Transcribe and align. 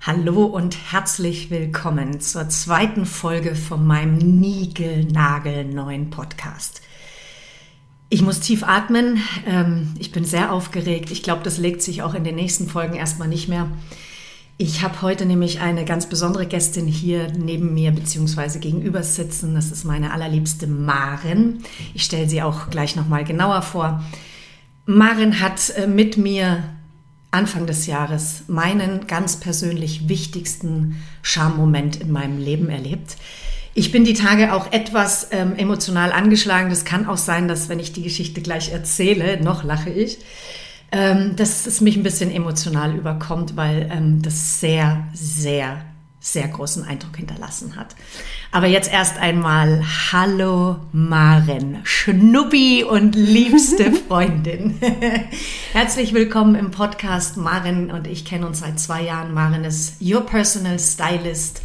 Hallo 0.00 0.44
und 0.44 0.92
herzlich 0.92 1.50
willkommen 1.50 2.20
zur 2.20 2.48
zweiten 2.48 3.04
Folge 3.04 3.56
von 3.56 3.84
meinem 3.84 4.16
niegelnagelneuen 4.16 6.10
Podcast. 6.10 6.82
Ich 8.08 8.22
muss 8.22 8.38
tief 8.38 8.62
atmen. 8.62 9.20
Ähm, 9.44 9.94
ich 9.98 10.12
bin 10.12 10.24
sehr 10.24 10.52
aufgeregt. 10.52 11.10
Ich 11.10 11.24
glaube, 11.24 11.42
das 11.42 11.58
legt 11.58 11.82
sich 11.82 12.02
auch 12.02 12.14
in 12.14 12.22
den 12.22 12.36
nächsten 12.36 12.68
Folgen 12.68 12.94
erstmal 12.94 13.26
nicht 13.26 13.48
mehr. 13.48 13.68
Ich 14.56 14.82
habe 14.82 15.02
heute 15.02 15.26
nämlich 15.26 15.60
eine 15.60 15.84
ganz 15.84 16.08
besondere 16.08 16.46
Gästin 16.46 16.86
hier 16.86 17.32
neben 17.36 17.74
mir 17.74 17.90
bzw. 17.90 18.60
gegenüber 18.60 19.02
sitzen. 19.02 19.56
Das 19.56 19.72
ist 19.72 19.84
meine 19.84 20.12
allerliebste 20.12 20.68
Maren. 20.68 21.64
Ich 21.92 22.04
stelle 22.04 22.28
sie 22.28 22.40
auch 22.40 22.70
gleich 22.70 22.94
nochmal 22.94 23.24
genauer 23.24 23.62
vor. 23.62 24.04
Maren 24.86 25.40
hat 25.40 25.70
äh, 25.70 25.88
mit 25.88 26.16
mir 26.16 26.62
Anfang 27.30 27.66
des 27.66 27.86
Jahres 27.86 28.44
meinen 28.48 29.06
ganz 29.06 29.36
persönlich 29.36 30.08
wichtigsten 30.08 31.02
Schammoment 31.22 31.96
in 31.96 32.10
meinem 32.10 32.38
Leben 32.38 32.70
erlebt. 32.70 33.16
Ich 33.74 33.92
bin 33.92 34.04
die 34.04 34.14
Tage 34.14 34.54
auch 34.54 34.72
etwas 34.72 35.28
ähm, 35.30 35.54
emotional 35.56 36.12
angeschlagen. 36.12 36.70
Das 36.70 36.84
kann 36.84 37.06
auch 37.06 37.18
sein, 37.18 37.46
dass 37.46 37.68
wenn 37.68 37.78
ich 37.78 37.92
die 37.92 38.02
Geschichte 38.02 38.40
gleich 38.40 38.72
erzähle, 38.72 39.40
noch 39.42 39.62
lache 39.62 39.90
ich, 39.90 40.18
ähm, 40.90 41.36
dass 41.36 41.66
es 41.66 41.80
mich 41.80 41.96
ein 41.96 42.02
bisschen 42.02 42.30
emotional 42.30 42.96
überkommt, 42.96 43.56
weil 43.56 43.88
ähm, 43.92 44.22
das 44.22 44.58
sehr, 44.60 45.06
sehr 45.12 45.84
sehr 46.32 46.48
großen 46.48 46.84
Eindruck 46.84 47.16
hinterlassen 47.16 47.76
hat. 47.76 47.96
Aber 48.52 48.66
jetzt 48.66 48.92
erst 48.92 49.18
einmal 49.18 49.84
Hallo 50.12 50.76
Maren, 50.92 51.78
Schnuppi 51.84 52.84
und 52.84 53.14
liebste 53.14 53.92
Freundin. 54.08 54.80
Herzlich 55.72 56.14
willkommen 56.14 56.54
im 56.54 56.70
Podcast. 56.70 57.36
Maren 57.36 57.90
und 57.90 58.06
ich 58.06 58.24
kennen 58.24 58.44
uns 58.44 58.60
seit 58.60 58.78
zwei 58.78 59.02
Jahren. 59.02 59.32
Maren 59.32 59.64
ist 59.64 60.02
Your 60.02 60.24
Personal 60.24 60.78
Stylist 60.78 61.62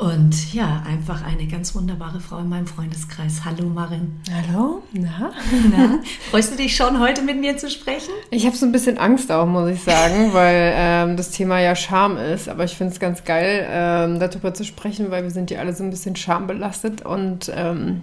und 0.00 0.54
ja, 0.54 0.82
einfach 0.86 1.22
eine 1.24 1.46
ganz 1.46 1.74
wunderbare 1.74 2.20
Frau 2.20 2.38
in 2.38 2.48
meinem 2.48 2.66
Freundeskreis. 2.66 3.42
Hallo 3.44 3.68
Marin. 3.68 4.18
Hallo, 4.32 4.82
na? 4.92 5.30
na? 5.70 5.98
Freust 6.30 6.52
du 6.52 6.56
dich 6.56 6.74
schon, 6.74 6.98
heute 6.98 7.20
mit 7.20 7.38
mir 7.38 7.58
zu 7.58 7.68
sprechen? 7.68 8.08
Ich 8.30 8.46
habe 8.46 8.56
so 8.56 8.64
ein 8.64 8.72
bisschen 8.72 8.96
Angst 8.96 9.30
auch, 9.30 9.44
muss 9.44 9.68
ich 9.70 9.82
sagen, 9.82 10.30
weil 10.32 10.72
ähm, 10.74 11.16
das 11.18 11.32
Thema 11.32 11.60
ja 11.60 11.76
Scham 11.76 12.16
ist. 12.16 12.48
Aber 12.48 12.64
ich 12.64 12.76
finde 12.76 12.94
es 12.94 13.00
ganz 13.00 13.24
geil, 13.24 13.66
ähm, 13.70 14.18
darüber 14.18 14.54
zu 14.54 14.64
sprechen, 14.64 15.10
weil 15.10 15.22
wir 15.22 15.30
sind 15.30 15.50
ja 15.50 15.58
alle 15.58 15.74
so 15.74 15.84
ein 15.84 15.90
bisschen 15.90 16.16
schambelastet 16.16 17.04
und 17.04 17.52
ähm, 17.54 18.02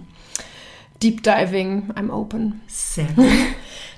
Deep 1.02 1.24
Diving, 1.24 1.90
I'm 1.96 2.10
open. 2.10 2.60
Sehr 2.68 3.06
gut. 3.16 3.26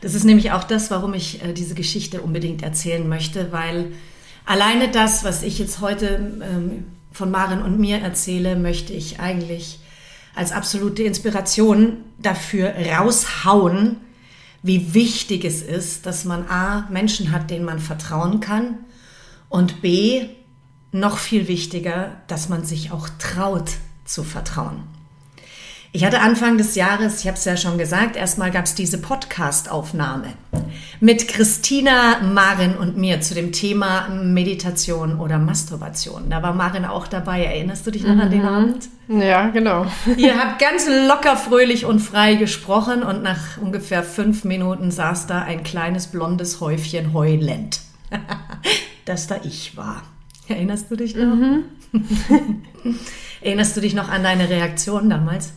Das 0.00 0.14
ist 0.14 0.24
nämlich 0.24 0.52
auch 0.52 0.64
das, 0.64 0.90
warum 0.90 1.12
ich 1.12 1.44
äh, 1.44 1.52
diese 1.52 1.74
Geschichte 1.74 2.22
unbedingt 2.22 2.62
erzählen 2.62 3.06
möchte, 3.06 3.52
weil 3.52 3.92
alleine 4.46 4.88
das, 4.88 5.22
was 5.22 5.42
ich 5.42 5.58
jetzt 5.58 5.82
heute 5.82 6.40
ähm, 6.42 6.84
von 7.12 7.30
Maren 7.30 7.62
und 7.62 7.78
mir 7.78 7.98
erzähle, 7.98 8.56
möchte 8.56 8.92
ich 8.92 9.20
eigentlich 9.20 9.80
als 10.34 10.53
absolute 10.53 11.03
Inspiration 11.03 12.05
dafür 12.19 12.72
raushauen, 12.75 13.97
wie 14.62 14.94
wichtig 14.94 15.44
es 15.44 15.62
ist, 15.62 16.06
dass 16.06 16.25
man 16.25 16.47
A, 16.48 16.86
Menschen 16.91 17.33
hat, 17.33 17.50
denen 17.50 17.64
man 17.64 17.78
vertrauen 17.78 18.41
kann 18.41 18.78
und 19.48 19.83
B, 19.83 20.28
noch 20.93 21.19
viel 21.19 21.49
wichtiger, 21.49 22.20
dass 22.26 22.49
man 22.49 22.65
sich 22.65 22.91
auch 22.91 23.09
traut 23.19 23.70
zu 24.04 24.25
vertrauen. 24.25 24.82
Ich 25.92 26.04
hatte 26.04 26.20
Anfang 26.20 26.56
des 26.56 26.76
Jahres, 26.76 27.20
ich 27.20 27.26
habe 27.26 27.36
es 27.36 27.44
ja 27.44 27.56
schon 27.56 27.76
gesagt, 27.76 28.14
erstmal 28.14 28.52
gab 28.52 28.66
es 28.66 28.76
diese 28.76 28.98
Podcast-Aufnahme 28.98 30.34
mit 31.00 31.26
Christina, 31.26 32.20
Marin 32.22 32.76
und 32.76 32.96
mir 32.96 33.20
zu 33.20 33.34
dem 33.34 33.50
Thema 33.50 34.08
Meditation 34.08 35.18
oder 35.18 35.38
Masturbation. 35.38 36.30
Da 36.30 36.44
war 36.44 36.54
Marin 36.54 36.84
auch 36.84 37.08
dabei. 37.08 37.44
Erinnerst 37.44 37.86
du 37.86 37.90
dich 37.90 38.04
noch 38.04 38.14
mhm. 38.14 38.20
an 38.20 38.30
den 38.30 38.42
mhm. 38.42 38.48
Abend? 38.48 38.88
Ja, 39.08 39.48
genau. 39.48 39.86
Ihr 40.16 40.38
habt 40.38 40.60
ganz 40.60 40.86
locker, 40.86 41.36
fröhlich 41.36 41.86
und 41.86 41.98
frei 41.98 42.36
gesprochen 42.36 43.02
und 43.02 43.24
nach 43.24 43.58
ungefähr 43.60 44.04
fünf 44.04 44.44
Minuten 44.44 44.92
saß 44.92 45.26
da 45.26 45.42
ein 45.42 45.64
kleines 45.64 46.06
blondes 46.06 46.60
Häufchen 46.60 47.14
heulend, 47.14 47.80
das 49.06 49.26
da 49.26 49.40
ich 49.42 49.76
war. 49.76 50.02
Erinnerst 50.46 50.88
du 50.90 50.96
dich 50.96 51.16
noch? 51.16 51.34
Mhm. 51.34 51.64
Erinnerst 53.40 53.76
du 53.76 53.80
dich 53.80 53.94
noch 53.94 54.08
an 54.08 54.22
deine 54.22 54.48
Reaktion 54.48 55.10
damals? 55.10 55.54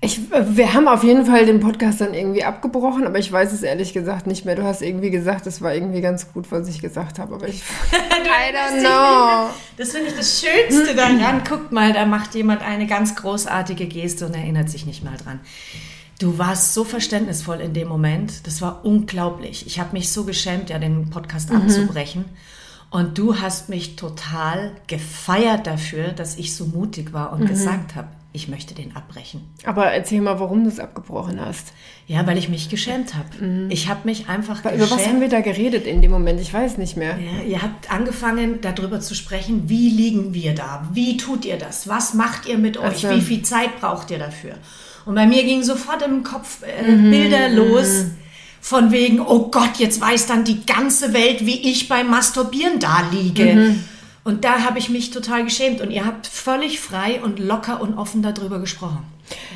Ich, 0.00 0.20
wir 0.30 0.74
haben 0.74 0.86
auf 0.86 1.02
jeden 1.02 1.26
Fall 1.26 1.44
den 1.44 1.58
Podcast 1.58 2.00
dann 2.00 2.14
irgendwie 2.14 2.44
abgebrochen, 2.44 3.04
aber 3.04 3.18
ich 3.18 3.32
weiß 3.32 3.52
es 3.52 3.62
ehrlich 3.62 3.92
gesagt 3.92 4.28
nicht 4.28 4.44
mehr. 4.44 4.54
Du 4.54 4.62
hast 4.62 4.80
irgendwie 4.80 5.10
gesagt, 5.10 5.44
es 5.48 5.60
war 5.60 5.74
irgendwie 5.74 6.00
ganz 6.00 6.32
gut, 6.32 6.52
was 6.52 6.68
ich 6.68 6.80
gesagt 6.80 7.18
habe, 7.18 7.34
aber 7.34 7.48
ich. 7.48 7.62
I 7.92 8.54
don't 8.54 8.80
know. 8.80 9.50
Das 9.76 9.90
finde 9.90 10.08
ich 10.08 10.14
das 10.14 10.40
Schönste 10.40 10.94
daran. 10.94 11.42
Guck 11.48 11.72
mal, 11.72 11.92
da 11.92 12.06
macht 12.06 12.36
jemand 12.36 12.62
eine 12.62 12.86
ganz 12.86 13.16
großartige 13.16 13.86
Geste 13.86 14.26
und 14.26 14.34
erinnert 14.34 14.70
sich 14.70 14.86
nicht 14.86 15.02
mal 15.02 15.16
dran. 15.16 15.40
Du 16.20 16.38
warst 16.38 16.74
so 16.74 16.84
verständnisvoll 16.84 17.60
in 17.60 17.74
dem 17.74 17.88
Moment. 17.88 18.46
Das 18.46 18.62
war 18.62 18.84
unglaublich. 18.84 19.66
Ich 19.66 19.80
habe 19.80 19.94
mich 19.94 20.12
so 20.12 20.22
geschämt, 20.22 20.70
ja, 20.70 20.78
den 20.78 21.10
Podcast 21.10 21.50
mhm. 21.50 21.62
abzubrechen. 21.62 22.24
Und 22.90 23.18
du 23.18 23.40
hast 23.40 23.68
mich 23.68 23.96
total 23.96 24.72
gefeiert 24.86 25.66
dafür, 25.66 26.08
dass 26.08 26.36
ich 26.36 26.54
so 26.54 26.66
mutig 26.66 27.12
war 27.12 27.32
und 27.32 27.40
mhm. 27.40 27.46
gesagt 27.48 27.96
habe, 27.96 28.08
ich 28.32 28.48
möchte 28.48 28.74
den 28.74 28.94
abbrechen. 28.94 29.40
Aber 29.64 29.86
erzähl 29.86 30.20
mal, 30.20 30.38
warum 30.38 30.62
du 30.62 30.68
es 30.68 30.78
abgebrochen 30.78 31.40
hast. 31.40 31.72
Ja, 32.06 32.26
weil 32.26 32.36
ich 32.36 32.48
mich 32.48 32.68
geschämt 32.68 33.14
habe. 33.14 33.44
Mhm. 33.44 33.70
Ich 33.70 33.88
habe 33.88 34.00
mich 34.04 34.28
einfach 34.28 34.64
weil, 34.64 34.76
geschämt. 34.76 34.92
Über 34.92 35.00
was 35.00 35.08
haben 35.08 35.20
wir 35.20 35.28
da 35.28 35.40
geredet 35.40 35.86
in 35.86 36.02
dem 36.02 36.10
Moment? 36.10 36.38
Ich 36.40 36.52
weiß 36.52 36.76
nicht 36.76 36.96
mehr. 36.96 37.18
Ja, 37.18 37.42
ihr 37.42 37.62
habt 37.62 37.90
angefangen, 37.90 38.60
darüber 38.60 39.00
zu 39.00 39.14
sprechen, 39.14 39.68
wie 39.68 39.88
liegen 39.88 40.34
wir 40.34 40.54
da? 40.54 40.86
Wie 40.92 41.16
tut 41.16 41.46
ihr 41.46 41.56
das? 41.56 41.88
Was 41.88 42.12
macht 42.14 42.46
ihr 42.46 42.58
mit 42.58 42.76
euch? 42.76 43.06
Also. 43.06 43.10
Wie 43.10 43.22
viel 43.22 43.42
Zeit 43.42 43.80
braucht 43.80 44.10
ihr 44.10 44.18
dafür? 44.18 44.54
Und 45.06 45.14
bei 45.14 45.26
mir 45.26 45.42
gingen 45.44 45.64
sofort 45.64 46.02
im 46.02 46.22
Kopf 46.22 46.62
äh, 46.62 46.90
mhm. 46.90 47.10
Bilder 47.10 47.48
los 47.48 48.04
von 48.60 48.90
wegen, 48.92 49.20
oh 49.20 49.48
Gott, 49.50 49.76
jetzt 49.78 50.00
weiß 50.00 50.26
dann 50.26 50.44
die 50.44 50.66
ganze 50.66 51.14
Welt, 51.14 51.46
wie 51.46 51.70
ich 51.70 51.88
beim 51.88 52.10
Masturbieren 52.10 52.78
da 52.78 53.08
liege. 53.10 53.54
Mhm. 53.54 53.84
Und 54.28 54.44
da 54.44 54.62
habe 54.62 54.78
ich 54.78 54.90
mich 54.90 55.10
total 55.10 55.42
geschämt 55.42 55.80
und 55.80 55.90
ihr 55.90 56.04
habt 56.04 56.26
völlig 56.26 56.80
frei 56.80 57.18
und 57.24 57.38
locker 57.38 57.80
und 57.80 57.96
offen 57.96 58.20
darüber 58.20 58.58
gesprochen. 58.58 58.98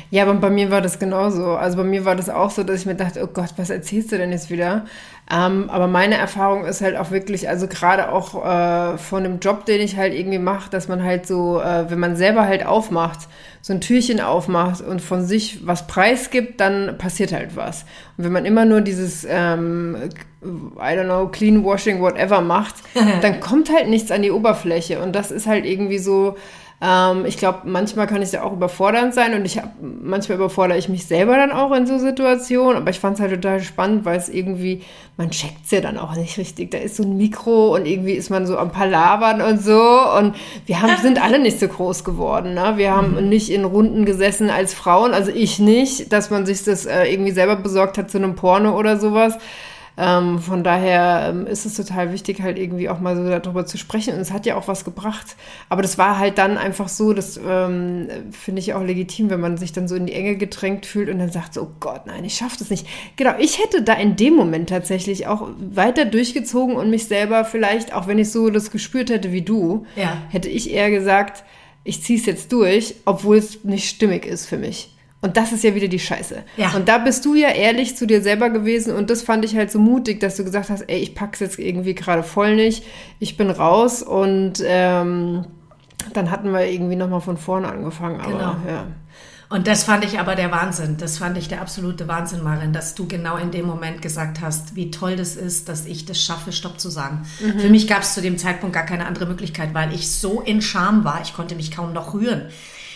Ja, 0.09 0.23
aber 0.23 0.33
bei 0.33 0.49
mir 0.49 0.71
war 0.71 0.81
das 0.81 0.97
genauso. 0.97 1.51
Also 1.51 1.77
bei 1.77 1.83
mir 1.83 2.05
war 2.05 2.15
das 2.15 2.27
auch 2.27 2.49
so, 2.49 2.63
dass 2.63 2.79
ich 2.79 2.87
mir 2.87 2.95
dachte, 2.95 3.23
oh 3.23 3.27
Gott, 3.27 3.53
was 3.57 3.69
erzählst 3.69 4.11
du 4.11 4.17
denn 4.17 4.31
jetzt 4.31 4.49
wieder? 4.49 4.85
Ähm, 5.31 5.69
aber 5.69 5.85
meine 5.85 6.15
Erfahrung 6.15 6.65
ist 6.65 6.81
halt 6.81 6.97
auch 6.97 7.11
wirklich, 7.11 7.47
also 7.47 7.67
gerade 7.67 8.11
auch 8.11 8.43
äh, 8.43 8.97
von 8.97 9.23
dem 9.23 9.37
Job, 9.37 9.65
den 9.65 9.79
ich 9.79 9.95
halt 9.95 10.15
irgendwie 10.15 10.39
mache, 10.39 10.71
dass 10.71 10.87
man 10.87 11.03
halt 11.03 11.27
so, 11.27 11.61
äh, 11.61 11.91
wenn 11.91 11.99
man 11.99 12.15
selber 12.15 12.47
halt 12.47 12.65
aufmacht, 12.65 13.27
so 13.61 13.73
ein 13.73 13.81
Türchen 13.81 14.21
aufmacht 14.21 14.81
und 14.81 15.01
von 15.01 15.23
sich 15.23 15.67
was 15.67 15.85
preisgibt, 15.85 16.59
dann 16.59 16.97
passiert 16.97 17.31
halt 17.31 17.55
was. 17.55 17.85
Und 18.17 18.25
wenn 18.25 18.31
man 18.31 18.45
immer 18.45 18.65
nur 18.65 18.81
dieses, 18.81 19.23
ähm, 19.29 19.97
I 20.43 20.95
don't 20.95 21.05
know, 21.05 21.27
Clean 21.27 21.63
Washing, 21.63 22.01
whatever 22.01 22.41
macht, 22.41 22.75
dann 23.21 23.39
kommt 23.39 23.71
halt 23.71 23.89
nichts 23.89 24.11
an 24.11 24.21
die 24.21 24.31
Oberfläche. 24.31 25.01
Und 25.01 25.13
das 25.13 25.31
ist 25.31 25.47
halt 25.47 25.65
irgendwie 25.65 25.99
so, 25.99 26.35
ähm, 26.83 27.25
ich 27.25 27.37
glaube, 27.37 27.59
manchmal 27.63 28.07
kann 28.07 28.21
ich 28.21 28.31
da 28.31 28.43
auch 28.43 28.51
überfordernd 28.51 29.13
sein 29.13 29.33
und 29.35 29.45
ich 29.45 29.57
hab, 29.57 29.73
manchmal 29.81 30.37
überfordere 30.37 30.77
ich 30.77 30.89
mich 30.89 31.05
selber 31.05 31.37
dann 31.37 31.53
auch 31.53 31.71
in 31.71 31.87
so 31.87 31.97
Situationen, 31.97 32.75
aber 32.75 32.89
ich 32.89 32.99
fand 32.99 33.15
es 33.15 33.21
halt 33.21 33.31
total 33.31 33.61
spannend, 33.61 34.03
weil 34.03 34.17
es 34.17 34.27
irgendwie, 34.27 34.81
man 35.15 35.31
checkt 35.31 35.63
es 35.63 35.71
ja 35.71 35.79
dann 35.79 35.97
auch 35.97 36.13
nicht 36.17 36.37
richtig. 36.37 36.71
Da 36.71 36.79
ist 36.79 36.97
so 36.97 37.03
ein 37.03 37.15
Mikro 37.15 37.73
und 37.73 37.85
irgendwie 37.85 38.13
ist 38.13 38.29
man 38.29 38.45
so 38.45 38.57
am 38.57 38.71
Palavern 38.71 39.41
und 39.41 39.63
so 39.63 39.81
und 40.19 40.35
wir 40.65 40.81
haben, 40.81 40.91
sind 41.01 41.23
alle 41.23 41.39
nicht 41.39 41.57
so 41.57 41.69
groß 41.69 42.03
geworden. 42.03 42.53
Ne? 42.53 42.73
Wir 42.75 42.93
haben 42.93 43.15
mhm. 43.15 43.29
nicht 43.29 43.49
in 43.49 43.63
Runden 43.63 44.03
gesessen 44.03 44.49
als 44.49 44.73
Frauen, 44.73 45.13
also 45.13 45.31
ich 45.33 45.59
nicht, 45.59 46.11
dass 46.11 46.31
man 46.31 46.45
sich 46.45 46.65
das 46.65 46.85
äh, 46.85 47.05
irgendwie 47.05 47.31
selber 47.31 47.55
besorgt 47.55 47.97
hat 47.97 48.11
zu 48.11 48.17
einem 48.17 48.35
Porno 48.35 48.77
oder 48.77 48.99
sowas. 48.99 49.37
Ähm, 49.95 50.39
von 50.39 50.63
daher 50.63 51.27
ähm, 51.29 51.45
ist 51.45 51.65
es 51.65 51.75
total 51.75 52.11
wichtig, 52.11 52.41
halt 52.41 52.57
irgendwie 52.57 52.89
auch 52.89 52.99
mal 52.99 53.15
so 53.15 53.27
darüber 53.27 53.65
zu 53.65 53.77
sprechen. 53.77 54.15
Und 54.15 54.21
es 54.21 54.31
hat 54.31 54.45
ja 54.45 54.55
auch 54.55 54.67
was 54.67 54.85
gebracht. 54.85 55.35
Aber 55.69 55.81
das 55.81 55.97
war 55.97 56.17
halt 56.17 56.37
dann 56.37 56.57
einfach 56.57 56.89
so, 56.89 57.13
das 57.13 57.39
ähm, 57.45 58.07
finde 58.31 58.59
ich 58.59 58.73
auch 58.73 58.83
legitim, 58.83 59.29
wenn 59.29 59.39
man 59.39 59.57
sich 59.57 59.71
dann 59.71 59.87
so 59.87 59.95
in 59.95 60.07
die 60.07 60.13
Enge 60.13 60.35
gedrängt 60.35 60.85
fühlt 60.85 61.09
und 61.09 61.19
dann 61.19 61.31
sagt 61.31 61.53
so, 61.53 61.63
oh 61.63 61.71
Gott, 61.79 62.07
nein, 62.07 62.23
ich 62.23 62.35
schaffe 62.35 62.57
das 62.57 62.69
nicht. 62.69 62.87
Genau, 63.15 63.33
ich 63.37 63.59
hätte 63.59 63.83
da 63.83 63.93
in 63.93 64.15
dem 64.15 64.35
Moment 64.35 64.69
tatsächlich 64.69 65.27
auch 65.27 65.47
weiter 65.57 66.05
durchgezogen 66.05 66.75
und 66.75 66.89
mich 66.89 67.05
selber 67.05 67.45
vielleicht, 67.45 67.93
auch 67.93 68.07
wenn 68.07 68.17
ich 68.17 68.31
so 68.31 68.49
das 68.49 68.71
gespürt 68.71 69.09
hätte 69.09 69.31
wie 69.31 69.43
du, 69.43 69.85
ja. 69.95 70.17
hätte 70.29 70.49
ich 70.49 70.71
eher 70.71 70.89
gesagt, 70.89 71.43
ich 71.83 72.01
ziehe 72.01 72.17
es 72.17 72.25
jetzt 72.25 72.51
durch, 72.51 72.95
obwohl 73.05 73.37
es 73.37 73.63
nicht 73.63 73.89
stimmig 73.89 74.25
ist 74.25 74.47
für 74.47 74.57
mich. 74.57 74.92
Und 75.23 75.37
das 75.37 75.53
ist 75.53 75.63
ja 75.63 75.73
wieder 75.73 75.87
die 75.87 75.99
Scheiße. 75.99 76.43
Ja. 76.57 76.73
Und 76.75 76.89
da 76.89 76.97
bist 76.97 77.23
du 77.23 77.33
ja 77.33 77.47
ehrlich 77.47 77.95
zu 77.95 78.05
dir 78.05 78.21
selber 78.21 78.49
gewesen 78.49 78.93
und 78.93 79.09
das 79.09 79.21
fand 79.21 79.45
ich 79.45 79.55
halt 79.55 79.71
so 79.71 79.79
mutig, 79.79 80.19
dass 80.19 80.35
du 80.35 80.43
gesagt 80.43 80.69
hast, 80.69 80.81
ey, 80.81 80.99
ich 80.99 81.15
pack's 81.15 81.39
jetzt 81.39 81.57
irgendwie 81.57 81.95
gerade 81.95 82.23
voll 82.23 82.57
nicht, 82.57 82.83
ich 83.19 83.37
bin 83.37 83.49
raus 83.49 84.03
und 84.03 84.55
ähm, 84.65 85.45
dann 86.11 86.29
hatten 86.29 86.51
wir 86.51 86.65
irgendwie 86.65 86.97
nochmal 86.97 87.21
von 87.21 87.37
vorne 87.37 87.69
angefangen. 87.69 88.19
Aber, 88.19 88.31
Genau. 88.31 88.55
ja. 88.67 88.87
Und 89.47 89.67
das 89.67 89.83
fand 89.83 90.03
ich 90.03 90.19
aber 90.19 90.35
der 90.35 90.51
Wahnsinn. 90.51 90.97
Das 90.97 91.19
fand 91.19 91.37
ich 91.37 91.47
der 91.47 91.61
absolute 91.61 92.07
Wahnsinn, 92.07 92.43
Marin, 92.43 92.73
dass 92.73 92.95
du 92.95 93.07
genau 93.07 93.37
in 93.37 93.51
dem 93.51 93.65
Moment 93.67 94.01
gesagt 94.01 94.41
hast, 94.41 94.75
wie 94.75 94.89
toll 94.89 95.15
das 95.15 95.35
ist, 95.35 95.69
dass 95.69 95.85
ich 95.85 96.05
das 96.05 96.19
schaffe, 96.19 96.51
Stopp 96.51 96.79
zu 96.79 96.89
sagen. 96.89 97.25
Für 97.59 97.69
mich 97.69 97.87
gab 97.87 98.01
es 98.01 98.15
zu 98.15 98.21
dem 98.21 98.37
Zeitpunkt 98.39 98.73
gar 98.73 98.85
keine 98.85 99.05
andere 99.05 99.27
Möglichkeit, 99.27 99.73
weil 99.73 99.93
ich 99.93 100.11
so 100.11 100.41
in 100.41 100.61
Scham 100.61 101.03
war. 101.05 101.21
Ich 101.21 101.33
konnte 101.35 101.53
mich 101.55 101.69
kaum 101.71 101.93
noch 101.93 102.13
rühren. 102.15 102.47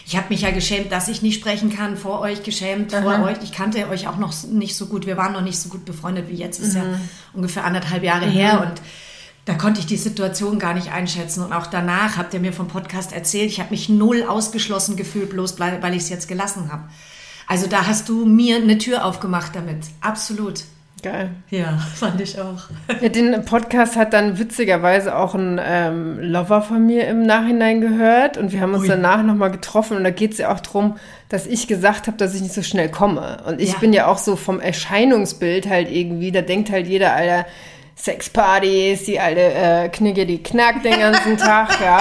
Ich 0.10 0.16
habe 0.16 0.28
mich 0.30 0.40
ja 0.40 0.52
geschämt, 0.52 0.90
dass 0.94 1.10
ich 1.10 1.22
nicht 1.22 1.38
sprechen 1.38 1.70
kann, 1.70 1.98
vor 1.98 2.22
euch 2.22 2.42
geschämt, 2.42 2.94
vor 2.94 3.24
euch. 3.24 3.40
Ich 3.44 3.52
kannte 3.52 3.90
euch 3.90 4.08
auch 4.08 4.16
noch 4.16 4.34
nicht 4.44 4.78
so 4.78 4.86
gut. 4.86 5.06
Wir 5.06 5.18
waren 5.18 5.34
noch 5.34 5.42
nicht 5.42 5.60
so 5.60 5.68
gut 5.68 5.84
befreundet 5.84 6.30
wie 6.30 6.36
jetzt. 6.36 6.62
Ist 6.62 6.76
ja 6.76 6.84
ungefähr 7.34 7.66
anderthalb 7.66 8.06
Jahre 8.06 8.26
her 8.26 8.62
und 8.62 8.82
da 9.44 9.56
konnte 9.56 9.82
ich 9.82 9.86
die 9.86 9.98
Situation 9.98 10.60
gar 10.60 10.74
nicht 10.74 10.94
einschätzen. 10.94 11.44
Und 11.44 11.52
auch 11.52 11.68
danach 11.68 12.16
habt 12.16 12.34
ihr 12.34 12.40
mir 12.40 12.54
vom 12.54 12.70
Podcast 12.70 13.12
erzählt, 13.12 13.50
ich 13.50 13.60
habe 13.60 13.72
mich 13.72 13.90
null 13.90 14.24
ausgeschlossen 14.24 14.96
gefühlt, 14.96 15.30
bloß 15.30 15.60
weil 15.60 15.84
weil 15.84 15.94
ich 15.94 16.04
es 16.04 16.10
jetzt 16.10 16.30
gelassen 16.30 16.72
habe. 16.72 16.84
Also 17.46 17.68
da 17.68 17.86
hast 17.86 18.08
du 18.08 18.26
mir 18.26 18.56
eine 18.56 18.78
Tür 18.78 19.04
aufgemacht 19.04 19.56
damit. 19.58 19.80
Absolut. 20.00 20.64
Geil. 21.04 21.30
Ja, 21.52 21.78
fand 21.96 22.20
ich 22.22 22.40
auch. 22.40 22.64
Ja, 23.02 23.10
den 23.10 23.46
Podcast 23.46 23.96
hat 23.96 24.14
dann 24.14 24.40
witzigerweise 24.40 25.16
auch 25.16 25.36
ein 25.36 25.60
ähm, 25.64 26.20
Lover 26.20 26.62
von 26.62 26.86
mir 26.86 27.08
im 27.08 27.24
Nachhinein 27.24 27.82
gehört 27.82 28.38
und 28.38 28.52
wir 28.52 28.62
haben 28.62 28.74
uns 28.74 28.84
Ui. 28.84 28.88
danach 28.90 29.22
nochmal 29.24 29.52
getroffen 29.52 29.98
und 29.98 30.04
da 30.04 30.10
geht 30.10 30.32
es 30.34 30.38
ja 30.40 30.52
auch 30.54 30.60
darum, 30.60 30.98
dass 31.30 31.46
ich 31.46 31.68
gesagt 31.68 32.08
habe, 32.08 32.18
dass 32.18 32.34
ich 32.34 32.42
nicht 32.42 32.54
so 32.54 32.64
schnell 32.64 32.90
komme. 32.90 33.38
Und 33.46 33.62
ich 33.62 33.74
Ja. 33.74 33.78
bin 33.80 33.94
ja 33.94 34.08
auch 34.08 34.18
so 34.18 34.36
vom 34.36 34.60
Erscheinungsbild 34.60 35.70
halt 35.70 35.92
irgendwie, 35.92 36.32
da 36.32 36.42
denkt 36.42 36.72
halt 36.72 36.88
jeder, 36.88 37.14
Alter, 37.14 37.46
Sexpartys, 37.96 39.06
die 39.06 39.20
alte 39.20 39.42
äh, 39.42 39.90
Knigge, 39.90 40.26
die 40.26 40.42
knackt 40.42 40.86
den 40.86 41.00
ganzen 41.00 41.38
Tag, 41.38 41.80
ja. 41.82 42.00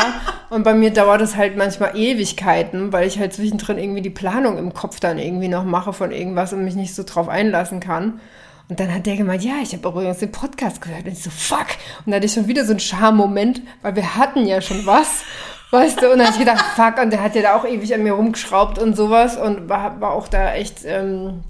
Und 0.51 0.63
bei 0.63 0.75
mir 0.75 0.91
dauert 0.91 1.21
es 1.23 1.37
halt 1.37 1.57
manchmal 1.57 1.97
Ewigkeiten, 1.97 2.93
weil 2.93 3.07
ich 3.07 3.19
halt 3.19 3.33
zwischendrin 3.33 3.79
irgendwie 3.79 4.03
die 4.03 4.11
Planung 4.11 4.57
im 4.59 4.73
Kopf 4.75 5.01
dann 5.01 5.19
irgendwie 5.19 5.49
noch 5.49 5.65
mache 5.65 5.93
von 5.93 6.13
irgendwas 6.13 6.53
und 6.53 6.65
mich 6.65 6.77
nicht 6.77 6.95
so 6.95 7.03
drauf 7.03 7.29
einlassen 7.29 7.81
kann. 7.81 8.21
Und 8.69 8.81
dann 8.81 8.93
hat 8.93 9.07
der 9.07 9.17
gemeint, 9.17 9.45
ja, 9.45 9.55
ich 9.63 9.73
habe 9.73 9.89
übrigens 9.89 10.19
den 10.19 10.33
Podcast 10.33 10.81
gehört. 10.81 11.05
Und 11.05 11.13
ich 11.13 11.23
so, 11.23 11.31
fuck. 11.31 11.67
Und 12.05 12.11
da 12.11 12.17
hatte 12.17 12.27
ich 12.27 12.33
schon 12.33 12.49
wieder 12.49 12.65
so 12.65 12.73
einen 12.73 12.81
Charme-Moment, 12.81 13.63
weil 13.83 13.95
wir 13.95 14.17
hatten 14.17 14.45
ja 14.45 14.61
schon 14.61 14.85
was, 14.87 15.23
weißt 15.71 16.03
du. 16.03 16.11
Und 16.11 16.19
dann 16.19 16.27
habe 16.27 16.37
ich 16.37 16.45
gedacht, 16.45 16.65
fuck. 16.77 17.01
Und 17.01 17.11
der 17.11 17.23
hat 17.23 17.37
ja 17.37 17.43
da 17.43 17.57
auch 17.57 17.65
ewig 17.65 17.95
an 17.95 18.03
mir 18.03 18.13
rumgeschraubt 18.13 18.79
und 18.79 18.97
sowas 18.97 19.37
und 19.37 19.69
war, 19.69 20.01
war 20.01 20.13
auch 20.13 20.27
da 20.27 20.55
echt 20.55 20.85
ähm, 20.85 21.45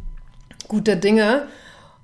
guter 0.69 0.97
Dinge. 0.97 1.47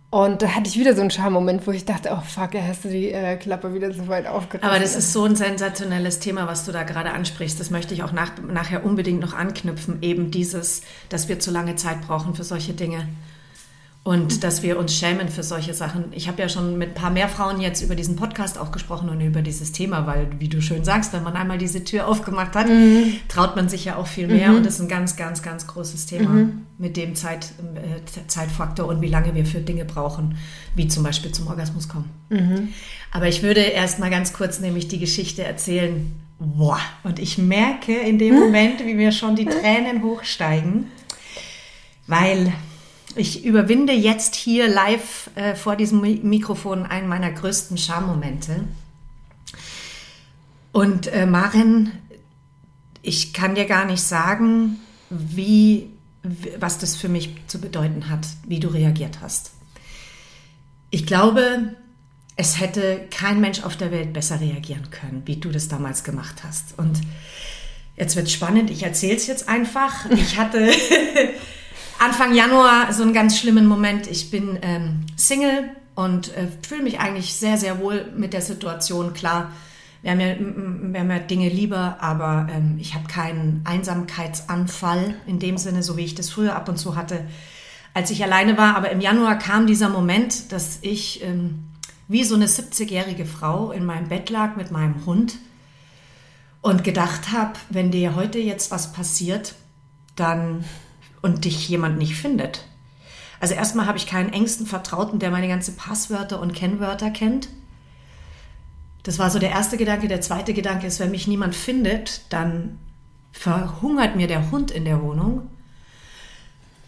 Und 0.09 0.43
da 0.43 0.49
hatte 0.49 0.69
ich 0.69 0.79
wieder 0.79 0.95
so 0.95 1.01
einen 1.01 1.11
Charme-Moment, 1.11 1.67
wo 1.67 1.71
ich 1.71 1.87
dachte, 1.87 2.11
oh 2.13 2.21
fuck, 2.21 2.53
ja, 2.53 2.61
hast 2.67 2.85
du 2.85 2.91
die 2.91 3.13
äh, 3.13 3.37
Klappe 3.37 3.73
wieder 3.73 3.93
so 3.93 4.09
weit 4.09 4.27
aufgerissen. 4.27 4.69
Aber 4.69 4.79
das 4.79 4.95
ist 4.95 5.13
so 5.13 5.25
ein 5.25 5.37
sensationelles 5.37 6.21
Thema, 6.21 6.47
was 6.47 6.67
du 6.67 6.73
da 6.73 6.83
gerade 6.83 7.13
ansprichst. 7.13 7.59
Das 7.59 7.71
möchte 7.71 7.95
ich 7.95 8.03
auch 8.03 8.13
nach, 8.13 8.31
nachher 8.47 8.85
unbedingt 8.85 9.21
noch 9.21 9.33
anknüpfen. 9.33 10.03
Eben 10.03 10.31
dieses, 10.31 10.83
dass 11.09 11.29
wir 11.29 11.39
zu 11.39 11.51
lange 11.51 11.77
Zeit 11.77 12.03
brauchen 12.03 12.35
für 12.35 12.45
solche 12.45 12.75
Dinge. 12.75 13.09
Und 14.05 14.43
dass 14.43 14.65
wir 14.65 14.81
uns 14.81 14.97
schämen 14.97 15.29
für 15.29 15.45
solche 15.45 15.75
Sachen. 15.75 16.07
Ich 16.11 16.27
habe 16.27 16.43
ja 16.43 16.49
schon 16.49 16.77
mit 16.77 16.89
ein 16.89 16.95
paar 16.95 17.11
mehr 17.11 17.29
Frauen 17.29 17.61
jetzt 17.61 17.83
über 17.83 17.95
diesen 17.95 18.17
Podcast 18.17 18.59
auch 18.59 18.73
gesprochen 18.73 19.09
und 19.09 19.21
über 19.21 19.43
dieses 19.43 19.71
Thema, 19.71 20.09
weil, 20.09 20.27
wie 20.41 20.49
du 20.49 20.61
schön 20.61 20.83
sagst, 20.83 21.13
wenn 21.13 21.23
man 21.23 21.37
einmal 21.37 21.57
diese 21.57 21.85
Tür 21.85 22.09
aufgemacht 22.09 22.57
hat, 22.57 22.67
traut 23.29 23.55
man 23.55 23.69
sich 23.69 23.85
ja 23.85 23.95
auch 23.95 24.09
viel 24.09 24.27
mehr. 24.27 24.51
Und 24.57 24.67
das 24.67 24.75
ist 24.75 24.81
ein 24.81 24.89
ganz, 24.89 25.15
ganz, 25.15 25.41
ganz 25.45 25.69
großes 25.69 26.07
Thema 26.07 26.49
mit 26.79 26.97
dem 26.97 27.15
Zeit, 27.15 27.53
äh, 27.77 28.27
Zeitfaktor 28.27 28.89
und 28.89 29.03
wie 29.03 29.09
lange 29.09 29.37
wir 29.37 29.47
für 29.47 29.61
Dinge 29.61 29.85
brauchen, 29.85 30.37
wie 30.75 30.89
zum 30.89 31.05
Beispiel 31.05 31.31
zum 31.31 31.47
Orgasmus 31.47 31.89
kommen. 31.89 32.11
Aber 33.13 33.29
ich 33.29 33.45
würde 33.45 33.61
erst 33.61 34.01
mal 34.01 34.11
ganz 34.11 34.33
kurz 34.33 34.59
nämlich 34.59 34.89
die 34.89 34.99
Geschichte 34.99 35.45
erzählen. 35.45 36.11
Boah, 36.41 36.81
und 37.05 37.21
ich 37.21 37.39
merke 37.39 37.97
in 37.97 38.19
dem 38.19 38.35
Moment, 38.35 38.85
wie 38.85 38.95
mir 38.95 39.13
schon 39.13 39.37
die 39.37 39.45
Tränen 39.45 40.03
hochsteigen, 40.03 40.87
weil 42.09 42.53
ich 43.17 43.45
überwinde 43.45 43.93
jetzt 43.93 44.35
hier 44.35 44.69
live 44.69 45.31
äh, 45.35 45.55
vor 45.55 45.77
diesem 45.77 46.01
Mi- 46.01 46.23
Mikrofon 46.23 46.87
einen 46.87 47.09
meiner 47.09 47.31
größten 47.31 47.77
Schammomente. 47.79 48.65
Und 50.73 51.07
äh, 51.09 51.27
Maren, 51.27 51.93
ich 53.03 53.33
kann 53.33 53.55
dir 53.55 53.67
gar 53.67 53.85
nicht 53.85 54.03
sagen, 54.03 54.79
wie, 55.11 55.91
was 56.59 56.79
das 56.79 56.97
für 56.97 57.09
mich 57.09 57.31
zu 57.47 57.61
bedeuten 57.61 58.09
hat, 58.09 58.27
wie 58.47 58.61
du 58.61 58.69
reagiert 58.69 59.21
hast. 59.21 59.51
Ich 60.91 61.07
glaube, 61.07 61.75
es 62.37 62.61
hätte 62.61 63.07
kein 63.11 63.41
Mensch 63.41 63.63
auf 63.63 63.77
der 63.77 63.91
Welt 63.91 64.13
besser 64.13 64.41
reagieren 64.41 64.91
können, 64.91 65.23
wie 65.27 65.37
du 65.37 65.51
das 65.51 65.69
damals 65.69 66.05
gemacht 66.05 66.43
hast. 66.45 66.79
Und 66.79 67.01
jetzt 67.97 68.17
wird 68.17 68.31
spannend, 68.31 68.71
ich 68.71 68.83
erzähle 68.83 69.17
es 69.17 69.27
jetzt 69.27 69.49
einfach. 69.49 70.07
Ich 70.11 70.39
hatte 70.39 70.71
Anfang 72.03 72.35
Januar 72.35 72.93
so 72.93 73.05
einen 73.05 73.13
ganz 73.13 73.39
schlimmen 73.39 73.65
Moment. 73.65 74.09
Ich 74.09 74.33
bin 74.33 74.59
ähm, 74.63 75.07
Single 75.15 75.71
und 75.95 76.37
äh, 76.37 76.49
fühle 76.67 76.83
mich 76.83 76.99
eigentlich 76.99 77.35
sehr, 77.35 77.57
sehr 77.57 77.79
wohl 77.79 78.11
mit 78.17 78.33
der 78.33 78.41
Situation. 78.41 79.15
Klar, 79.15 79.53
wir 80.03 80.11
haben 80.11 80.19
ja, 80.19 80.35
wir 80.37 80.99
haben 80.99 81.11
ja 81.11 81.21
Dinge 81.21 81.49
lieber, 81.49 81.99
aber 82.01 82.49
ähm, 82.51 82.77
ich 82.81 82.97
habe 82.97 83.07
keinen 83.07 83.63
Einsamkeitsanfall 83.65 85.15
in 85.29 85.39
dem 85.39 85.59
Sinne, 85.59 85.85
so 85.85 85.97
wie 85.97 86.05
ich 86.05 86.17
das 86.17 86.29
früher 86.29 86.57
ab 86.57 86.69
und 86.69 86.77
zu 86.77 86.97
hatte, 86.97 87.25
als 87.95 88.11
ich 88.11 88.25
alleine 88.25 88.59
war. 88.59 88.77
Aber 88.77 88.91
im 88.91 89.01
Januar 89.01 89.39
kam 89.39 89.69
dieser 89.69 89.89
Moment, 89.89 90.51
dass 90.51 90.81
ich 90.83 91.23
ähm, 91.23 91.67
wie 92.09 92.25
so 92.25 92.35
eine 92.35 92.47
70-jährige 92.47 93.27
Frau 93.27 93.71
in 93.71 93.85
meinem 93.85 94.09
Bett 94.09 94.29
lag 94.29 94.57
mit 94.57 94.73
meinem 94.73 95.07
Hund 95.07 95.37
und 96.63 96.83
gedacht 96.83 97.31
habe, 97.31 97.53
wenn 97.71 97.93
dir 97.93 98.17
heute 98.17 98.41
jetzt 98.41 98.73
was 98.73 98.93
passiert, 98.93 99.55
dann 100.17 100.65
und 101.23 101.45
dich 101.45 101.69
jemand 101.69 101.99
nicht 101.99 102.17
findet. 102.17 102.67
Also 103.41 103.55
erstmal 103.55 103.87
habe 103.87 103.99
ich 103.99 104.07
keinen 104.07 104.33
engsten 104.33 104.67
Vertrauten, 104.67 105.19
der 105.19 105.31
meine 105.31 105.49
ganzen 105.49 105.77
Passwörter 105.77 106.41
und 106.41 106.55
Kennwörter 106.55 107.11
kennt. 107.11 107.49
Das 109.03 109.19
war 109.19 109.31
so 109.31 109.39
der 109.39 109.51
erste 109.51 109.77
Gedanke. 109.77 110.07
Der 110.07 110.21
zweite 110.21 110.55
Gedanke 110.55 110.87
ist, 110.87 111.01
wenn 111.01 111.11
mich 111.11 111.27
niemand 111.27 111.55
findet, 111.55 112.23
dann 112.29 112.79
verhungert 113.33 114.15
mir 114.15 114.29
der 114.29 114.51
Hund 114.51 114.71
in 114.71 114.85
der 114.85 115.03
Wohnung. 115.03 115.49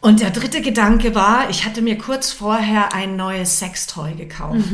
Und 0.00 0.20
der 0.20 0.30
dritte 0.30 0.60
Gedanke 0.60 1.14
war, 1.14 1.48
ich 1.50 1.64
hatte 1.64 1.80
mir 1.80 1.96
kurz 1.96 2.30
vorher 2.30 2.92
ein 2.92 3.16
neues 3.16 3.58
Sextoy 3.58 4.14
gekauft. 4.14 4.70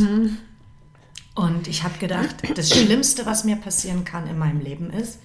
Und 1.37 1.69
ich 1.69 1.85
habe 1.85 1.97
gedacht, 1.99 2.35
das 2.57 2.71
Schlimmste, 2.71 3.25
was 3.25 3.45
mir 3.45 3.57
passieren 3.57 4.05
kann 4.05 4.27
in 4.27 4.37
meinem 4.37 4.61
Leben 4.61 4.91
ist, 4.91 5.21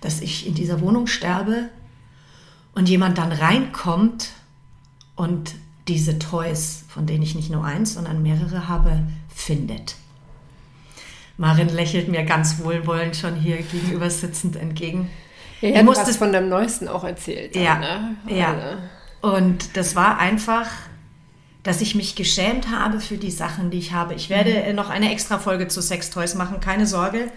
dass 0.00 0.20
ich 0.20 0.46
in 0.46 0.54
dieser 0.54 0.80
Wohnung 0.80 1.06
sterbe 1.06 1.68
und 2.74 2.88
jemand 2.88 3.18
dann 3.18 3.32
reinkommt 3.32 4.30
und 5.16 5.54
diese 5.88 6.18
Toys, 6.18 6.84
von 6.88 7.06
denen 7.06 7.22
ich 7.22 7.34
nicht 7.34 7.50
nur 7.50 7.64
eins, 7.64 7.94
sondern 7.94 8.22
mehrere 8.22 8.68
habe, 8.68 9.00
findet. 9.34 9.96
Marin 11.36 11.68
lächelt 11.68 12.08
mir 12.08 12.24
ganz 12.24 12.60
wohlwollend 12.62 13.16
schon 13.16 13.34
hier 13.36 13.58
gegenüber 13.62 14.08
sitzend 14.08 14.56
entgegen. 14.56 15.10
ja, 15.60 15.68
du 15.70 15.74
ja, 15.74 15.80
du 15.80 15.84
musst 15.86 16.00
hast 16.00 16.08
es- 16.08 16.16
von 16.16 16.32
deinem 16.32 16.48
Neuesten 16.48 16.88
auch 16.88 17.04
erzählt. 17.04 17.56
Ja, 17.56 17.76
ne? 17.78 18.16
ja. 18.28 18.54
Also, 18.54 19.36
Und 19.38 19.76
das 19.76 19.96
war 19.96 20.18
einfach, 20.18 20.68
dass 21.64 21.80
ich 21.80 21.94
mich 21.94 22.14
geschämt 22.14 22.70
habe 22.70 23.00
für 23.00 23.16
die 23.16 23.30
Sachen, 23.32 23.70
die 23.70 23.78
ich 23.78 23.92
habe. 23.92 24.14
Ich 24.14 24.30
werde 24.30 24.50
äh, 24.52 24.72
noch 24.72 24.90
eine 24.90 25.10
extra 25.10 25.38
Folge 25.38 25.66
zu 25.68 25.80
Sextoys 25.82 26.34
machen, 26.34 26.60
keine 26.60 26.86
Sorge. 26.86 27.30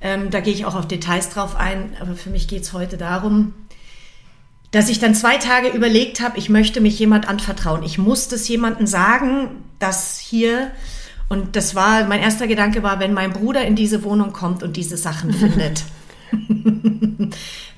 Ähm, 0.00 0.30
da 0.30 0.40
gehe 0.40 0.52
ich 0.52 0.64
auch 0.66 0.74
auf 0.76 0.86
Details 0.86 1.30
drauf 1.30 1.56
ein. 1.56 1.96
Aber 2.00 2.14
für 2.14 2.30
mich 2.30 2.46
geht 2.48 2.62
es 2.62 2.72
heute 2.72 2.96
darum, 2.96 3.54
dass 4.72 4.88
ich 4.88 4.98
dann 4.98 5.14
zwei 5.14 5.36
Tage 5.38 5.68
überlegt 5.68 6.20
habe, 6.20 6.38
ich 6.38 6.48
möchte 6.48 6.80
mich 6.80 6.98
jemand 6.98 7.28
anvertrauen. 7.28 7.82
Ich 7.82 7.98
muss 7.98 8.28
das 8.28 8.46
jemandem 8.48 8.86
sagen, 8.86 9.48
dass 9.78 10.18
hier, 10.18 10.70
und 11.28 11.56
das 11.56 11.74
war, 11.74 12.04
mein 12.06 12.20
erster 12.20 12.46
Gedanke 12.46 12.82
war, 12.82 12.98
wenn 13.00 13.14
mein 13.14 13.32
Bruder 13.32 13.64
in 13.64 13.76
diese 13.76 14.02
Wohnung 14.04 14.32
kommt 14.32 14.62
und 14.62 14.76
diese 14.76 14.96
Sachen 14.96 15.32
findet. 15.38 15.84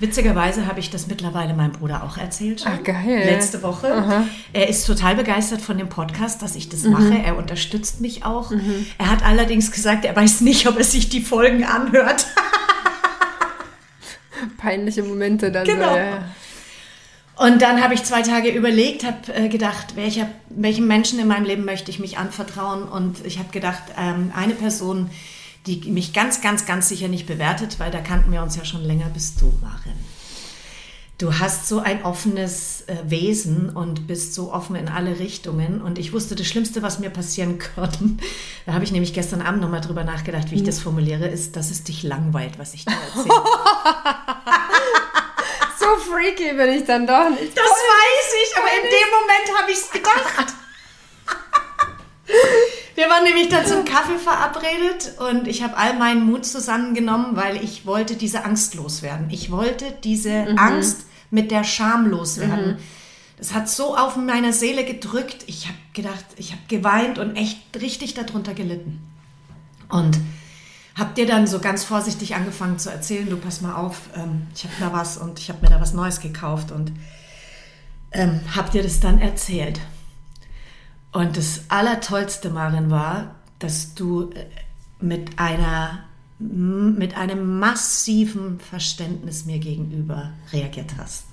Witzigerweise 0.00 0.66
habe 0.66 0.80
ich 0.80 0.90
das 0.90 1.06
mittlerweile 1.06 1.54
meinem 1.54 1.72
Bruder 1.72 2.02
auch 2.04 2.16
erzählt. 2.16 2.62
Schon. 2.62 2.72
Ach, 2.74 2.82
geil. 2.82 3.22
Letzte 3.26 3.62
Woche. 3.62 4.24
Er 4.52 4.68
ist 4.68 4.86
total 4.86 5.16
begeistert 5.16 5.60
von 5.60 5.76
dem 5.76 5.88
Podcast, 5.88 6.40
dass 6.42 6.56
ich 6.56 6.68
das 6.68 6.84
mache. 6.84 7.18
Er 7.24 7.36
unterstützt 7.36 8.00
mich 8.00 8.24
auch. 8.24 8.52
Er 8.98 9.10
hat 9.10 9.24
allerdings 9.24 9.70
gesagt, 9.70 10.04
er 10.04 10.16
weiß 10.16 10.40
nicht, 10.40 10.66
ob 10.68 10.78
er 10.78 10.84
sich 10.84 11.08
die 11.08 11.20
Folgen 11.20 11.64
anhört. 11.64 12.26
peinliche 14.56 15.02
Momente 15.02 15.50
dann 15.50 15.66
Genau. 15.66 15.90
so. 15.90 15.96
Ja. 15.96 16.24
Und 17.38 17.62
dann 17.62 17.80
habe 17.80 17.94
ich 17.94 18.02
zwei 18.02 18.22
Tage 18.22 18.50
überlegt, 18.50 19.04
habe 19.04 19.32
äh, 19.32 19.48
gedacht, 19.48 19.94
welcher, 19.94 20.28
welchem 20.48 20.88
Menschen 20.88 21.20
in 21.20 21.28
meinem 21.28 21.44
Leben 21.44 21.64
möchte 21.64 21.88
ich 21.88 22.00
mich 22.00 22.18
anvertrauen. 22.18 22.82
Und 22.82 23.24
ich 23.24 23.38
habe 23.38 23.50
gedacht, 23.50 23.82
ähm, 23.96 24.32
eine 24.34 24.54
Person, 24.54 25.08
die 25.66 25.88
mich 25.88 26.12
ganz, 26.12 26.40
ganz, 26.40 26.66
ganz 26.66 26.88
sicher 26.88 27.06
nicht 27.06 27.28
bewertet, 27.28 27.78
weil 27.78 27.92
da 27.92 28.00
kannten 28.00 28.32
wir 28.32 28.42
uns 28.42 28.56
ja 28.56 28.64
schon 28.64 28.82
länger, 28.82 29.06
bist 29.14 29.40
du, 29.40 29.52
Marin. 29.60 29.92
du 31.18 31.38
hast 31.38 31.68
so 31.68 31.78
ein 31.78 32.02
offenes 32.02 32.82
äh, 32.88 32.96
Wesen 33.04 33.70
und 33.70 34.08
bist 34.08 34.34
so 34.34 34.52
offen 34.52 34.74
in 34.74 34.88
alle 34.88 35.20
Richtungen. 35.20 35.80
Und 35.80 36.00
ich 36.00 36.12
wusste, 36.12 36.34
das 36.34 36.48
Schlimmste, 36.48 36.82
was 36.82 36.98
mir 36.98 37.10
passieren 37.10 37.58
kann, 37.60 38.18
da 38.66 38.72
habe 38.72 38.82
ich 38.82 38.90
nämlich 38.90 39.14
gestern 39.14 39.42
Abend 39.42 39.60
nochmal 39.60 39.80
drüber 39.80 40.02
nachgedacht, 40.02 40.50
wie 40.50 40.56
ich 40.56 40.64
das 40.64 40.80
formuliere, 40.80 41.28
ist, 41.28 41.54
dass 41.54 41.70
es 41.70 41.84
dich 41.84 42.02
langweilt, 42.02 42.58
was 42.58 42.74
ich 42.74 42.84
dir 42.84 42.96
erzähle. 43.14 43.28
so 45.78 45.96
freaky 46.10 46.54
bin 46.54 46.70
ich 46.70 46.84
dann 46.84 47.06
doch 47.06 47.30
nicht. 47.30 47.56
Das 47.56 47.64
weiß 47.64 48.34
ich, 48.44 48.56
aber 48.56 48.68
in 48.68 48.82
dem 48.90 49.08
Moment 49.18 49.60
habe 49.60 49.70
ich 49.70 49.78
es 49.78 49.90
gedacht. 49.90 50.54
Wir 52.94 53.08
waren 53.08 53.22
nämlich 53.22 53.48
dann 53.48 53.64
zum 53.64 53.84
Kaffee 53.84 54.18
verabredet 54.18 55.12
und 55.18 55.46
ich 55.46 55.62
habe 55.62 55.76
all 55.76 55.94
meinen 55.94 56.26
Mut 56.26 56.44
zusammengenommen, 56.44 57.36
weil 57.36 57.62
ich 57.62 57.86
wollte 57.86 58.16
diese 58.16 58.44
Angst 58.44 58.74
loswerden. 58.74 59.30
Ich 59.30 59.52
wollte 59.52 59.96
diese 60.02 60.46
mhm. 60.46 60.58
Angst 60.58 61.06
mit 61.30 61.52
der 61.52 61.62
Scham 61.62 62.10
loswerden. 62.10 62.72
Mhm. 62.72 62.78
Das 63.36 63.54
hat 63.54 63.68
so 63.68 63.96
auf 63.96 64.16
meiner 64.16 64.52
Seele 64.52 64.84
gedrückt. 64.84 65.44
Ich 65.46 65.66
habe 65.66 65.78
gedacht, 65.92 66.24
ich 66.36 66.50
habe 66.50 66.62
geweint 66.66 67.18
und 67.18 67.36
echt 67.36 67.60
richtig 67.80 68.14
darunter 68.14 68.52
gelitten. 68.52 69.00
Und 69.88 70.18
habe 70.98 71.14
dir 71.14 71.26
dann 71.26 71.46
so 71.46 71.60
ganz 71.60 71.84
vorsichtig 71.84 72.34
angefangen 72.34 72.78
zu 72.78 72.90
erzählen, 72.90 73.30
du 73.30 73.36
pass 73.36 73.60
mal 73.60 73.76
auf, 73.76 74.10
ähm, 74.16 74.48
ich 74.54 74.64
habe 74.64 74.74
da 74.80 74.92
was 74.92 75.16
und 75.16 75.38
ich 75.38 75.48
habe 75.48 75.60
mir 75.62 75.70
da 75.70 75.80
was 75.80 75.94
Neues 75.94 76.20
gekauft 76.20 76.72
und 76.72 76.92
ähm, 78.10 78.40
habe 78.54 78.70
dir 78.70 78.82
das 78.82 79.00
dann 79.00 79.20
erzählt. 79.20 79.80
Und 81.12 81.36
das 81.36 81.62
Allertollste, 81.68 82.50
Marin, 82.50 82.90
war, 82.90 83.36
dass 83.58 83.94
du 83.94 84.30
äh, 84.30 84.46
mit 85.00 85.38
einer 85.38 86.04
mit 86.40 87.16
einem 87.16 87.58
massiven 87.58 88.60
Verständnis 88.60 89.44
mir 89.44 89.58
gegenüber 89.58 90.30
reagiert 90.52 90.92
hast. 90.96 91.24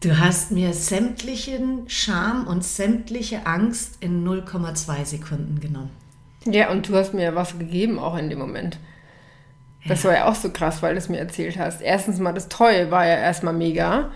Du 0.00 0.18
hast 0.18 0.50
mir 0.50 0.74
sämtlichen 0.74 1.88
Scham 1.88 2.46
und 2.46 2.64
sämtliche 2.64 3.46
Angst 3.46 3.96
in 4.00 4.26
0,2 4.26 5.06
Sekunden 5.06 5.60
genommen. 5.60 5.99
Ja, 6.46 6.70
und 6.70 6.88
du 6.88 6.94
hast 6.94 7.14
mir 7.14 7.34
was 7.34 7.58
gegeben 7.58 7.98
auch 7.98 8.16
in 8.16 8.30
dem 8.30 8.38
Moment. 8.38 8.78
Das 9.86 10.02
ja. 10.02 10.10
war 10.10 10.16
ja 10.16 10.24
auch 10.26 10.34
so 10.34 10.50
krass, 10.50 10.82
weil 10.82 10.94
du 10.94 10.98
es 10.98 11.08
mir 11.08 11.18
erzählt 11.18 11.58
hast. 11.58 11.80
Erstens 11.80 12.18
mal, 12.18 12.32
das 12.32 12.48
Toll 12.48 12.90
war 12.90 13.06
ja 13.06 13.16
erstmal 13.16 13.54
mega. 13.54 14.10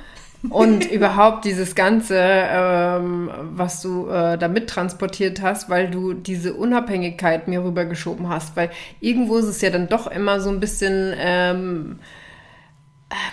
Und 0.51 0.85
überhaupt 0.91 1.45
dieses 1.45 1.75
Ganze, 1.75 2.19
ähm, 2.19 3.31
was 3.53 3.81
du 3.81 4.09
äh, 4.09 4.37
da 4.37 4.49
mittransportiert 4.49 5.41
hast, 5.41 5.71
weil 5.71 5.91
du 5.91 6.13
diese 6.13 6.55
Unabhängigkeit 6.55 7.49
mir 7.49 7.65
rübergeschoben 7.65 8.29
hast. 8.29 8.57
Weil 8.57 8.71
irgendwo 9.01 9.37
ist 9.37 9.47
es 9.47 9.61
ja 9.61 9.71
dann 9.71 9.89
doch 9.89 10.07
immer 10.07 10.41
so 10.41 10.51
ein 10.51 10.61
bisschen 10.61 11.15
ähm, 11.19 11.99
äh, 12.01 12.24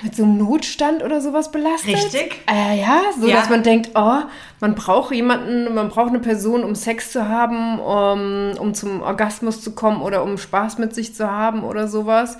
mit 0.01 0.15
so 0.15 0.23
einem 0.23 0.37
Notstand 0.37 1.03
oder 1.03 1.21
sowas 1.21 1.51
belastet. 1.51 1.95
Richtig. 1.95 2.41
Äh, 2.49 2.79
ja, 2.81 3.01
so 3.19 3.27
ja. 3.27 3.37
dass 3.37 3.49
man 3.49 3.63
denkt, 3.63 3.91
oh, 3.95 4.19
man 4.59 4.75
braucht 4.75 5.13
jemanden, 5.13 5.73
man 5.73 5.89
braucht 5.89 6.09
eine 6.09 6.19
Person, 6.19 6.63
um 6.63 6.75
Sex 6.75 7.11
zu 7.11 7.27
haben, 7.27 7.79
um, 7.79 8.57
um 8.59 8.73
zum 8.73 9.01
Orgasmus 9.01 9.61
zu 9.61 9.73
kommen 9.73 10.01
oder 10.01 10.23
um 10.23 10.37
Spaß 10.37 10.77
mit 10.77 10.93
sich 10.93 11.15
zu 11.15 11.29
haben 11.29 11.63
oder 11.63 11.87
sowas. 11.87 12.37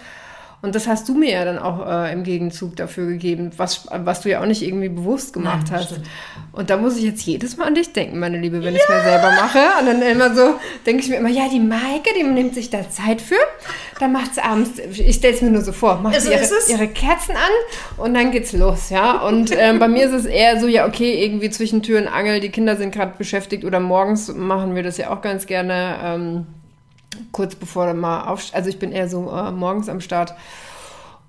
Und 0.64 0.76
das 0.76 0.88
hast 0.88 1.10
du 1.10 1.16
mir 1.16 1.32
ja 1.32 1.44
dann 1.44 1.58
auch 1.58 1.88
äh, 1.88 2.14
im 2.14 2.24
Gegenzug 2.24 2.76
dafür 2.76 3.08
gegeben, 3.08 3.50
was, 3.58 3.88
was 3.90 4.22
du 4.22 4.30
ja 4.30 4.42
auch 4.42 4.46
nicht 4.46 4.62
irgendwie 4.62 4.90
bewusst 4.90 5.34
gemacht 5.34 5.68
Nein, 5.72 5.80
hast. 5.80 5.90
Stimmt. 5.90 6.06
Und 6.52 6.70
da 6.70 6.78
muss 6.78 6.98
ich 6.98 7.04
jetzt 7.04 7.24
jedes 7.24 7.58
Mal 7.58 7.66
an 7.66 7.74
dich 7.74 7.94
denken, 7.94 8.20
meine 8.20 8.38
Liebe, 8.38 8.64
wenn 8.64 8.76
ja. 8.76 8.80
ich 8.80 8.84
es 8.84 8.90
mir 8.90 9.02
selber 9.02 9.32
mache. 9.32 9.60
Und 9.80 9.88
dann 9.88 10.02
immer 10.04 10.36
so, 10.36 10.60
denke 10.86 11.02
ich 11.02 11.10
mir 11.10 11.16
immer, 11.16 11.30
ja, 11.30 11.50
die 11.52 11.60
Maike, 11.60 12.12
die 12.16 12.24
nimmt 12.24 12.54
sich 12.54 12.70
da 12.70 12.88
Zeit 12.88 13.22
für. 13.22 13.40
Dann 14.00 14.12
macht 14.12 14.36
sie 14.36 14.44
abends, 14.44 14.78
ich 14.78 15.16
stelle 15.16 15.34
es 15.34 15.42
mir 15.42 15.50
nur 15.50 15.64
so 15.64 15.72
vor, 15.72 15.98
macht 15.98 16.14
also 16.14 16.28
sie 16.28 16.34
ihre, 16.34 16.84
ihre, 16.84 16.88
Kerzen 16.90 17.36
an 17.36 18.04
und 18.04 18.14
dann 18.14 18.32
geht's 18.32 18.54
los, 18.54 18.90
ja. 18.92 19.22
Und 19.22 19.52
ähm, 19.58 19.80
bei 19.80 19.88
mir 19.88 20.06
ist 20.06 20.14
es 20.14 20.26
eher 20.26 20.60
so, 20.60 20.68
ja, 20.68 20.88
okay, 20.88 21.24
irgendwie 21.24 21.50
zwischen 21.50 21.82
Tür 21.82 22.00
und 22.02 22.08
Angel, 22.08 22.40
die 22.40 22.50
Kinder 22.50 22.76
sind 22.76 22.94
gerade 22.94 23.14
beschäftigt 23.18 23.64
oder 23.64 23.80
morgens 23.80 24.32
machen 24.34 24.76
wir 24.76 24.84
das 24.84 24.98
ja 24.98 25.10
auch 25.10 25.22
ganz 25.22 25.48
gerne. 25.48 25.96
Ähm, 26.04 26.46
kurz 27.32 27.56
bevor 27.56 27.86
er 27.88 27.94
mal 27.94 28.28
auf, 28.28 28.44
also 28.54 28.70
ich 28.70 28.80
bin 28.80 28.92
eher 28.92 29.10
so 29.10 29.30
äh, 29.30 29.52
morgens 29.52 29.90
am 29.90 30.02
Start. 30.02 30.34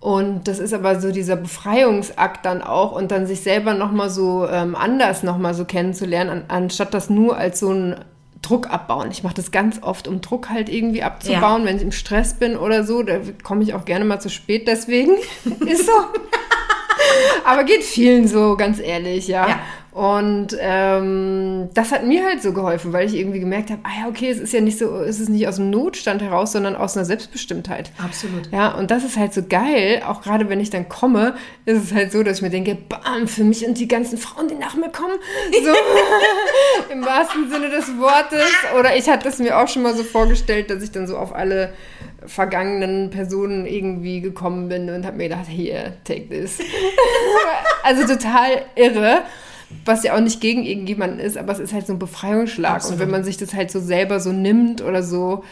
Und 0.00 0.48
das 0.48 0.58
ist 0.58 0.74
aber 0.74 1.00
so 1.00 1.12
dieser 1.12 1.36
Befreiungsakt 1.36 2.44
dann 2.44 2.60
auch 2.60 2.90
und 2.90 3.12
dann 3.12 3.26
sich 3.26 3.42
selber 3.42 3.74
nochmal 3.74 4.10
so 4.10 4.48
ähm, 4.48 4.74
anders 4.74 5.22
nochmal 5.22 5.54
so 5.54 5.64
kennenzulernen, 5.64 6.28
an, 6.28 6.44
anstatt 6.48 6.92
das 6.92 7.08
nur 7.08 7.36
als 7.36 7.60
so 7.60 7.72
ein 7.72 8.04
Druck 8.42 8.68
abbauen. 8.68 9.10
Ich 9.12 9.22
mache 9.22 9.34
das 9.34 9.52
ganz 9.52 9.80
oft, 9.82 10.08
um 10.08 10.20
Druck 10.20 10.50
halt 10.50 10.68
irgendwie 10.68 11.04
abzubauen, 11.04 11.62
ja. 11.62 11.68
wenn 11.68 11.76
ich 11.76 11.82
im 11.82 11.92
Stress 11.92 12.34
bin 12.34 12.56
oder 12.56 12.82
so. 12.82 13.04
Da 13.04 13.20
komme 13.44 13.62
ich 13.62 13.74
auch 13.74 13.84
gerne 13.84 14.04
mal 14.04 14.20
zu 14.20 14.28
spät, 14.28 14.66
deswegen. 14.66 15.12
ist 15.66 15.86
so. 15.86 15.92
aber 17.44 17.62
geht 17.62 17.84
vielen 17.84 18.26
so, 18.26 18.56
ganz 18.56 18.80
ehrlich, 18.80 19.28
ja. 19.28 19.48
ja. 19.48 19.60
Und 19.92 20.56
ähm, 20.58 21.68
das 21.74 21.92
hat 21.92 22.06
mir 22.06 22.24
halt 22.24 22.42
so 22.42 22.54
geholfen, 22.54 22.94
weil 22.94 23.06
ich 23.06 23.14
irgendwie 23.14 23.40
gemerkt 23.40 23.70
habe, 23.70 23.82
ah 23.84 24.00
ja, 24.00 24.08
okay, 24.08 24.30
es 24.30 24.38
ist 24.38 24.54
ja 24.54 24.62
nicht 24.62 24.78
so, 24.78 25.00
es 25.00 25.20
ist 25.20 25.28
nicht 25.28 25.46
aus 25.46 25.56
dem 25.56 25.68
Notstand 25.68 26.22
heraus, 26.22 26.52
sondern 26.52 26.76
aus 26.76 26.96
einer 26.96 27.04
Selbstbestimmtheit. 27.04 27.90
Absolut. 28.02 28.50
Ja, 28.50 28.72
und 28.74 28.90
das 28.90 29.04
ist 29.04 29.18
halt 29.18 29.34
so 29.34 29.42
geil, 29.46 30.02
auch 30.06 30.22
gerade 30.22 30.48
wenn 30.48 30.60
ich 30.60 30.70
dann 30.70 30.88
komme, 30.88 31.34
ist 31.66 31.84
es 31.84 31.92
halt 31.92 32.10
so, 32.10 32.22
dass 32.22 32.38
ich 32.38 32.42
mir 32.42 32.48
denke, 32.48 32.74
bam, 32.74 33.28
für 33.28 33.44
mich 33.44 33.66
und 33.66 33.78
die 33.78 33.86
ganzen 33.86 34.16
Frauen, 34.16 34.48
die 34.48 34.54
nach 34.54 34.76
mir 34.76 34.88
kommen, 34.88 35.18
so 35.52 35.70
im 36.92 37.04
wahrsten 37.04 37.50
Sinne 37.50 37.68
des 37.68 37.88
Wortes. 37.98 38.50
Oder 38.78 38.96
ich 38.96 39.10
hatte 39.10 39.28
es 39.28 39.40
mir 39.40 39.58
auch 39.58 39.68
schon 39.68 39.82
mal 39.82 39.94
so 39.94 40.04
vorgestellt, 40.04 40.70
dass 40.70 40.82
ich 40.82 40.90
dann 40.90 41.06
so 41.06 41.18
auf 41.18 41.34
alle 41.34 41.74
vergangenen 42.24 43.10
Personen 43.10 43.66
irgendwie 43.66 44.22
gekommen 44.22 44.70
bin 44.70 44.88
und 44.88 45.04
habe 45.04 45.18
mir 45.18 45.28
gedacht, 45.28 45.48
hier, 45.48 45.92
take 46.04 46.30
this. 46.30 46.60
also 47.82 48.06
total 48.06 48.62
irre 48.74 49.22
was 49.84 50.02
ja 50.04 50.14
auch 50.14 50.20
nicht 50.20 50.40
gegen 50.40 50.64
irgendjemanden 50.64 51.18
ist, 51.18 51.36
aber 51.36 51.52
es 51.52 51.58
ist 51.58 51.72
halt 51.72 51.86
so 51.86 51.92
ein 51.92 51.98
Befreiungsschlag. 51.98 52.76
Absolut. 52.76 52.94
Und 52.94 53.00
wenn 53.00 53.10
man 53.10 53.24
sich 53.24 53.36
das 53.36 53.54
halt 53.54 53.70
so 53.70 53.80
selber 53.80 54.20
so 54.20 54.32
nimmt 54.32 54.82
oder 54.82 55.02
so, 55.02 55.44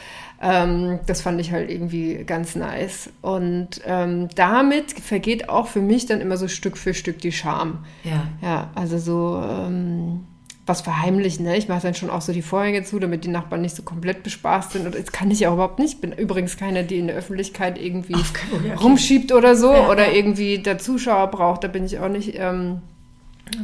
ähm, 0.42 1.00
das 1.06 1.20
fand 1.20 1.40
ich 1.40 1.52
halt 1.52 1.70
irgendwie 1.70 2.24
ganz 2.24 2.56
nice. 2.56 3.10
Und 3.20 3.82
ähm, 3.86 4.28
damit 4.34 4.92
vergeht 4.92 5.48
auch 5.48 5.66
für 5.66 5.82
mich 5.82 6.06
dann 6.06 6.20
immer 6.20 6.36
so 6.36 6.48
Stück 6.48 6.78
für 6.78 6.94
Stück 6.94 7.18
die 7.18 7.32
Scham. 7.32 7.84
Ja. 8.04 8.28
Ja, 8.40 8.70
also 8.74 8.98
so 8.98 9.42
ähm, 9.44 10.20
was 10.64 10.80
verheimlichen. 10.80 11.44
Ne? 11.44 11.56
Ich 11.58 11.68
mache 11.68 11.82
dann 11.82 11.94
schon 11.94 12.08
auch 12.08 12.22
so 12.22 12.32
die 12.32 12.42
Vorhänge 12.42 12.84
zu, 12.84 12.98
damit 12.98 13.24
die 13.24 13.28
Nachbarn 13.28 13.60
nicht 13.60 13.76
so 13.76 13.82
komplett 13.82 14.22
bespaßt 14.22 14.72
sind. 14.72 14.86
Und 14.86 14.94
das 14.94 15.12
kann 15.12 15.30
ich 15.30 15.40
ja 15.40 15.52
überhaupt 15.52 15.78
nicht. 15.78 15.94
Ich 15.94 16.00
bin 16.00 16.12
übrigens 16.12 16.56
keine, 16.56 16.84
die 16.84 16.98
in 16.98 17.08
der 17.08 17.16
Öffentlichkeit 17.16 17.78
irgendwie 17.78 18.14
okay. 18.14 18.72
rumschiebt 18.80 19.32
oder 19.32 19.56
so 19.56 19.72
ja, 19.72 19.90
oder 19.90 20.08
ja. 20.08 20.14
irgendwie 20.14 20.58
der 20.58 20.78
Zuschauer 20.78 21.26
braucht. 21.26 21.64
Da 21.64 21.68
bin 21.68 21.84
ich 21.84 21.98
auch 21.98 22.08
nicht. 22.08 22.34
Ähm, 22.38 22.80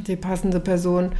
die 0.06 0.16
passende 0.16 0.60
Person. 0.60 1.12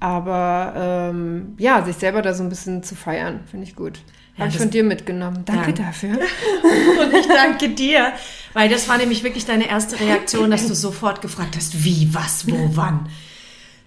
Aber 0.00 0.72
ähm, 0.76 1.54
ja, 1.58 1.84
sich 1.84 1.96
selber 1.96 2.22
da 2.22 2.34
so 2.34 2.42
ein 2.42 2.48
bisschen 2.48 2.82
zu 2.82 2.96
feiern, 2.96 3.40
finde 3.48 3.66
ich 3.66 3.76
gut. 3.76 4.00
Ja, 4.36 4.44
Habe 4.44 4.50
ich 4.50 4.58
von 4.58 4.70
dir 4.70 4.82
mitgenommen. 4.82 5.44
Danke 5.44 5.70
ja. 5.70 5.86
dafür. 5.86 6.10
Und 7.02 7.14
ich 7.14 7.26
danke 7.28 7.68
dir, 7.68 8.12
weil 8.54 8.68
das 8.68 8.88
war 8.88 8.96
nämlich 8.96 9.22
wirklich 9.22 9.44
deine 9.44 9.68
erste 9.68 10.00
Reaktion, 10.00 10.50
dass 10.50 10.66
du 10.66 10.74
sofort 10.74 11.20
gefragt 11.20 11.54
hast, 11.56 11.84
wie, 11.84 12.08
was, 12.12 12.50
wo, 12.50 12.70
wann. 12.74 13.08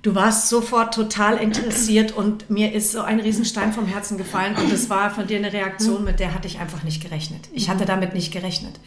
Du 0.03 0.13
warst 0.13 0.50
sofort 0.50 0.94
total 0.94 1.38
interessiert 1.38 2.12
und 2.12 2.48
mir 2.51 2.74
ist 2.74 2.91
so 2.91 3.01
ein 3.01 3.20
Riesenstein 3.20 3.74
vom 3.74 3.88
Herzen 3.88 4.20
gefallen 4.20 4.55
und 4.55 4.72
das 4.72 4.88
war 4.88 5.10
von 5.10 5.25
dir 5.25 5.38
eine 5.38 5.51
Reaktion, 5.51 6.03
mit 6.03 6.20
der 6.20 6.36
hatte 6.36 6.48
ich 6.48 6.60
einfach 6.60 6.84
nicht 6.84 7.01
gerechnet. 7.01 7.50
Ich 7.53 7.70
hatte 7.70 7.86
damit 7.86 8.13
nicht 8.13 8.32
gerechnet. 8.32 8.79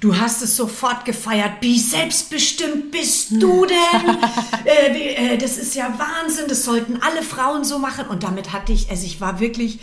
Du 0.00 0.18
hast 0.18 0.42
es 0.42 0.56
sofort 0.56 1.04
gefeiert. 1.04 1.52
Wie 1.60 1.78
selbstbestimmt 1.78 2.90
bist 2.90 3.32
du 3.32 3.66
denn? 3.66 4.16
äh, 4.64 5.34
äh, 5.34 5.36
das 5.36 5.58
ist 5.58 5.74
ja 5.74 5.94
Wahnsinn. 5.98 6.46
Das 6.48 6.64
sollten 6.64 6.98
alle 7.02 7.22
Frauen 7.22 7.64
so 7.64 7.78
machen. 7.78 8.06
Und 8.08 8.22
damit 8.22 8.52
hatte 8.52 8.72
ich, 8.72 8.88
also 8.88 9.04
ich 9.04 9.20
war 9.20 9.40
wirklich 9.40 9.78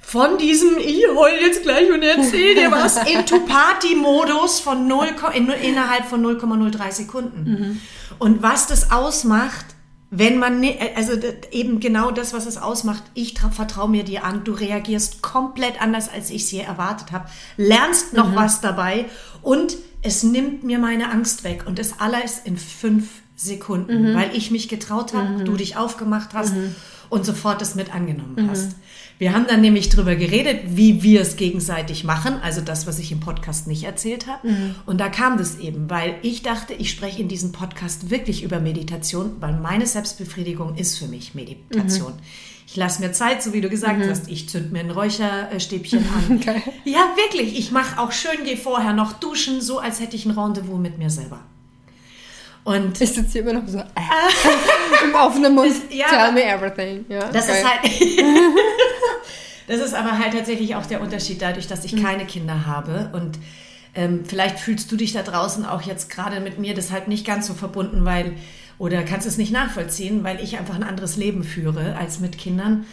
von 0.00 0.38
diesem, 0.38 0.76
ich 0.78 1.06
heul 1.08 1.30
jetzt 1.40 1.62
gleich 1.62 1.90
und 1.90 2.02
erzähl 2.02 2.56
dir 2.56 2.72
was, 2.72 2.96
into 2.96 3.38
Party-Modus 3.46 4.58
von 4.58 4.88
0, 4.88 5.08
in, 5.34 5.48
innerhalb 5.48 6.06
von 6.06 6.24
0,03 6.24 6.92
Sekunden. 6.92 7.44
Mhm. 7.44 7.80
Und 8.18 8.42
was 8.42 8.66
das 8.66 8.90
ausmacht, 8.90 9.66
wenn 10.16 10.38
man, 10.38 10.60
ne, 10.60 10.78
also 10.94 11.12
eben 11.50 11.80
genau 11.80 12.12
das, 12.12 12.32
was 12.32 12.46
es 12.46 12.56
ausmacht, 12.56 13.02
ich 13.14 13.34
vertraue 13.38 13.88
mir 13.88 14.04
dir 14.04 14.24
an, 14.24 14.44
du 14.44 14.52
reagierst 14.52 15.22
komplett 15.22 15.82
anders, 15.82 16.08
als 16.08 16.30
ich 16.30 16.42
es 16.42 16.50
je 16.52 16.60
erwartet 16.60 17.10
habe, 17.10 17.28
lernst 17.56 18.12
noch 18.12 18.30
mhm. 18.30 18.36
was 18.36 18.60
dabei 18.60 19.06
und 19.42 19.76
es 20.02 20.22
nimmt 20.22 20.62
mir 20.62 20.78
meine 20.78 21.10
Angst 21.10 21.42
weg 21.42 21.64
und 21.66 21.80
das 21.80 21.98
alles 21.98 22.40
in 22.44 22.56
fünf 22.56 23.08
Sekunden, 23.34 24.12
mhm. 24.12 24.14
weil 24.14 24.36
ich 24.36 24.52
mich 24.52 24.68
getraut 24.68 25.14
habe, 25.14 25.30
mhm. 25.30 25.44
du 25.46 25.56
dich 25.56 25.76
aufgemacht 25.76 26.32
hast 26.32 26.54
mhm. 26.54 26.76
und 27.08 27.26
sofort 27.26 27.60
das 27.60 27.74
mit 27.74 27.92
angenommen 27.92 28.36
mhm. 28.36 28.50
hast. 28.50 28.76
Wir 29.18 29.32
haben 29.32 29.46
dann 29.46 29.60
nämlich 29.60 29.90
drüber 29.90 30.16
geredet, 30.16 30.60
wie 30.66 31.02
wir 31.02 31.20
es 31.20 31.36
gegenseitig 31.36 32.02
machen, 32.02 32.34
also 32.42 32.60
das, 32.60 32.86
was 32.86 32.98
ich 32.98 33.12
im 33.12 33.20
Podcast 33.20 33.66
nicht 33.68 33.84
erzählt 33.84 34.26
habe. 34.26 34.48
Mhm. 34.48 34.74
Und 34.86 35.00
da 35.00 35.08
kam 35.08 35.38
das 35.38 35.58
eben, 35.58 35.88
weil 35.88 36.16
ich 36.22 36.42
dachte, 36.42 36.74
ich 36.74 36.90
spreche 36.90 37.22
in 37.22 37.28
diesem 37.28 37.52
Podcast 37.52 38.10
wirklich 38.10 38.42
über 38.42 38.58
Meditation, 38.58 39.36
weil 39.40 39.52
meine 39.52 39.86
Selbstbefriedigung 39.86 40.76
ist 40.76 40.98
für 40.98 41.06
mich 41.06 41.34
Meditation. 41.34 42.12
Mhm. 42.12 42.20
Ich 42.66 42.76
lasse 42.76 43.02
mir 43.02 43.12
Zeit, 43.12 43.42
so 43.42 43.52
wie 43.52 43.60
du 43.60 43.68
gesagt 43.68 43.98
mhm. 43.98 44.08
hast. 44.08 44.28
Ich 44.28 44.48
zünd 44.48 44.72
mir 44.72 44.80
ein 44.80 44.90
Räucherstäbchen 44.90 46.00
an. 46.00 46.40
Okay. 46.44 46.62
Ja, 46.84 47.14
wirklich. 47.16 47.56
Ich 47.58 47.70
mache 47.70 48.00
auch 48.00 48.10
schön, 48.10 48.44
gehe 48.44 48.56
vorher 48.56 48.92
noch 48.92 49.12
duschen, 49.12 49.60
so 49.60 49.78
als 49.78 50.00
hätte 50.00 50.16
ich 50.16 50.26
ein 50.26 50.32
Rendezvous 50.32 50.78
mit 50.78 50.98
mir 50.98 51.10
selber. 51.10 51.40
Und 52.64 52.98
ich 52.98 53.12
sitze 53.12 53.32
hier 53.32 53.42
immer 53.42 53.60
noch 53.60 53.68
so 53.68 53.78
äh, 53.78 53.84
im 55.04 55.14
offenen 55.14 55.54
Mund. 55.54 55.74
Ja, 55.90 56.08
Tell 56.08 56.32
me 56.32 56.42
everything. 56.42 57.04
Ja, 57.08 57.30
das 57.30 57.48
okay. 57.48 57.58
ist 57.58 57.64
halt. 57.64 57.80
das 59.66 59.80
ist 59.80 59.94
aber 59.94 60.18
halt 60.18 60.34
tatsächlich 60.34 60.74
auch 60.76 60.86
der 60.86 61.00
Unterschied 61.00 61.40
dadurch, 61.40 61.66
dass 61.66 61.84
ich 61.84 61.94
mhm. 61.94 62.02
keine 62.02 62.26
Kinder 62.26 62.66
habe 62.66 63.10
und 63.12 63.38
ähm, 63.94 64.24
vielleicht 64.24 64.58
fühlst 64.58 64.90
du 64.90 64.96
dich 64.96 65.12
da 65.12 65.22
draußen 65.22 65.64
auch 65.64 65.82
jetzt 65.82 66.10
gerade 66.10 66.40
mit 66.40 66.58
mir 66.58 66.74
deshalb 66.74 67.08
nicht 67.08 67.26
ganz 67.26 67.46
so 67.46 67.54
verbunden, 67.54 68.04
weil 68.04 68.34
oder 68.78 69.02
kannst 69.04 69.26
es 69.26 69.38
nicht 69.38 69.52
nachvollziehen, 69.52 70.24
weil 70.24 70.42
ich 70.42 70.58
einfach 70.58 70.74
ein 70.74 70.82
anderes 70.82 71.16
Leben 71.16 71.44
führe 71.44 71.96
als 71.96 72.18
mit 72.18 72.38
Kindern. 72.38 72.86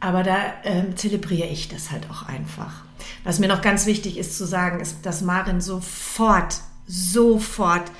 Aber 0.00 0.22
da 0.22 0.36
ähm, 0.64 0.96
zelebriere 0.96 1.48
ich 1.48 1.68
das 1.68 1.90
halt 1.90 2.10
auch 2.10 2.22
einfach. 2.22 2.82
Was 3.24 3.38
mir 3.38 3.48
noch 3.48 3.62
ganz 3.62 3.86
wichtig 3.86 4.18
ist 4.18 4.36
zu 4.36 4.46
sagen, 4.46 4.80
ist, 4.80 5.06
dass 5.06 5.22
Marin 5.22 5.60
sofort, 5.60 6.60
sofort, 6.86 7.90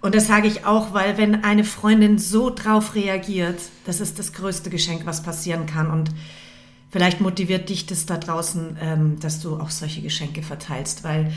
und 0.00 0.14
das 0.14 0.26
sage 0.26 0.48
ich 0.48 0.66
auch, 0.66 0.92
weil 0.92 1.16
wenn 1.16 1.44
eine 1.44 1.64
Freundin 1.64 2.18
so 2.18 2.50
drauf 2.50 2.94
reagiert, 2.94 3.60
das 3.86 4.00
ist 4.00 4.18
das 4.18 4.32
größte 4.32 4.68
Geschenk, 4.68 5.06
was 5.06 5.22
passieren 5.22 5.66
kann. 5.66 5.90
Und 5.90 6.10
vielleicht 6.92 7.20
motiviert 7.20 7.68
dich 7.68 7.86
das 7.86 8.06
da 8.06 8.18
draußen, 8.18 8.76
ähm, 8.80 9.20
dass 9.20 9.40
du 9.40 9.56
auch 9.56 9.70
solche 9.70 10.02
Geschenke 10.02 10.42
verteilst, 10.42 11.02
weil 11.02 11.32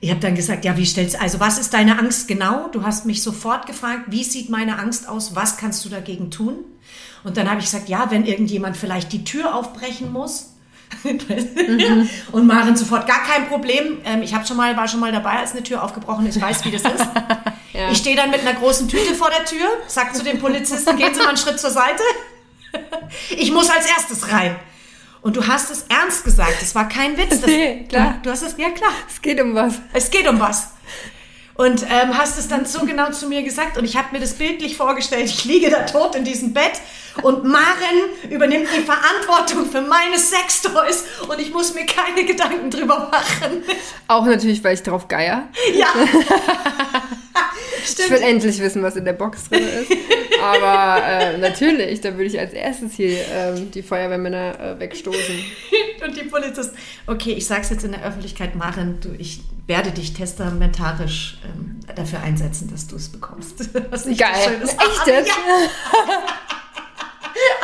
ich 0.00 0.10
habe 0.10 0.20
dann 0.20 0.34
gesagt, 0.34 0.64
ja, 0.66 0.76
wie 0.76 0.84
stellst 0.84 1.20
also 1.20 1.40
was 1.40 1.58
ist 1.58 1.72
deine 1.72 1.98
Angst 1.98 2.28
genau? 2.28 2.68
Du 2.68 2.82
hast 2.82 3.06
mich 3.06 3.22
sofort 3.22 3.66
gefragt, 3.66 4.02
wie 4.08 4.24
sieht 4.24 4.50
meine 4.50 4.78
Angst 4.78 5.08
aus? 5.08 5.34
Was 5.34 5.56
kannst 5.56 5.84
du 5.84 5.88
dagegen 5.88 6.30
tun? 6.30 6.58
Und 7.24 7.36
dann 7.36 7.48
habe 7.48 7.60
ich 7.60 7.66
gesagt, 7.66 7.88
ja, 7.88 8.10
wenn 8.10 8.26
irgendjemand 8.26 8.76
vielleicht 8.76 9.12
die 9.12 9.24
Tür 9.24 9.54
aufbrechen 9.54 10.12
muss. 10.12 10.52
mhm. 11.02 12.08
Und 12.30 12.46
Maren 12.46 12.76
sofort 12.76 13.06
gar 13.08 13.24
kein 13.24 13.48
Problem. 13.48 13.98
Ähm, 14.04 14.22
ich 14.22 14.34
habe 14.34 14.46
schon 14.46 14.56
mal 14.56 14.76
war 14.76 14.86
schon 14.86 15.00
mal 15.00 15.10
dabei, 15.10 15.38
als 15.38 15.52
eine 15.52 15.62
Tür 15.62 15.82
aufgebrochen 15.82 16.26
ist. 16.26 16.36
Ich 16.36 16.42
weiß, 16.42 16.64
wie 16.64 16.70
das 16.70 16.82
ist. 16.82 17.06
ja. 17.72 17.90
Ich 17.90 17.98
stehe 17.98 18.16
dann 18.16 18.30
mit 18.30 18.40
einer 18.40 18.54
großen 18.54 18.86
Tüte 18.86 19.14
vor 19.14 19.30
der 19.30 19.44
Tür, 19.44 19.66
sag 19.88 20.14
zu 20.14 20.22
den 20.22 20.38
Polizisten, 20.38 20.96
gehen 20.96 21.14
Sie 21.14 21.20
mal 21.20 21.28
einen 21.28 21.36
Schritt 21.36 21.58
zur 21.58 21.70
Seite. 21.70 22.02
ich 23.30 23.50
muss 23.50 23.70
als 23.70 23.86
erstes 23.86 24.30
rein. 24.30 24.56
Und 25.26 25.36
du 25.36 25.44
hast 25.44 25.72
es 25.72 25.86
ernst 25.88 26.22
gesagt. 26.22 26.62
Es 26.62 26.76
war 26.76 26.88
kein 26.88 27.18
Witz. 27.18 27.30
Das, 27.40 27.46
nee, 27.46 27.84
klar. 27.88 28.20
Du 28.22 28.30
hast 28.30 28.42
es, 28.42 28.54
ja 28.58 28.70
klar. 28.70 28.92
Es 29.08 29.20
geht 29.20 29.40
um 29.40 29.56
was. 29.56 29.74
Es 29.92 30.12
geht 30.12 30.28
um 30.28 30.38
was. 30.38 30.68
Und 31.54 31.82
ähm, 31.82 32.16
hast 32.16 32.38
es 32.38 32.46
dann 32.46 32.64
so 32.64 32.86
genau 32.86 33.10
zu 33.10 33.26
mir 33.28 33.42
gesagt 33.42 33.76
und 33.76 33.84
ich 33.84 33.96
habe 33.96 34.08
mir 34.12 34.20
das 34.20 34.34
bildlich 34.34 34.76
vorgestellt. 34.76 35.24
Ich 35.24 35.44
liege 35.44 35.68
da 35.68 35.80
tot 35.80 36.14
in 36.14 36.22
diesem 36.22 36.52
Bett 36.52 36.74
und 37.22 37.42
Maren 37.42 38.30
übernimmt 38.30 38.68
die 38.76 38.82
Verantwortung 38.82 39.68
für 39.68 39.80
meine 39.80 40.16
Sextoys 40.16 41.04
und 41.26 41.40
ich 41.40 41.52
muss 41.52 41.74
mir 41.74 41.86
keine 41.86 42.24
Gedanken 42.24 42.70
drüber 42.70 43.10
machen. 43.10 43.64
Auch 44.06 44.26
natürlich, 44.26 44.62
weil 44.62 44.74
ich 44.74 44.84
drauf 44.84 45.08
geier. 45.08 45.48
Ja. 45.74 45.88
Ich 47.84 48.10
will 48.10 48.22
endlich 48.22 48.58
wissen, 48.58 48.82
was 48.82 48.96
in 48.96 49.04
der 49.04 49.12
Box 49.12 49.48
drin 49.48 49.62
ist. 49.62 49.92
Aber 50.42 51.02
äh, 51.04 51.38
natürlich, 51.38 52.00
da 52.00 52.12
würde 52.12 52.24
ich 52.24 52.38
als 52.38 52.52
erstes 52.52 52.94
hier 52.94 53.18
ähm, 53.32 53.70
die 53.70 53.82
Feuerwehrmänner 53.82 54.60
äh, 54.60 54.80
wegstoßen. 54.80 55.44
Und 56.04 56.16
die 56.16 56.24
Polizisten. 56.24 56.76
Okay, 57.06 57.32
ich 57.32 57.46
sage 57.46 57.62
es 57.62 57.70
jetzt 57.70 57.84
in 57.84 57.92
der 57.92 58.04
Öffentlichkeit, 58.04 58.54
Maren, 58.54 59.00
du, 59.00 59.10
ich 59.18 59.40
werde 59.66 59.90
dich 59.90 60.14
testamentarisch 60.14 61.38
ähm, 61.44 61.80
dafür 61.94 62.20
einsetzen, 62.22 62.70
dass 62.70 62.86
du 62.86 62.96
es 62.96 63.08
bekommst. 63.10 63.70
Was 63.90 64.04
nicht 64.04 64.20
Geil. 64.20 64.34
Schön 64.44 64.62
ist. 64.62 64.72
Echt 64.72 65.06
jetzt? 65.06 65.28
Ja. 65.30 65.34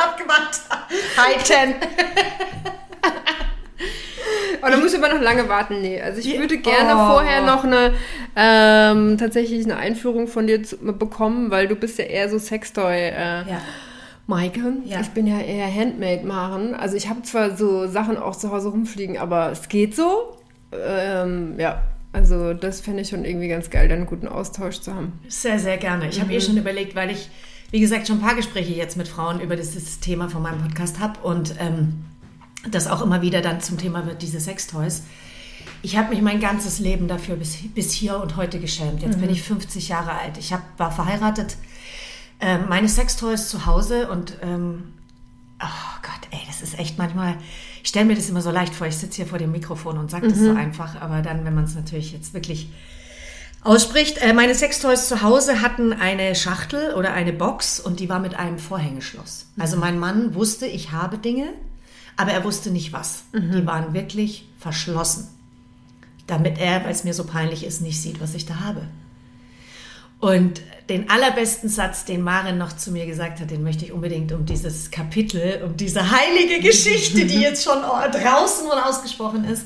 Abgemacht. 0.03 0.61
High 1.17 1.43
Ten. 1.43 1.75
Oh, 4.65 4.69
da 4.69 4.77
muss 4.77 4.93
ich 4.93 4.99
aber 5.03 5.13
noch 5.13 5.21
lange 5.21 5.49
warten. 5.49 5.81
Nee, 5.81 6.01
also 6.01 6.19
ich 6.19 6.39
würde 6.39 6.57
gerne 6.57 6.93
oh. 6.93 7.07
vorher 7.11 7.41
noch 7.41 7.65
eine 7.65 7.93
ähm, 8.35 9.17
tatsächlich 9.17 9.63
eine 9.65 9.77
Einführung 9.77 10.27
von 10.27 10.47
dir 10.47 10.63
zu, 10.63 10.77
bekommen, 10.77 11.51
weil 11.51 11.67
du 11.67 11.75
bist 11.75 11.99
ja 11.99 12.05
eher 12.05 12.29
so 12.29 12.39
Sextoy. 12.39 12.95
Äh, 12.95 13.49
ja. 13.49 13.61
Maike, 14.25 14.77
ja. 14.85 15.01
ich 15.01 15.09
bin 15.09 15.27
ja 15.27 15.39
eher 15.39 15.67
Handmade 15.73 16.25
machen. 16.25 16.75
Also 16.75 16.95
ich 16.95 17.09
habe 17.09 17.23
zwar 17.23 17.57
so 17.57 17.87
Sachen 17.87 18.17
auch 18.17 18.35
zu 18.35 18.51
Hause 18.51 18.69
rumfliegen, 18.69 19.17
aber 19.17 19.51
es 19.51 19.67
geht 19.67 19.95
so. 19.95 20.37
Ähm, 20.71 21.55
ja, 21.59 21.83
also 22.13 22.53
das 22.53 22.79
fände 22.79 23.01
ich 23.01 23.09
schon 23.09 23.25
irgendwie 23.25 23.49
ganz 23.49 23.69
geil, 23.69 23.89
dann 23.89 23.99
einen 23.99 24.07
guten 24.07 24.27
Austausch 24.27 24.79
zu 24.79 24.93
haben. 24.93 25.19
Sehr, 25.27 25.59
sehr 25.59 25.77
gerne. 25.77 26.07
Ich 26.07 26.17
mhm. 26.17 26.21
habe 26.21 26.33
eh 26.33 26.41
schon 26.41 26.57
überlegt, 26.57 26.95
weil 26.95 27.11
ich, 27.11 27.29
wie 27.71 27.81
gesagt, 27.81 28.07
schon 28.07 28.19
ein 28.19 28.21
paar 28.21 28.35
Gespräche 28.35 28.73
jetzt 28.73 28.95
mit 28.95 29.07
Frauen 29.07 29.41
über 29.41 29.55
dieses 29.55 29.99
Thema 29.99 30.29
von 30.29 30.41
meinem 30.41 30.61
Podcast 30.61 30.99
habe 30.99 31.19
und 31.21 31.55
ähm, 31.59 32.05
das 32.69 32.87
auch 32.87 33.01
immer 33.01 33.21
wieder 33.21 33.41
dann 33.41 33.59
zum 33.59 33.77
Thema 33.77 34.05
wird, 34.05 34.21
diese 34.21 34.39
Sextoys. 34.39 35.03
Ich 35.83 35.97
habe 35.97 36.09
mich 36.09 36.21
mein 36.21 36.39
ganzes 36.39 36.79
Leben 36.79 37.07
dafür 37.07 37.35
bis, 37.35 37.57
bis 37.75 37.91
hier 37.91 38.17
und 38.17 38.37
heute 38.37 38.59
geschämt. 38.59 39.01
Jetzt 39.01 39.17
mhm. 39.17 39.21
bin 39.21 39.29
ich 39.29 39.43
50 39.43 39.89
Jahre 39.89 40.13
alt. 40.13 40.37
Ich 40.37 40.53
hab, 40.53 40.61
war 40.79 40.91
verheiratet, 40.91 41.57
äh, 42.39 42.57
meine 42.57 42.87
Sextoys 42.87 43.49
zu 43.49 43.65
Hause 43.65 44.09
und 44.09 44.37
ähm, 44.41 44.93
oh 45.61 45.99
Gott, 46.01 46.29
ey, 46.31 46.39
das 46.47 46.61
ist 46.61 46.79
echt 46.79 46.97
manchmal, 46.97 47.35
ich 47.83 47.89
stelle 47.89 48.05
mir 48.05 48.15
das 48.15 48.29
immer 48.29 48.41
so 48.41 48.49
leicht 48.49 48.73
vor, 48.73 48.87
ich 48.87 48.97
sitze 48.97 49.17
hier 49.17 49.27
vor 49.27 49.39
dem 49.39 49.51
Mikrofon 49.51 49.97
und 49.97 50.09
sage 50.09 50.29
das 50.29 50.37
mhm. 50.37 50.45
so 50.45 50.51
einfach, 50.55 50.99
aber 51.01 51.21
dann, 51.21 51.45
wenn 51.45 51.53
man 51.53 51.65
es 51.65 51.75
natürlich 51.75 52.13
jetzt 52.13 52.33
wirklich 52.33 52.69
ausspricht, 53.61 54.17
äh, 54.19 54.33
meine 54.33 54.55
Sextoys 54.55 55.07
zu 55.07 55.21
Hause 55.21 55.61
hatten 55.61 55.93
eine 55.93 56.35
Schachtel 56.35 56.93
oder 56.93 57.13
eine 57.13 57.33
Box 57.33 57.79
und 57.79 57.99
die 57.99 58.09
war 58.09 58.19
mit 58.19 58.35
einem 58.35 58.57
Vorhängeschloss. 58.59 59.47
Also 59.57 59.75
mhm. 59.75 59.81
mein 59.81 59.99
Mann 59.99 60.35
wusste, 60.35 60.65
ich 60.65 60.91
habe 60.91 61.17
Dinge, 61.17 61.49
aber 62.17 62.31
er 62.31 62.43
wusste 62.43 62.71
nicht 62.71 62.93
was. 62.93 63.23
Mhm. 63.31 63.51
Die 63.51 63.65
waren 63.65 63.93
wirklich 63.93 64.47
verschlossen, 64.59 65.27
damit 66.27 66.57
er, 66.59 66.83
weil 66.83 66.91
es 66.91 67.03
mir 67.03 67.13
so 67.13 67.25
peinlich 67.25 67.65
ist, 67.65 67.81
nicht 67.81 68.01
sieht, 68.01 68.21
was 68.21 68.33
ich 68.33 68.45
da 68.45 68.61
habe. 68.61 68.87
Und 70.19 70.61
den 70.87 71.09
allerbesten 71.09 71.67
Satz, 71.67 72.05
den 72.05 72.21
Maren 72.21 72.57
noch 72.57 72.73
zu 72.73 72.91
mir 72.91 73.05
gesagt 73.05 73.41
hat, 73.41 73.51
den 73.51 73.61
möchte 73.61 73.83
ich 73.83 73.91
unbedingt 73.91 74.31
um 74.31 74.45
dieses 74.45 74.89
Kapitel, 74.89 75.61
um 75.65 75.75
diese 75.75 76.11
heilige 76.11 76.61
Geschichte, 76.65 77.25
die 77.25 77.41
jetzt 77.41 77.63
schon 77.65 77.81
draußen 77.81 78.65
und 78.65 78.77
ausgesprochen 78.77 79.43
ist. 79.43 79.65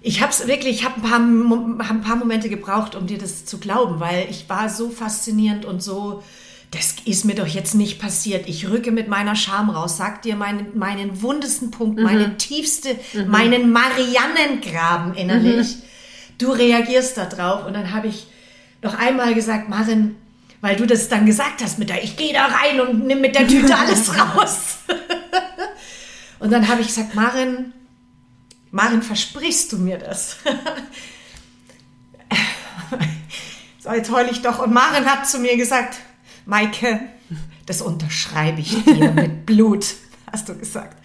Ich 0.00 0.20
habe 0.20 0.32
es 0.32 0.48
wirklich, 0.48 0.80
ich 0.80 0.84
habe 0.84 0.96
ein, 0.96 1.02
paar, 1.02 1.88
hab 1.88 1.94
ein 1.94 2.02
paar 2.02 2.16
Momente 2.16 2.48
gebraucht, 2.48 2.96
um 2.96 3.06
dir 3.06 3.18
das 3.18 3.44
zu 3.44 3.58
glauben, 3.58 4.00
weil 4.00 4.26
ich 4.30 4.48
war 4.48 4.68
so 4.68 4.90
faszinierend 4.90 5.64
und 5.64 5.80
so 5.80 6.24
das 6.72 6.96
ist 7.04 7.26
mir 7.26 7.34
doch 7.34 7.46
jetzt 7.46 7.74
nicht 7.74 8.00
passiert. 8.00 8.48
Ich 8.48 8.68
rücke 8.68 8.92
mit 8.92 9.06
meiner 9.06 9.36
Scham 9.36 9.68
raus, 9.68 9.98
sag 9.98 10.22
dir 10.22 10.36
meinen, 10.36 10.76
meinen 10.76 11.20
wundesten 11.20 11.70
Punkt, 11.70 11.98
mhm. 11.98 12.04
meine 12.04 12.36
tiefste, 12.38 12.96
mhm. 13.12 13.28
meinen 13.28 13.72
Mariannengraben 13.72 15.14
innerlich. 15.14 15.76
Mhm. 15.76 15.82
Du 16.38 16.50
reagierst 16.50 17.18
da 17.18 17.26
drauf 17.26 17.66
und 17.66 17.74
dann 17.74 17.92
habe 17.92 18.08
ich 18.08 18.26
noch 18.80 18.98
einmal 18.98 19.34
gesagt, 19.34 19.68
Marin, 19.68 20.16
weil 20.62 20.76
du 20.76 20.86
das 20.86 21.10
dann 21.10 21.26
gesagt 21.26 21.62
hast 21.62 21.78
mit 21.78 21.90
der, 21.90 22.02
ich 22.02 22.16
gehe 22.16 22.32
da 22.32 22.46
rein 22.46 22.80
und 22.80 23.06
nimm 23.06 23.20
mit 23.20 23.34
der 23.34 23.46
Tüte 23.46 23.76
alles 23.76 24.10
raus. 24.18 24.78
und 26.38 26.50
dann 26.50 26.68
habe 26.68 26.80
ich 26.80 26.86
gesagt, 26.86 27.14
Marin, 27.14 27.74
Marin, 28.70 29.02
versprichst 29.02 29.70
du 29.72 29.76
mir 29.76 29.98
das? 29.98 30.38
so, 33.78 33.92
jetzt 33.92 34.10
heul 34.10 34.26
ich 34.30 34.40
doch. 34.40 34.60
Und 34.60 34.72
Marin 34.72 35.04
hat 35.04 35.28
zu 35.28 35.38
mir 35.38 35.58
gesagt, 35.58 35.98
Maike, 36.46 37.00
das 37.66 37.82
unterschreibe 37.82 38.60
ich 38.60 38.84
dir 38.84 39.10
mit 39.14 39.46
Blut, 39.46 39.86
hast 40.30 40.48
du 40.48 40.56
gesagt. 40.56 40.96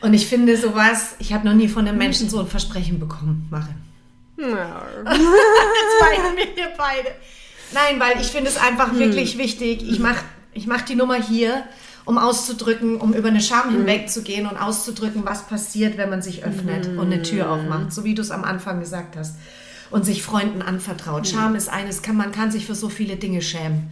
Und 0.00 0.14
ich 0.14 0.26
finde 0.26 0.56
sowas, 0.56 1.16
ich 1.18 1.32
habe 1.32 1.46
noch 1.46 1.54
nie 1.54 1.68
von 1.68 1.86
einem 1.86 1.98
Menschen 1.98 2.28
so 2.28 2.38
ein 2.38 2.46
Versprechen 2.46 3.00
bekommen, 3.00 3.46
Marin. 3.50 3.76
Jetzt 4.36 4.50
weinen 6.00 6.36
wir 6.36 6.46
hier 6.54 6.72
beide. 6.76 7.08
Nein, 7.72 7.98
weil 7.98 8.20
ich 8.20 8.28
finde 8.28 8.50
es 8.50 8.56
einfach 8.56 8.90
hm. 8.90 8.98
wirklich 8.98 9.38
wichtig. 9.38 9.82
Ich 9.82 9.98
mache 9.98 10.24
ich 10.52 10.66
mach 10.66 10.82
die 10.82 10.94
Nummer 10.94 11.20
hier, 11.20 11.64
um 12.06 12.18
auszudrücken, 12.18 12.96
um 12.96 13.12
über 13.12 13.28
eine 13.28 13.40
Scham 13.40 13.68
hm. 13.68 13.76
hinwegzugehen 13.78 14.46
und 14.46 14.56
auszudrücken, 14.56 15.24
was 15.24 15.46
passiert, 15.46 15.98
wenn 15.98 16.08
man 16.08 16.22
sich 16.22 16.44
öffnet 16.44 16.86
hm. 16.86 16.98
und 16.98 17.12
eine 17.12 17.22
Tür 17.22 17.50
aufmacht, 17.50 17.92
so 17.92 18.04
wie 18.04 18.14
du 18.14 18.22
es 18.22 18.30
am 18.30 18.44
Anfang 18.44 18.80
gesagt 18.80 19.16
hast. 19.16 19.36
Und 19.90 20.04
sich 20.04 20.22
Freunden 20.22 20.62
anvertraut. 20.62 21.28
Scham 21.28 21.54
ist 21.54 21.68
eines, 21.68 22.02
kann, 22.02 22.16
man 22.16 22.32
kann 22.32 22.50
sich 22.50 22.66
für 22.66 22.74
so 22.74 22.88
viele 22.88 23.16
Dinge 23.16 23.40
schämen. 23.40 23.88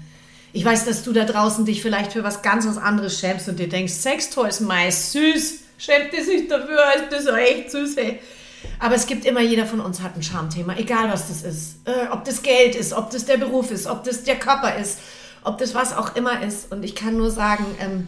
Ich 0.56 0.64
weiß, 0.64 0.84
dass 0.84 1.02
du 1.02 1.12
da 1.12 1.24
draußen 1.24 1.64
dich 1.64 1.82
vielleicht 1.82 2.12
für 2.12 2.22
was 2.22 2.40
ganz 2.40 2.64
was 2.64 2.78
anderes 2.78 3.18
schämst 3.18 3.48
und 3.48 3.58
dir 3.58 3.68
denkst, 3.68 3.92
Sextoys, 3.92 4.60
meist 4.60 5.10
süß, 5.10 5.54
schämt 5.78 6.12
ihr 6.12 6.24
sich 6.24 6.46
dafür, 6.46 6.80
ist 6.94 7.10
das 7.10 7.26
echt 7.26 7.72
süß, 7.72 7.96
ey. 7.96 8.20
Aber 8.78 8.94
es 8.94 9.08
gibt 9.08 9.24
immer, 9.24 9.40
jeder 9.40 9.66
von 9.66 9.80
uns 9.80 10.00
hat 10.00 10.14
ein 10.14 10.22
Schamthema, 10.22 10.76
egal 10.76 11.10
was 11.10 11.26
das 11.26 11.42
ist. 11.42 11.78
Äh, 11.86 12.06
ob 12.12 12.24
das 12.24 12.40
Geld 12.42 12.76
ist, 12.76 12.92
ob 12.92 13.10
das 13.10 13.24
der 13.24 13.36
Beruf 13.36 13.72
ist, 13.72 13.88
ob 13.88 14.04
das 14.04 14.22
der 14.22 14.36
Körper 14.36 14.76
ist, 14.76 15.00
ob 15.42 15.58
das 15.58 15.74
was 15.74 15.92
auch 15.92 16.14
immer 16.14 16.40
ist. 16.40 16.70
Und 16.70 16.84
ich 16.84 16.94
kann 16.94 17.16
nur 17.16 17.32
sagen, 17.32 17.66
ähm, 17.80 18.06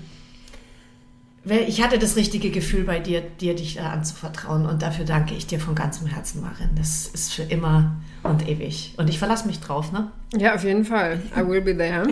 ich 1.49 1.83
hatte 1.83 1.99
das 1.99 2.17
richtige 2.17 2.51
Gefühl 2.51 2.85
bei 2.85 2.99
dir, 2.99 3.21
dir 3.21 3.55
dich 3.55 3.81
anzuvertrauen. 3.81 4.67
Und 4.67 4.83
dafür 4.83 5.05
danke 5.05 5.35
ich 5.35 5.47
dir 5.47 5.61
von 5.61 5.75
ganzem 5.75 6.09
Herzen, 6.09 6.41
Marin. 6.41 6.71
Das 6.77 7.07
ist 7.07 7.35
für 7.35 7.43
immer 7.43 7.93
und 8.25 8.49
ewig. 8.49 8.95
Und 8.97 9.09
ich 9.09 9.19
verlasse 9.19 9.47
mich 9.47 9.61
drauf, 9.61 9.93
ne? 9.93 10.11
Ja, 10.37 10.57
auf 10.57 10.65
jeden 10.65 10.85
Fall. 10.85 11.21
I 11.37 11.47
will 11.47 11.61
be 11.61 11.77
there. 11.77 12.09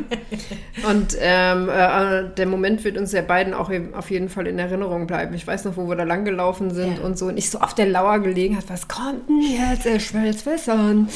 und 0.88 1.16
ähm, 1.20 1.68
äh, 1.68 2.32
der 2.36 2.46
Moment 2.46 2.84
wird 2.84 2.96
uns 2.96 3.10
ja 3.10 3.22
beiden 3.22 3.54
auch 3.54 3.72
auf 3.92 4.10
jeden 4.10 4.28
Fall 4.28 4.46
in 4.46 4.58
Erinnerung 4.58 5.08
bleiben. 5.08 5.34
Ich 5.34 5.46
weiß 5.46 5.64
noch, 5.64 5.76
wo 5.76 5.88
wir 5.88 5.96
da 5.96 6.04
langgelaufen 6.04 6.72
sind 6.72 6.98
ja. 6.98 7.04
und 7.04 7.18
so. 7.18 7.26
Und 7.26 7.36
ich 7.36 7.50
so 7.50 7.58
auf 7.58 7.74
der 7.74 7.86
Lauer 7.86 8.20
gelegen 8.20 8.56
hat, 8.56 8.68
was 8.68 8.86
kommt 8.86 9.28
denn 9.28 9.42
jetzt? 9.42 9.86
Ich 9.86 10.14
will 10.14 10.26
jetzt 10.26 10.46
wissen. 10.46 11.08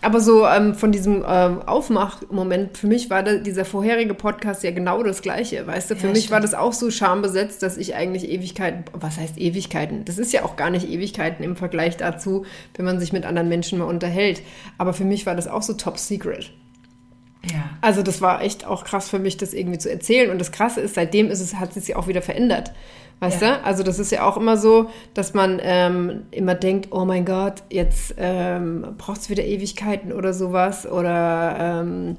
Aber 0.00 0.20
so 0.20 0.46
ähm, 0.46 0.74
von 0.74 0.92
diesem 0.92 1.24
ähm, 1.26 1.62
Aufmachmoment, 1.62 2.78
für 2.78 2.86
mich 2.86 3.10
war 3.10 3.22
da, 3.22 3.34
dieser 3.36 3.64
vorherige 3.64 4.14
Podcast 4.14 4.62
ja 4.62 4.70
genau 4.70 5.02
das 5.02 5.22
Gleiche, 5.22 5.66
weißt 5.66 5.90
du? 5.90 5.96
Für 5.96 6.06
Ja, 6.06 6.12
mich 6.12 6.18
stimmt. 6.24 6.32
war 6.32 6.40
das 6.40 6.54
auch 6.54 6.72
so 6.72 6.90
schambesetzt, 6.90 7.62
dass 7.62 7.76
ich 7.76 7.94
eigentlich 7.96 8.28
Ewigkeiten, 8.28 8.84
was 8.92 9.16
heißt 9.16 9.38
Ewigkeiten? 9.38 10.04
Das 10.04 10.18
ist 10.18 10.32
ja 10.32 10.44
auch 10.44 10.56
gar 10.56 10.70
nicht 10.70 10.88
Ewigkeiten 10.88 11.42
im 11.44 11.56
Vergleich 11.56 11.96
dazu, 11.96 12.44
wenn 12.76 12.84
man 12.84 13.00
sich 13.00 13.12
mit 13.12 13.24
anderen 13.26 13.48
Menschen 13.48 13.78
mal 13.78 13.86
unterhält. 13.86 14.42
Aber 14.78 14.92
für 14.92 15.04
mich 15.04 15.26
war 15.26 15.34
das 15.34 15.48
auch 15.48 15.62
so 15.62 15.72
top 15.72 15.98
secret. 15.98 16.52
Ja. 17.50 17.70
Also 17.80 18.02
das 18.02 18.20
war 18.20 18.42
echt 18.42 18.66
auch 18.66 18.84
krass 18.84 19.08
für 19.08 19.18
mich, 19.18 19.36
das 19.36 19.52
irgendwie 19.52 19.78
zu 19.78 19.90
erzählen. 19.90 20.30
Und 20.30 20.38
das 20.40 20.52
Krasse 20.52 20.80
ist, 20.80 20.94
seitdem 20.94 21.30
ist 21.30 21.40
es, 21.40 21.54
hat 21.54 21.76
es 21.76 21.86
sich 21.86 21.96
auch 21.96 22.06
wieder 22.06 22.22
verändert. 22.22 22.72
Weißt 23.20 23.42
Ja. 23.42 23.56
du? 23.56 23.64
Also 23.64 23.82
das 23.82 23.98
ist 23.98 24.12
ja 24.12 24.24
auch 24.24 24.36
immer 24.36 24.56
so, 24.56 24.90
dass 25.14 25.34
man 25.34 25.60
ähm, 25.62 26.22
immer 26.30 26.54
denkt, 26.54 26.88
oh 26.92 27.04
mein 27.04 27.24
Gott, 27.24 27.62
jetzt 27.70 28.14
ähm, 28.16 28.94
braucht 28.96 29.20
es 29.22 29.30
wieder 29.30 29.44
Ewigkeiten 29.44 30.12
oder 30.12 30.32
sowas. 30.32 30.86
Oder 30.86 31.56
ähm, 31.58 32.16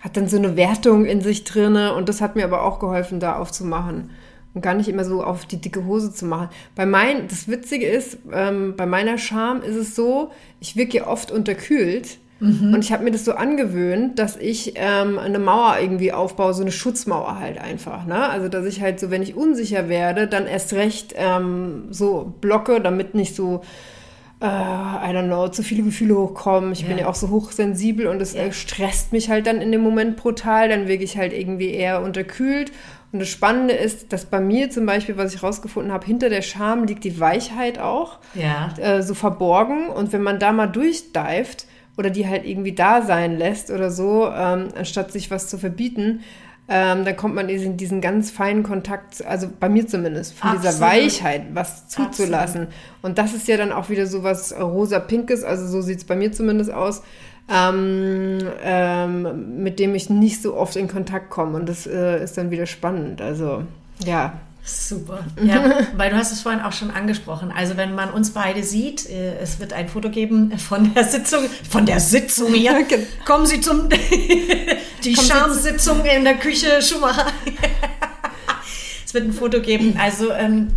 hat 0.00 0.16
dann 0.16 0.26
so 0.28 0.36
eine 0.36 0.56
Wertung 0.56 1.04
in 1.04 1.20
sich 1.20 1.44
drinne. 1.44 1.94
Und 1.94 2.08
das 2.08 2.20
hat 2.20 2.34
mir 2.34 2.44
aber 2.44 2.64
auch 2.64 2.78
geholfen, 2.80 3.20
da 3.20 3.36
aufzumachen. 3.36 4.10
Und 4.54 4.60
gar 4.60 4.74
nicht 4.74 4.88
immer 4.88 5.04
so 5.04 5.22
auf 5.24 5.46
die 5.46 5.60
dicke 5.60 5.86
Hose 5.86 6.12
zu 6.12 6.26
machen. 6.26 6.48
Bei 6.74 6.84
mein, 6.84 7.26
das 7.28 7.48
Witzige 7.48 7.86
ist, 7.86 8.18
ähm, 8.32 8.74
bei 8.76 8.84
meiner 8.84 9.16
Scham 9.16 9.62
ist 9.62 9.76
es 9.76 9.94
so, 9.94 10.30
ich 10.60 10.76
wirke 10.76 10.98
ja 10.98 11.06
oft 11.06 11.30
unterkühlt. 11.30 12.18
Und 12.42 12.80
ich 12.84 12.90
habe 12.92 13.04
mir 13.04 13.12
das 13.12 13.24
so 13.24 13.34
angewöhnt, 13.34 14.18
dass 14.18 14.36
ich 14.36 14.72
ähm, 14.74 15.16
eine 15.20 15.38
Mauer 15.38 15.76
irgendwie 15.80 16.12
aufbaue, 16.12 16.52
so 16.54 16.62
eine 16.62 16.72
Schutzmauer 16.72 17.38
halt 17.38 17.58
einfach. 17.58 18.04
Ne? 18.04 18.28
Also 18.28 18.48
dass 18.48 18.66
ich 18.66 18.80
halt 18.80 18.98
so, 18.98 19.12
wenn 19.12 19.22
ich 19.22 19.36
unsicher 19.36 19.88
werde, 19.88 20.26
dann 20.26 20.48
erst 20.48 20.72
recht 20.72 21.14
ähm, 21.16 21.84
so 21.90 22.34
blocke, 22.40 22.80
damit 22.80 23.14
nicht 23.14 23.36
so, 23.36 23.60
äh, 24.40 24.46
I 24.46 25.14
don't 25.14 25.26
know, 25.26 25.46
zu 25.50 25.62
viele 25.62 25.84
Gefühle 25.84 26.16
hochkommen. 26.16 26.72
Ich 26.72 26.84
bin 26.84 26.98
Ja. 26.98 27.06
auch 27.06 27.14
so 27.14 27.30
hochsensibel 27.30 28.08
und 28.08 28.18
das 28.18 28.34
äh, 28.34 28.50
stresst 28.50 29.12
mich 29.12 29.30
halt 29.30 29.46
dann 29.46 29.60
in 29.60 29.70
dem 29.70 29.82
Moment 29.82 30.16
brutal. 30.16 30.68
Dann 30.68 30.88
wirke 30.88 31.04
ich 31.04 31.16
halt 31.16 31.32
irgendwie 31.32 31.70
eher 31.70 32.02
unterkühlt. 32.02 32.72
Und 33.12 33.20
das 33.20 33.28
Spannende 33.28 33.74
ist, 33.74 34.12
dass 34.12 34.24
bei 34.24 34.40
mir 34.40 34.68
zum 34.70 34.84
Beispiel, 34.84 35.16
was 35.16 35.32
ich 35.32 35.44
rausgefunden 35.44 35.92
habe, 35.92 36.06
hinter 36.06 36.28
der 36.28 36.42
Scham 36.42 36.84
liegt 36.84 37.04
die 37.04 37.20
Weichheit 37.20 37.78
auch 37.78 38.18
Ja. 38.34 38.70
äh, 38.80 39.00
so 39.02 39.14
verborgen. 39.14 39.86
Und 39.90 40.12
wenn 40.12 40.22
man 40.24 40.40
da 40.40 40.50
mal 40.50 40.66
durchdived 40.66 41.66
oder 41.96 42.10
die 42.10 42.26
halt 42.26 42.44
irgendwie 42.46 42.72
da 42.72 43.02
sein 43.02 43.36
lässt 43.38 43.70
oder 43.70 43.90
so, 43.90 44.26
ähm, 44.26 44.68
anstatt 44.76 45.12
sich 45.12 45.30
was 45.30 45.48
zu 45.48 45.58
verbieten, 45.58 46.20
ähm, 46.68 47.04
dann 47.04 47.16
kommt 47.16 47.34
man 47.34 47.48
in 47.48 47.76
diesen 47.76 48.00
ganz 48.00 48.30
feinen 48.30 48.62
Kontakt, 48.62 49.24
also 49.26 49.48
bei 49.60 49.68
mir 49.68 49.86
zumindest, 49.86 50.34
von 50.34 50.52
dieser 50.52 50.70
Absolut. 50.70 50.92
Weichheit 50.92 51.42
was 51.54 51.88
zuzulassen. 51.88 52.68
Und 53.02 53.18
das 53.18 53.34
ist 53.34 53.48
ja 53.48 53.56
dann 53.56 53.72
auch 53.72 53.90
wieder 53.90 54.06
so 54.06 54.22
was 54.22 54.58
rosa-pinkes, 54.58 55.44
also 55.44 55.66
so 55.66 55.82
sieht 55.82 55.98
es 55.98 56.04
bei 56.04 56.16
mir 56.16 56.32
zumindest 56.32 56.72
aus. 56.72 57.02
Ähm, 57.52 58.38
ähm, 58.62 59.62
mit 59.62 59.80
dem 59.80 59.96
ich 59.96 60.08
nicht 60.08 60.40
so 60.40 60.56
oft 60.56 60.76
in 60.76 60.86
Kontakt 60.86 61.28
komme 61.28 61.58
und 61.58 61.68
das 61.68 61.88
äh, 61.88 62.22
ist 62.22 62.38
dann 62.38 62.52
wieder 62.52 62.66
spannend. 62.66 63.20
Also 63.20 63.64
ja, 64.06 64.34
Super. 64.64 65.24
Ja, 65.42 65.88
weil 65.96 66.10
du 66.10 66.16
hast 66.16 66.30
es 66.30 66.40
vorhin 66.40 66.60
auch 66.60 66.72
schon 66.72 66.92
angesprochen. 66.92 67.52
Also 67.54 67.76
wenn 67.76 67.96
man 67.96 68.10
uns 68.12 68.30
beide 68.30 68.62
sieht, 68.62 69.08
äh, 69.10 69.38
es 69.38 69.58
wird 69.58 69.72
ein 69.72 69.88
Foto 69.88 70.08
geben 70.08 70.56
von 70.56 70.94
der 70.94 71.04
Sitzung, 71.04 71.46
von 71.68 71.84
der 71.84 72.00
Sitzung 72.00 72.52
hier. 72.54 72.72
Genau. 72.88 73.06
Kommen 73.24 73.46
Sie 73.46 73.60
zum 73.60 73.88
die 75.04 75.16
Schamsitzung 75.16 76.04
in 76.04 76.24
der 76.24 76.34
Küche 76.34 76.82
Schumacher. 76.82 77.26
Es 79.12 79.14
wird 79.16 79.26
ein 79.26 79.34
Foto 79.34 79.60
geben. 79.60 79.98
Also 80.00 80.32
ähm, 80.32 80.68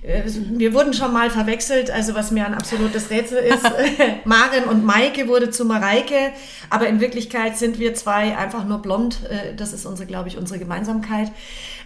äh, 0.00 0.22
wir 0.24 0.72
wurden 0.72 0.94
schon 0.94 1.12
mal 1.12 1.28
verwechselt, 1.28 1.90
also 1.90 2.14
was 2.14 2.30
mir 2.30 2.46
ein 2.46 2.54
absolutes 2.54 3.10
Rätsel 3.10 3.36
ist. 3.36 3.62
Maren 4.24 4.64
und 4.64 4.82
Maike 4.82 5.28
wurde 5.28 5.50
zu 5.50 5.66
Mareike, 5.66 6.32
aber 6.70 6.88
in 6.88 7.00
Wirklichkeit 7.00 7.58
sind 7.58 7.78
wir 7.78 7.94
zwei 7.94 8.34
einfach 8.38 8.64
nur 8.64 8.78
blond. 8.78 9.18
Äh, 9.28 9.54
das 9.56 9.74
ist 9.74 9.84
unsere, 9.84 10.06
glaube 10.06 10.30
ich, 10.30 10.38
unsere 10.38 10.58
Gemeinsamkeit. 10.58 11.32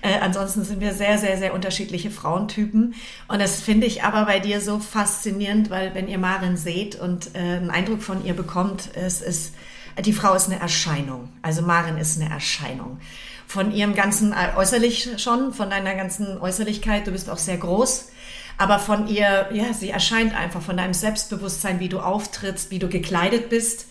Äh, 0.01 0.21
ansonsten 0.21 0.63
sind 0.63 0.81
wir 0.81 0.95
sehr, 0.95 1.19
sehr, 1.19 1.39
sehr 1.39 1.53
unterschiedliche 1.53 2.13
Frauentypen. 2.13 2.95
Und 3.27 3.43
das 3.43 3.61
finde 3.61 3.89
ich 3.89 4.05
aber 4.05 4.27
bei 4.27 4.39
dir 4.39 4.61
so 4.61 4.79
faszinierend, 4.79 5.71
weil 5.71 5.93
wenn 5.97 6.07
ihr 6.07 6.19
Maren 6.19 6.57
seht 6.57 6.95
und 6.95 7.35
äh, 7.35 7.39
einen 7.39 7.71
Eindruck 7.71 8.01
von 8.01 8.25
ihr 8.25 8.35
bekommt, 8.35 8.91
es 8.95 9.23
ist, 9.23 9.55
die 10.05 10.13
Frau 10.13 10.35
ist 10.35 10.49
eine 10.49 10.61
Erscheinung. 10.61 11.31
Also 11.43 11.63
Maren 11.63 11.99
ist 11.99 12.21
eine 12.21 12.31
Erscheinung. 12.31 13.01
Von 13.47 13.73
ihrem 13.73 13.95
ganzen 13.95 14.35
äußerlich 14.57 15.11
schon, 15.19 15.53
von 15.55 15.71
deiner 15.71 15.95
ganzen 15.95 16.39
Äußerlichkeit. 16.39 17.07
Du 17.07 17.13
bist 17.13 17.31
auch 17.31 17.39
sehr 17.39 17.57
groß. 17.57 18.09
Aber 18.59 18.79
von 18.79 19.07
ihr, 19.09 19.49
ja, 19.53 19.73
sie 19.73 19.91
erscheint 19.91 20.35
einfach 20.35 20.63
von 20.63 20.77
deinem 20.77 20.95
Selbstbewusstsein, 20.95 21.79
wie 21.79 21.89
du 21.89 22.01
auftrittst, 22.01 22.71
wie 22.71 22.79
du 22.79 22.89
gekleidet 22.89 23.51
bist. 23.51 23.87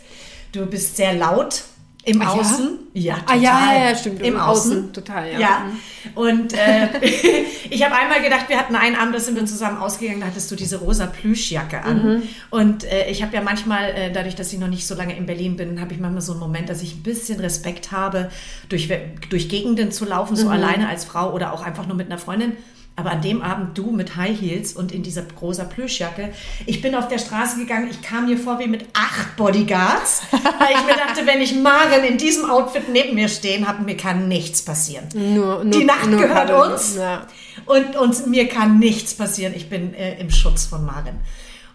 Du 0.51 0.65
bist 0.65 0.97
sehr 0.97 1.13
laut 1.13 1.63
im 2.05 2.21
Ah, 2.21 2.23
ja? 2.23 2.31
Außen. 2.31 2.69
Ja, 2.93 3.17
Ah, 3.25 3.35
ja, 3.35 3.73
ja, 3.73 3.89
ja, 3.89 3.95
stimmt. 3.95 4.19
Im 4.21 4.35
Im 4.35 4.39
Außen. 4.39 4.71
Außen, 4.71 4.93
total, 4.93 5.31
ja. 5.33 5.39
Ja. 5.39 5.65
Und 6.13 6.53
äh, 6.53 6.87
ich 7.69 7.83
habe 7.83 7.95
einmal 7.95 8.21
gedacht, 8.21 8.47
wir 8.47 8.57
hatten 8.57 8.75
einen 8.75 8.95
Abend, 8.95 9.15
da 9.15 9.19
sind 9.19 9.35
wir 9.35 9.45
zusammen 9.45 9.77
ausgegangen, 9.79 10.21
da 10.21 10.27
hattest 10.27 10.49
du 10.51 10.55
diese 10.55 10.77
rosa 10.77 11.07
Plüschjacke 11.07 11.81
an. 11.81 12.23
Und 12.51 12.83
äh, 12.85 13.09
ich 13.09 13.21
habe 13.21 13.35
ja 13.35 13.41
manchmal, 13.41 13.89
äh, 13.89 14.11
dadurch, 14.13 14.35
dass 14.35 14.53
ich 14.53 14.59
noch 14.59 14.67
nicht 14.67 14.87
so 14.87 14.95
lange 14.95 15.17
in 15.17 15.25
Berlin 15.25 15.57
bin, 15.57 15.81
habe 15.81 15.93
ich 15.93 15.99
manchmal 15.99 16.21
so 16.21 16.31
einen 16.33 16.41
Moment, 16.41 16.69
dass 16.69 16.81
ich 16.81 16.95
ein 16.95 17.03
bisschen 17.03 17.39
Respekt 17.39 17.91
habe, 17.91 18.29
durch, 18.69 18.89
durch 19.29 19.49
Gegenden 19.49 19.91
zu 19.91 20.05
laufen, 20.05 20.35
so 20.35 20.49
alleine 20.49 20.87
als 20.87 21.05
Frau 21.05 21.33
oder 21.33 21.53
auch 21.53 21.63
einfach 21.63 21.87
nur 21.87 21.97
mit 21.97 22.07
einer 22.07 22.19
Freundin. 22.19 22.53
Aber 22.97 23.11
an 23.11 23.21
dem 23.21 23.41
Abend 23.41 23.77
du 23.77 23.91
mit 23.91 24.15
High 24.15 24.39
Heels 24.39 24.71
und 24.73 24.93
in 24.93 25.03
dieser 25.03 25.23
rosa 25.41 25.65
Plüschjacke. 25.65 26.33
Ich 26.65 26.81
bin 26.81 26.95
auf 26.95 27.09
der 27.09 27.17
Straße 27.17 27.57
gegangen, 27.57 27.89
ich 27.91 28.01
kam 28.01 28.25
mir 28.27 28.37
vor 28.37 28.57
wie 28.59 28.67
mit 28.67 28.85
acht 28.93 29.35
Bodyguards, 29.35 30.21
weil 30.31 30.75
ich 30.75 30.85
mir 30.85 30.95
dachte, 30.95 31.27
wenn 31.27 31.41
ich 31.41 31.53
Maren 31.55 32.05
in 32.07 32.17
diesem 32.17 32.49
Outfit 32.49 32.83
neben 32.91 33.15
mir 33.15 33.27
stehen 33.27 33.67
habe, 33.67 33.83
mir 33.83 33.97
kann 33.97 34.29
nichts 34.29 34.61
passieren. 34.63 35.09
Nur, 35.13 35.65
nur, 35.65 35.71
Die 35.77 35.83
Nacht 35.83 36.07
nur 36.07 36.21
gehört 36.21 36.47
Paddel. 36.47 36.71
uns 36.71 36.95
Ja. 36.95 37.27
und, 37.65 37.97
und 37.97 38.27
mir 38.27 38.47
kann 38.47 38.79
nichts 38.79 39.13
passieren. 39.13 39.53
Ich 39.55 39.69
bin 39.69 39.93
äh, 39.93 40.17
im 40.19 40.29
Schutz 40.31 40.65
von 40.65 40.85
Maren. 40.85 41.19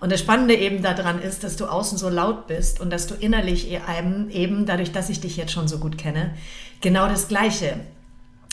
Und 0.00 0.11
das 0.11 0.20
Spannende 0.20 0.54
eben 0.54 0.83
daran 0.83 1.20
ist, 1.20 1.44
dass 1.44 1.56
du 1.56 1.66
außen 1.66 1.98
so 1.98 2.09
laut 2.09 2.46
bist 2.46 2.80
und 2.80 2.88
dass 2.90 3.06
du 3.06 3.14
innerlich 3.14 3.70
eben, 3.70 4.30
eben 4.30 4.64
dadurch, 4.64 4.92
dass 4.92 5.11
ich 5.11 5.20
dich 5.20 5.37
jetzt 5.37 5.52
schon 5.52 5.68
so 5.68 5.76
gut 5.76 5.98
kenne, 5.98 6.35
genau 6.80 7.06
das 7.06 7.28
Gleiche 7.28 7.74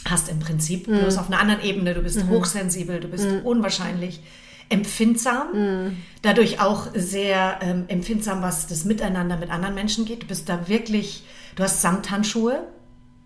hast 0.06 0.30
im 0.30 0.40
Prinzip, 0.40 0.88
Mhm. 0.88 1.00
bloß 1.00 1.18
auf 1.18 1.28
einer 1.28 1.40
anderen 1.40 1.62
Ebene. 1.62 1.94
Du 1.94 2.02
bist 2.02 2.24
hochsensibel, 2.30 3.00
du 3.00 3.08
bist 3.08 3.28
unwahrscheinlich 3.44 4.22
empfindsam, 4.70 5.48
Mhm. 5.54 5.98
dadurch 6.22 6.60
auch 6.62 6.88
sehr 6.94 7.60
ähm, 7.62 7.86
empfindsam, 7.88 8.42
was 8.42 8.68
das 8.68 8.86
Miteinander 8.86 9.38
mit 9.38 9.50
anderen 9.50 9.76
Menschen 9.76 10.06
geht. 10.06 10.24
Du 10.24 10.28
bist 10.28 10.50
da 10.50 10.68
wirklich, 10.68 11.24
du 11.56 11.64
hast 11.64 11.82
Samthandschuhe, 11.82 12.60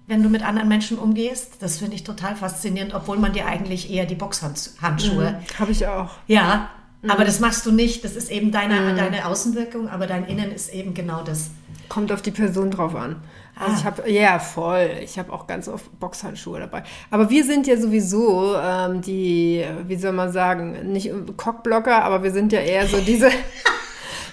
wenn 0.07 0.21
du 0.23 0.29
mit 0.29 0.43
anderen 0.43 0.67
Menschen 0.67 0.97
umgehst. 0.99 1.53
Das 1.61 1.77
finde 1.79 1.95
ich 1.95 2.03
total 2.03 2.35
faszinierend, 2.35 2.93
obwohl 2.93 3.17
man 3.17 3.33
dir 3.33 3.45
eigentlich 3.47 3.89
eher 3.91 4.05
die 4.05 4.15
Boxhandschuhe. 4.15 5.39
Habe 5.57 5.71
ich 5.71 5.87
auch. 5.87 6.11
Ja, 6.27 6.69
Mhm. 7.01 7.09
aber 7.11 7.25
das 7.25 7.39
machst 7.39 7.65
du 7.65 7.71
nicht. 7.71 8.03
Das 8.03 8.15
ist 8.15 8.29
eben 8.29 8.51
deine, 8.51 8.95
deine 8.95 9.25
Außenwirkung, 9.25 9.89
aber 9.89 10.05
dein 10.07 10.25
Innen 10.25 10.51
ist 10.51 10.71
eben 10.73 10.93
genau 10.93 11.23
das. 11.23 11.49
Kommt 11.89 12.11
auf 12.11 12.21
die 12.21 12.31
Person 12.31 12.71
drauf 12.71 12.93
an. 12.95 13.15
Also 13.61 13.73
Ah. 13.73 13.77
ich 13.79 13.85
habe, 13.85 14.09
ja, 14.11 14.39
voll. 14.39 14.89
Ich 15.03 15.17
habe 15.19 15.31
auch 15.31 15.47
ganz 15.47 15.67
oft 15.67 15.85
Boxhandschuhe 15.99 16.59
dabei. 16.59 16.83
Aber 17.09 17.29
wir 17.29 17.43
sind 17.45 17.67
ja 17.67 17.77
sowieso 17.77 18.55
ähm, 18.61 19.01
die, 19.01 19.63
wie 19.87 19.95
soll 19.95 20.11
man 20.13 20.31
sagen, 20.31 20.91
nicht 20.91 21.11
Cockblocker, 21.37 22.03
aber 22.03 22.23
wir 22.23 22.31
sind 22.31 22.51
ja 22.51 22.59
eher 22.59 22.87
so 22.87 22.97
diese. 22.99 23.29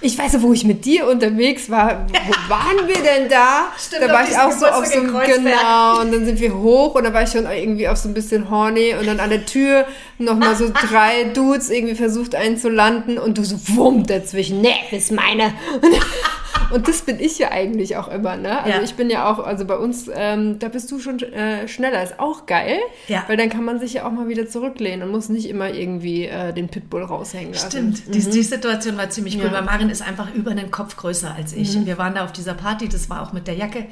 Ich 0.00 0.16
weiß 0.16 0.34
ja, 0.34 0.42
wo 0.42 0.52
ich 0.52 0.64
mit 0.64 0.84
dir 0.84 1.08
unterwegs 1.08 1.68
war. 1.70 2.06
Wo 2.08 2.14
waren 2.48 2.86
wir 2.86 2.94
denn 3.02 3.28
da? 3.28 3.66
Stimmt, 3.76 4.04
da 4.04 4.12
war 4.12 4.22
ich 4.28 4.38
auch 4.38 4.52
so 4.52 4.64
auf 4.66 4.86
so 4.86 5.00
in 5.00 5.12
einem, 5.12 5.26
genau. 5.26 6.00
Und 6.00 6.12
dann 6.14 6.24
sind 6.24 6.38
wir 6.38 6.54
hoch 6.56 6.94
und 6.94 7.02
da 7.02 7.12
war 7.12 7.24
ich 7.24 7.30
schon 7.30 7.46
irgendwie 7.50 7.88
auf 7.88 7.96
so 7.98 8.08
ein 8.08 8.14
bisschen 8.14 8.48
horny 8.48 8.94
und 8.94 9.08
dann 9.08 9.18
an 9.18 9.30
der 9.30 9.44
Tür 9.44 9.86
nochmal 10.18 10.54
so 10.54 10.70
drei 10.88 11.24
Dudes 11.34 11.68
irgendwie 11.68 11.96
versucht 11.96 12.36
einzulanden 12.36 13.18
und 13.18 13.38
du 13.38 13.44
so 13.44 13.56
wumm 13.76 14.06
dazwischen. 14.06 14.60
Nee, 14.60 14.76
das 14.92 15.00
ist 15.00 15.10
meine. 15.10 15.52
Und 16.70 16.86
das 16.86 17.02
bin 17.02 17.18
ich 17.18 17.38
ja 17.38 17.50
eigentlich 17.50 17.96
auch 17.96 18.08
immer, 18.08 18.36
ne? 18.36 18.58
Also 18.62 18.78
Ja. 18.78 18.82
ich 18.84 18.94
bin 18.94 19.08
ja 19.10 19.30
auch, 19.30 19.38
also 19.38 19.64
bei 19.64 19.76
uns, 19.76 20.10
ähm, 20.14 20.58
da 20.58 20.68
bist 20.68 20.90
du 20.90 20.98
schon 21.00 21.18
äh, 21.20 21.66
schneller, 21.68 22.02
ist 22.02 22.18
auch 22.20 22.46
geil, 22.46 22.78
Ja. 23.06 23.24
weil 23.26 23.36
dann 23.36 23.48
kann 23.48 23.64
man 23.64 23.78
sich 23.80 23.94
ja 23.94 24.06
auch 24.06 24.10
mal 24.12 24.28
wieder 24.28 24.46
zurücklehnen 24.48 25.02
und 25.06 25.10
muss 25.12 25.28
nicht 25.30 25.48
immer 25.48 25.70
irgendwie 25.72 26.26
äh, 26.26 26.52
den 26.52 26.68
Pitbull 26.68 27.02
raushängen 27.04 27.54
lassen. 27.54 27.70
Stimmt, 27.70 28.14
die, 28.14 28.20
die 28.20 28.42
Situation 28.42 28.96
war 28.98 29.08
ziemlich 29.10 29.36
cool, 29.36 29.44
Ja. 29.44 29.48
Mhm. 29.48 29.54
weil 29.54 29.62
Marin 29.62 29.90
ist 29.90 30.02
einfach 30.06 30.34
über 30.34 30.50
einen 30.50 30.70
Kopf 30.70 30.96
größer 30.96 31.34
als 31.34 31.52
ich. 31.54 31.86
Wir 31.86 31.96
waren 31.96 32.14
da 32.14 32.24
auf 32.24 32.32
dieser 32.32 32.54
Party, 32.54 32.88
das 32.88 33.08
war 33.08 33.22
auch 33.22 33.32
mit 33.32 33.46
der 33.46 33.54
Jacke. 33.54 33.86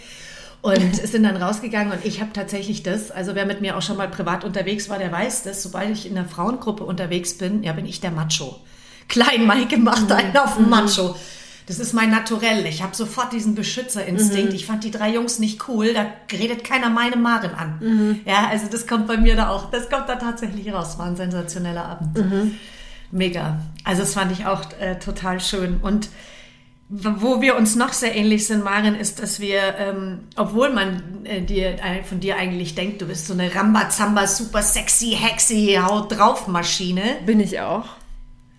Und 0.63 0.97
sind 1.07 1.23
dann 1.23 1.37
rausgegangen 1.37 1.93
und 1.93 2.05
ich 2.05 2.21
habe 2.21 2.33
tatsächlich 2.33 2.83
das, 2.83 3.11
also 3.11 3.35
wer 3.35 3.47
mit 3.47 3.61
mir 3.61 3.77
auch 3.77 3.83
schon 3.83 3.97
mal 3.97 4.09
privat 4.09 4.45
unterwegs 4.45 4.89
war, 4.89 4.99
der 4.99 5.13
weiß 5.13 5.45
das, 5.45 5.63
sobald 5.63 5.91
ich 5.91 6.11
in 6.11 6.17
einer 6.19 6.29
Frauengruppe 6.29 6.85
unterwegs 6.85 7.39
bin, 7.39 7.63
ja, 7.63 7.73
bin 7.73 7.87
ich 7.87 8.01
der 8.01 8.11
Macho. 8.11 8.59
Klein 9.09 9.47
Maike 9.47 9.77
macht 9.79 10.11
einen 10.11 10.37
auf 10.37 10.57
den 10.57 10.69
Macho. 10.69 11.15
Das 11.67 11.81
ist 11.81 11.93
mein 11.93 12.11
Naturell. 12.11 12.65
Ich 12.67 12.83
habe 12.83 12.95
sofort 12.95 13.33
diesen 13.33 13.55
Beschützerinstinkt. 13.57 14.55
Ich 14.55 14.67
fand 14.67 14.85
die 14.85 14.93
drei 14.93 15.13
Jungs 15.13 15.39
nicht 15.41 15.69
cool. 15.69 15.93
Da 15.95 16.07
redet 16.33 16.63
keiner 16.63 16.91
meine 16.91 17.17
Maren 17.17 17.55
an. 17.55 18.21
Ja, 18.25 18.47
also 18.49 18.67
das 18.71 18.87
kommt 18.87 19.09
bei 19.09 19.17
mir 19.17 19.35
da 19.35 19.51
auch. 19.51 19.71
Das 19.71 19.91
kommt 19.91 20.09
da 20.09 20.15
tatsächlich 20.15 20.73
raus. 20.73 20.97
War 20.99 21.07
ein 21.07 21.17
sensationeller 21.17 21.85
Abend. 21.85 22.17
Mega. 23.11 23.59
Also 23.83 24.03
das 24.03 24.15
fand 24.15 24.31
ich 24.33 24.47
auch 24.47 24.63
äh, 24.79 24.99
total 24.99 25.41
schön. 25.41 25.79
Und 25.83 26.09
wo 26.89 27.41
wir 27.41 27.57
uns 27.57 27.75
noch 27.75 27.93
sehr 27.93 28.15
ähnlich 28.15 28.47
sind, 28.47 28.63
Marin, 28.63 28.95
ist, 28.95 29.21
dass 29.21 29.41
wir, 29.41 29.75
ähm, 29.77 30.21
obwohl 30.37 30.73
man 30.73 31.25
äh, 31.25 31.43
dir, 31.43 31.83
äh, 31.83 32.05
von 32.05 32.21
dir 32.21 32.37
eigentlich 32.37 32.77
denkt, 32.77 33.03
du 33.03 33.07
bist 33.07 33.27
so 33.27 33.33
eine 33.33 33.53
Rambazamba, 33.53 34.29
super 34.29 34.63
sexy, 34.63 35.17
hexy, 35.19 35.81
Haut 35.83 36.17
drauf 36.17 36.47
Maschine. 36.47 37.03
Bin 37.27 37.41
ich 37.41 37.61
auch. 37.61 37.87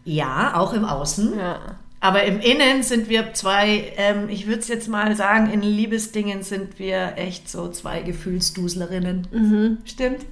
Ja, 0.04 0.56
auch 0.56 0.74
im 0.74 0.84
Außen. 0.84 1.38
Ja. 1.38 1.78
Aber 2.00 2.24
im 2.24 2.40
Innen 2.40 2.84
sind 2.84 3.10
wir 3.10 3.34
zwei, 3.34 3.92
ähm, 3.98 4.30
ich 4.30 4.46
würde 4.46 4.60
es 4.60 4.68
jetzt 4.68 4.88
mal 4.88 5.16
sagen, 5.16 5.52
in 5.52 5.62
Liebesdingen 5.62 6.44
sind 6.44 6.78
wir 6.78 7.14
echt 7.18 7.50
so 7.50 7.70
zwei 7.70 8.02
Gefühlsduslerinnen. 8.02 9.28
Mhm. 9.32 9.78
Stimmt? 9.84 10.26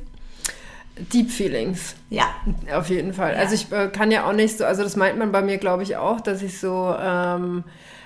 Deep 1.11 1.29
Feelings. 1.31 1.95
Ja. 2.09 2.25
Auf 2.73 2.89
jeden 2.89 3.13
Fall. 3.13 3.33
Ja. 3.33 3.39
Also 3.39 3.55
ich 3.55 3.71
äh, 3.71 3.89
kann 3.89 4.11
ja 4.11 4.27
auch 4.29 4.33
nicht 4.33 4.57
so, 4.57 4.65
also 4.65 4.83
das 4.83 4.95
meint 4.95 5.17
man 5.17 5.31
bei 5.31 5.41
mir, 5.41 5.57
glaube 5.57 5.83
ich, 5.83 5.97
auch, 5.97 6.21
dass 6.21 6.41
ich 6.41 6.59
so, 6.59 6.95
ähm, 6.99 7.63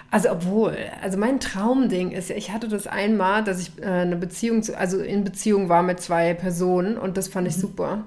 also 0.09 0.31
obwohl, 0.31 0.75
also 1.01 1.17
mein 1.17 1.39
Traumding 1.39 2.11
ist 2.11 2.29
ja, 2.29 2.35
ich 2.35 2.51
hatte 2.51 2.67
das 2.67 2.87
einmal, 2.87 3.43
dass 3.43 3.61
ich 3.61 3.71
äh, 3.81 3.85
eine 3.85 4.15
Beziehung, 4.15 4.63
zu, 4.63 4.75
also 4.77 4.99
in 4.99 5.23
Beziehung 5.23 5.69
war 5.69 5.83
mit 5.83 5.99
zwei 5.99 6.33
Personen 6.33 6.97
und 6.97 7.17
das 7.17 7.27
fand 7.27 7.47
ich 7.47 7.55
super. 7.55 8.05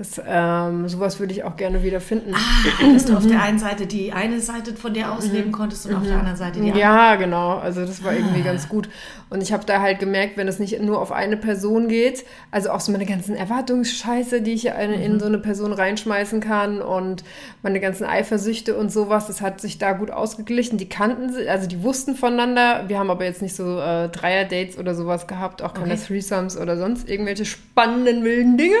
Das, 0.00 0.18
ähm, 0.26 0.88
sowas 0.88 1.20
würde 1.20 1.34
ich 1.34 1.44
auch 1.44 1.56
gerne 1.56 1.82
wieder 1.82 2.00
finden. 2.00 2.32
Ah, 2.34 2.92
dass 2.94 3.04
du 3.04 3.14
auf 3.18 3.26
der 3.26 3.42
einen 3.42 3.58
Seite 3.58 3.86
die 3.86 4.14
eine 4.14 4.40
Seite 4.40 4.72
von 4.72 4.94
dir 4.94 5.12
ausleben 5.12 5.52
konntest 5.52 5.84
und 5.84 5.94
auf 5.94 6.04
der 6.04 6.16
anderen 6.16 6.38
Seite 6.38 6.58
die 6.58 6.68
andere. 6.68 6.80
Ja, 6.80 7.16
genau. 7.16 7.58
Also 7.58 7.84
das 7.84 8.02
war 8.02 8.14
irgendwie 8.14 8.40
ganz 8.40 8.66
gut. 8.70 8.88
Und 9.28 9.42
ich 9.42 9.52
habe 9.52 9.66
da 9.66 9.82
halt 9.82 9.98
gemerkt, 9.98 10.38
wenn 10.38 10.48
es 10.48 10.58
nicht 10.58 10.80
nur 10.80 11.02
auf 11.02 11.12
eine 11.12 11.36
Person 11.36 11.88
geht, 11.88 12.24
also 12.50 12.70
auch 12.70 12.80
so 12.80 12.90
meine 12.92 13.04
ganzen 13.04 13.36
Erwartungsscheiße, 13.36 14.40
die 14.40 14.54
ich 14.54 14.68
in, 14.68 14.92
in 14.94 15.20
so 15.20 15.26
eine 15.26 15.38
Person 15.38 15.74
reinschmeißen 15.74 16.40
kann 16.40 16.80
und 16.80 17.22
meine 17.62 17.78
ganzen 17.78 18.04
Eifersüchte 18.06 18.76
und 18.76 18.90
sowas, 18.90 19.26
das 19.26 19.42
hat 19.42 19.60
sich 19.60 19.76
da 19.76 19.92
gut 19.92 20.10
ausgeglichen. 20.10 20.78
Die 20.78 20.88
kannten 20.88 21.30
sie, 21.30 21.46
also 21.46 21.68
die 21.68 21.82
wussten 21.82 22.16
voneinander. 22.16 22.84
Wir 22.88 22.98
haben 22.98 23.10
aber 23.10 23.26
jetzt 23.26 23.42
nicht 23.42 23.54
so 23.54 23.78
äh, 23.78 24.08
Dreier-Dates 24.08 24.78
oder 24.78 24.94
sowas 24.94 25.26
gehabt, 25.26 25.60
auch 25.60 25.74
keine 25.74 25.92
Okay. 25.92 26.04
Threesomes 26.06 26.56
oder 26.56 26.78
sonst 26.78 27.08
irgendwelche 27.08 27.44
spannenden 27.44 28.24
wilden 28.24 28.56
Dinge. 28.56 28.76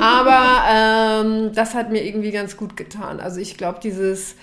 Aber 0.00 0.45
ähm, 0.68 1.52
das 1.54 1.74
hat 1.74 1.90
mir 1.90 2.04
irgendwie 2.04 2.30
ganz 2.30 2.56
gut 2.56 2.76
getan. 2.76 3.20
Also 3.20 3.40
ich 3.40 3.56
glaube, 3.56 3.80
dieses 3.82 4.34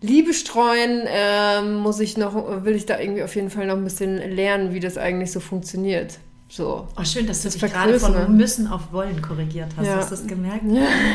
Liebe 0.00 0.32
streuen 0.32 1.02
ähm, 1.06 1.74
muss 1.76 2.00
ich 2.00 2.16
noch, 2.16 2.64
will 2.64 2.74
ich 2.74 2.86
da 2.86 2.98
irgendwie 2.98 3.22
auf 3.22 3.34
jeden 3.34 3.50
Fall 3.50 3.66
noch 3.66 3.76
ein 3.76 3.84
bisschen 3.84 4.16
lernen, 4.16 4.72
wie 4.72 4.80
das 4.80 4.96
eigentlich 4.98 5.30
so 5.32 5.40
funktioniert. 5.40 6.18
So. 6.48 6.88
Oh, 6.98 7.04
schön, 7.04 7.28
dass 7.28 7.42
du 7.42 7.48
Das 7.48 7.58
dich 7.58 7.72
gerade 7.72 8.00
von 8.00 8.36
müssen 8.36 8.66
auf 8.66 8.92
wollen 8.92 9.22
korrigiert 9.22 9.68
hast. 9.76 9.86
Ja. 9.86 9.96
Hast 9.96 10.10
du 10.10 10.16
das 10.16 10.26
gemerkt? 10.26 10.62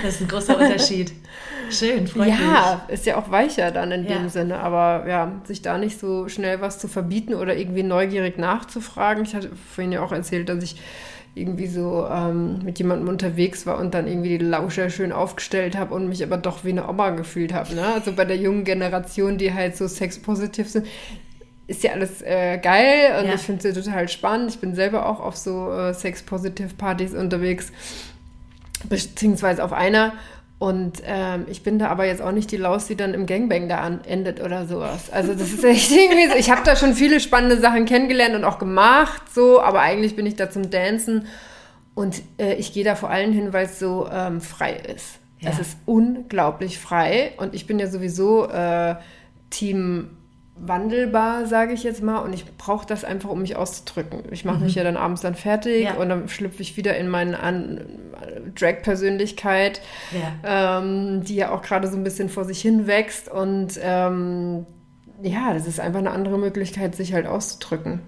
Das 0.01 0.15
ist 0.15 0.21
ein 0.21 0.27
großer 0.29 0.57
Unterschied. 0.57 1.11
Schön, 1.69 2.07
freut 2.07 2.27
mich. 2.27 2.39
Ja, 2.39 2.85
ist 2.87 3.05
ja 3.05 3.17
auch 3.17 3.29
weicher 3.31 3.71
dann 3.71 3.91
in 3.91 4.05
Ja. 4.07 4.17
dem 4.17 4.29
Sinne, 4.29 4.59
aber 4.59 5.09
ja, 5.09 5.33
sich 5.43 5.61
da 5.61 5.77
nicht 5.77 5.99
so 5.99 6.29
schnell 6.29 6.61
was 6.61 6.79
zu 6.79 6.87
verbieten 6.87 7.33
oder 7.33 7.57
irgendwie 7.57 7.83
neugierig 7.83 8.37
nachzufragen. 8.37 9.25
Ich 9.25 9.35
hatte 9.35 9.49
vorhin 9.73 9.91
ja 9.91 10.01
auch 10.01 10.13
erzählt, 10.13 10.47
dass 10.47 10.63
ich 10.63 10.77
irgendwie 11.35 11.67
so 11.67 12.07
ähm, 12.09 12.59
mit 12.63 12.79
jemandem 12.79 13.09
unterwegs 13.09 13.65
war 13.65 13.77
und 13.77 13.93
dann 13.93 14.07
irgendwie 14.07 14.37
die 14.37 14.45
Lauscher 14.45 14.89
schön 14.89 15.11
aufgestellt 15.11 15.77
habe 15.77 15.93
und 15.93 16.07
mich 16.07 16.23
aber 16.23 16.37
doch 16.37 16.63
wie 16.63 16.69
eine 16.69 16.87
Oma 16.87 17.09
gefühlt 17.09 17.53
habe. 17.53 17.75
Ne? 17.75 17.85
Also 17.85 18.13
bei 18.13 18.23
der 18.23 18.37
jungen 18.37 18.63
Generation, 18.63 19.37
die 19.37 19.53
halt 19.53 19.75
so 19.75 19.85
sexpositiv 19.87 20.69
sind, 20.69 20.87
ist 21.67 21.83
ja 21.83 21.91
alles 21.91 22.21
äh, 22.21 22.57
geil 22.57 23.19
und 23.19 23.27
Ja. 23.27 23.33
ich 23.35 23.41
finde 23.41 23.67
es 23.67 23.75
total 23.75 24.07
spannend. 24.07 24.51
Ich 24.51 24.59
bin 24.59 24.75
selber 24.75 25.07
auch 25.09 25.19
auf 25.19 25.35
so 25.35 25.71
äh, 25.71 25.93
Sex-Positive-Partys 25.93 27.13
unterwegs, 27.13 27.71
beziehungsweise 28.87 29.63
auf 29.63 29.73
einer. 29.73 30.13
Und 30.57 31.01
ähm, 31.05 31.45
ich 31.49 31.63
bin 31.63 31.79
da 31.79 31.89
aber 31.89 32.05
jetzt 32.05 32.21
auch 32.21 32.31
nicht 32.31 32.49
die 32.51 32.57
Laus, 32.57 32.87
die 32.87 32.95
dann 32.95 33.13
im 33.13 33.25
Gangbang 33.25 33.67
da 33.67 33.79
an, 33.79 33.99
endet 34.05 34.41
oder 34.41 34.65
sowas. 34.65 35.11
Also 35.11 35.33
das 35.33 35.51
ist 35.51 35.63
echt 35.63 35.91
irgendwie 35.95 36.27
so. 36.27 36.35
Ich 36.35 36.49
habe 36.49 36.61
da 36.63 36.75
schon 36.75 36.93
viele 36.93 37.19
spannende 37.19 37.59
Sachen 37.59 37.85
kennengelernt 37.85 38.35
und 38.35 38.45
auch 38.45 38.57
gemacht, 38.57 39.23
so, 39.33 39.61
aber 39.61 39.81
eigentlich 39.81 40.15
bin 40.15 40.25
ich 40.25 40.35
da 40.35 40.49
zum 40.49 40.69
Dancen. 40.69 41.27
Und 41.93 42.21
äh, 42.37 42.53
ich 42.55 42.73
gehe 42.73 42.83
da 42.83 42.95
vor 42.95 43.09
allem 43.09 43.33
hin, 43.33 43.51
weil 43.51 43.65
es 43.65 43.79
so 43.79 44.07
ähm, 44.11 44.39
frei 44.39 44.73
ist. 44.73 45.19
Ja. 45.39 45.49
Es 45.49 45.59
ist 45.59 45.77
unglaublich 45.85 46.79
frei 46.79 47.33
und 47.37 47.53
ich 47.53 47.67
bin 47.67 47.77
ja 47.77 47.87
sowieso 47.87 48.47
äh, 48.47 48.95
Team 49.49 50.09
wandelbar, 50.57 51.45
sage 51.47 51.73
ich 51.73 51.83
jetzt 51.83 52.01
mal, 52.01 52.19
und 52.19 52.33
ich 52.33 52.45
brauche 52.57 52.85
das 52.87 53.03
einfach, 53.03 53.29
um 53.29 53.41
mich 53.41 53.55
auszudrücken. 53.57 54.23
Ich 54.31 54.45
mache 54.45 54.63
mich 54.63 54.75
ja 54.75 54.83
dann 54.83 54.95
abends 54.97 55.21
dann 55.21 55.35
fertig 55.35 55.83
Ja. 55.83 55.95
und 55.95 56.07
dann 56.09 56.29
schlüpfe 56.29 56.61
ich 56.61 56.77
wieder 56.77 56.95
in 56.97 57.09
meine 57.09 57.39
An 57.41 57.81
Drag-Persönlichkeit, 58.57 59.81
Ja. 60.43 60.79
ähm, 60.79 61.23
die 61.23 61.35
ja 61.35 61.51
auch 61.51 61.61
gerade 61.61 61.87
so 61.87 61.97
ein 61.97 62.03
bisschen 62.03 62.29
vor 62.29 62.45
sich 62.45 62.61
hin 62.61 62.87
wächst 62.87 63.29
und 63.29 63.79
ähm, 63.81 64.65
ja, 65.21 65.53
das 65.53 65.67
ist 65.67 65.79
einfach 65.79 65.99
eine 65.99 66.11
andere 66.11 66.37
Möglichkeit, 66.37 66.95
sich 66.95 67.13
halt 67.13 67.25
auszudrücken. 67.27 68.01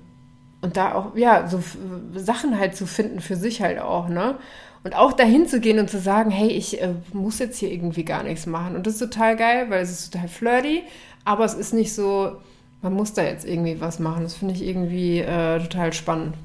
Und 0.61 0.75
da 0.75 0.93
auch, 0.95 1.15
ja, 1.15 1.47
so 1.47 1.57
f- 1.59 1.77
Sachen 2.15 2.59
halt 2.59 2.75
zu 2.75 2.85
finden 2.85 3.19
für 3.19 3.35
sich 3.35 3.61
halt 3.61 3.79
auch, 3.79 4.09
ne? 4.09 4.35
Und 4.83 4.95
auch 4.95 5.13
dahin 5.13 5.47
zu 5.47 5.59
gehen 5.59 5.79
und 5.79 5.89
zu 5.89 5.99
sagen, 5.99 6.31
hey, 6.31 6.47
ich 6.49 6.81
äh, 6.81 6.89
muss 7.13 7.39
jetzt 7.39 7.57
hier 7.57 7.71
irgendwie 7.71 8.05
gar 8.05 8.23
nichts 8.23 8.45
machen. 8.45 8.75
Und 8.75 8.87
das 8.87 8.93
ist 8.93 8.99
total 8.99 9.35
geil, 9.35 9.65
weil 9.69 9.81
es 9.81 9.91
ist 9.91 10.13
total 10.13 10.27
flirty, 10.29 10.83
aber 11.27 11.45
es 11.45 11.53
ist 11.53 11.73
nicht 11.73 11.93
so, 11.93 12.37
man 12.81 12.93
muss 12.93 13.13
da 13.13 13.23
jetzt 13.23 13.45
irgendwie 13.45 13.79
was 13.81 13.99
machen. 13.99 14.23
Das 14.23 14.33
finde 14.35 14.53
ich 14.53 14.63
irgendwie 14.63 15.19
äh, 15.19 15.59
total 15.59 15.93
spannend. 15.93 16.35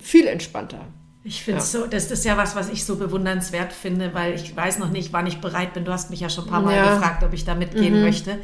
Viel 0.00 0.26
entspannter. 0.26 0.80
Ich 1.24 1.42
finde 1.42 1.60
Ja. 1.60 1.64
so, 1.66 1.86
das 1.86 2.10
ist 2.10 2.24
ja 2.24 2.36
was, 2.36 2.54
was 2.56 2.68
ich 2.68 2.84
so 2.84 2.96
bewundernswert 2.96 3.72
finde, 3.72 4.14
weil 4.14 4.34
ich 4.34 4.54
weiß 4.56 4.78
noch 4.78 4.90
nicht, 4.90 5.12
wann 5.12 5.26
ich 5.26 5.40
bereit 5.40 5.74
bin. 5.74 5.84
Du 5.84 5.92
hast 5.92 6.10
mich 6.10 6.20
ja 6.20 6.28
schon 6.30 6.44
ein 6.44 6.50
paar 6.50 6.62
Mal 6.62 6.76
Ja. 6.76 6.94
gefragt, 6.94 7.22
ob 7.24 7.32
ich 7.32 7.44
da 7.44 7.54
mitgehen 7.54 8.00
möchte. 8.02 8.38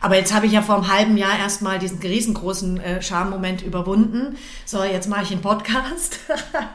Aber 0.00 0.16
jetzt 0.16 0.34
habe 0.34 0.46
ich 0.46 0.52
ja 0.52 0.62
vor 0.62 0.74
einem 0.76 0.92
halben 0.92 1.16
Jahr 1.16 1.38
erstmal 1.38 1.78
diesen 1.78 1.98
riesengroßen 2.00 2.80
äh, 2.80 3.02
Schammoment 3.02 3.62
überwunden. 3.62 4.36
So, 4.66 4.82
jetzt 4.82 5.08
mache 5.08 5.22
ich 5.22 5.30
einen 5.32 5.42
Podcast. 5.42 6.18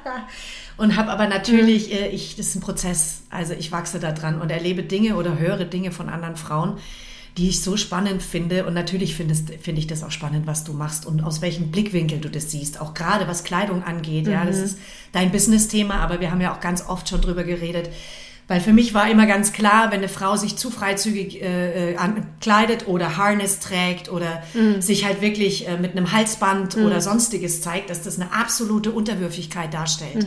und 0.77 0.95
habe 0.95 1.11
aber 1.11 1.27
natürlich, 1.27 1.93
äh, 1.93 2.07
ich, 2.07 2.35
das 2.37 2.47
ist 2.47 2.55
ein 2.55 2.61
Prozess. 2.61 3.21
Also 3.29 3.53
ich 3.53 3.71
wachse 3.71 3.99
da 3.99 4.11
dran 4.13 4.39
und 4.41 4.49
erlebe 4.51 4.83
Dinge 4.83 5.15
oder 5.15 5.37
höre 5.37 5.65
Dinge 5.65 5.91
von 5.91 6.07
anderen 6.09 6.37
Frauen, 6.37 6.77
die 7.37 7.49
ich 7.49 7.61
so 7.61 7.77
spannend 7.77 8.23
finde. 8.23 8.65
Und 8.65 8.73
natürlich 8.73 9.15
finde 9.15 9.33
ich 9.79 9.87
das 9.87 10.03
auch 10.03 10.11
spannend, 10.11 10.47
was 10.47 10.63
du 10.63 10.73
machst 10.73 11.05
und 11.05 11.23
aus 11.23 11.41
welchem 11.41 11.71
Blickwinkel 11.71 12.19
du 12.19 12.29
das 12.29 12.51
siehst. 12.51 12.81
Auch 12.81 12.93
gerade 12.93 13.27
was 13.27 13.43
Kleidung 13.43 13.83
angeht. 13.83 14.27
Ja, 14.27 14.43
das 14.43 14.57
ist 14.57 14.79
dein 15.11 15.31
Business-Thema, 15.31 15.95
aber 15.95 16.19
wir 16.19 16.31
haben 16.31 16.41
ja 16.41 16.53
auch 16.53 16.59
ganz 16.59 16.83
oft 16.87 17.07
schon 17.07 17.21
drüber 17.21 17.43
geredet. 17.43 17.89
Weil 18.47 18.61
für 18.61 18.71
mich 18.71 18.93
war 18.93 19.09
immer 19.11 19.25
ganz 19.25 19.51
klar, 19.51 19.91
wenn 19.91 19.99
eine 19.99 20.07
Frau 20.07 20.37
sich 20.37 20.55
zu 20.55 20.71
freizügig 20.71 21.41
äh, 21.41 21.91
äh, 21.91 21.97
kleidet 22.39 22.87
oder 22.87 23.17
Harness 23.17 23.59
trägt 23.59 24.09
oder 24.09 24.41
sich 24.79 25.05
halt 25.05 25.21
wirklich 25.21 25.67
äh, 25.67 25.77
mit 25.77 25.91
einem 25.91 26.13
Halsband 26.13 26.77
oder 26.77 27.01
sonstiges 27.01 27.61
zeigt, 27.61 27.89
dass 27.89 28.03
das 28.03 28.19
eine 28.19 28.31
absolute 28.33 28.91
Unterwürfigkeit 28.91 29.73
darstellt. 29.73 30.25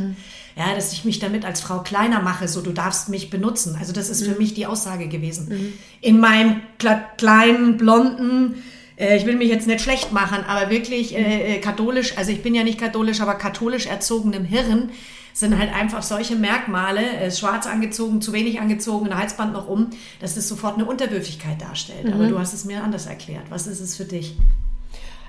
Ja, 0.56 0.74
dass 0.74 0.92
ich 0.92 1.04
mich 1.04 1.18
damit 1.18 1.44
als 1.44 1.60
Frau 1.60 1.80
kleiner 1.80 2.20
mache, 2.20 2.48
so 2.48 2.60
du 2.60 2.72
darfst 2.72 3.08
mich 3.08 3.30
benutzen. 3.30 3.76
Also 3.78 3.92
das 3.92 4.10
ist 4.10 4.24
für 4.24 4.34
mich 4.34 4.54
die 4.54 4.66
Aussage 4.66 5.08
gewesen. 5.08 5.78
In 6.00 6.18
meinem 6.18 6.60
kle 6.78 7.02
kleinen, 7.16 7.76
blonden, 7.76 8.62
äh, 9.00 9.16
ich 9.16 9.26
will 9.26 9.36
mich 9.36 9.48
jetzt 9.48 9.66
nicht 9.66 9.80
schlecht 9.80 10.12
machen, 10.12 10.44
aber 10.46 10.70
wirklich 10.70 11.16
äh, 11.16 11.56
äh, 11.56 11.60
katholisch, 11.60 12.16
also 12.18 12.30
ich 12.30 12.42
bin 12.42 12.54
ja 12.54 12.62
nicht 12.62 12.78
katholisch, 12.78 13.20
aber 13.20 13.34
katholisch 13.34 13.86
erzogenem 13.86 14.44
Hirn 14.44 14.90
sind 15.32 15.58
halt 15.58 15.72
einfach 15.72 16.02
solche 16.02 16.36
Merkmale, 16.36 17.00
äh, 17.00 17.30
schwarz 17.30 17.66
angezogen, 17.66 18.20
zu 18.20 18.32
wenig 18.32 18.60
angezogen, 18.60 19.08
ein 19.08 19.18
Halsband 19.18 19.52
noch 19.52 19.68
um, 19.68 19.90
dass 20.20 20.34
das 20.34 20.48
sofort 20.48 20.74
eine 20.74 20.84
Unterwürfigkeit 20.84 21.60
darstellt. 21.62 22.12
Aber 22.12 22.26
du 22.26 22.38
hast 22.38 22.52
es 22.52 22.64
mir 22.64 22.82
anders 22.82 23.06
erklärt. 23.06 23.44
Was 23.48 23.66
ist 23.66 23.80
es 23.80 23.96
für 23.96 24.04
dich? 24.04 24.36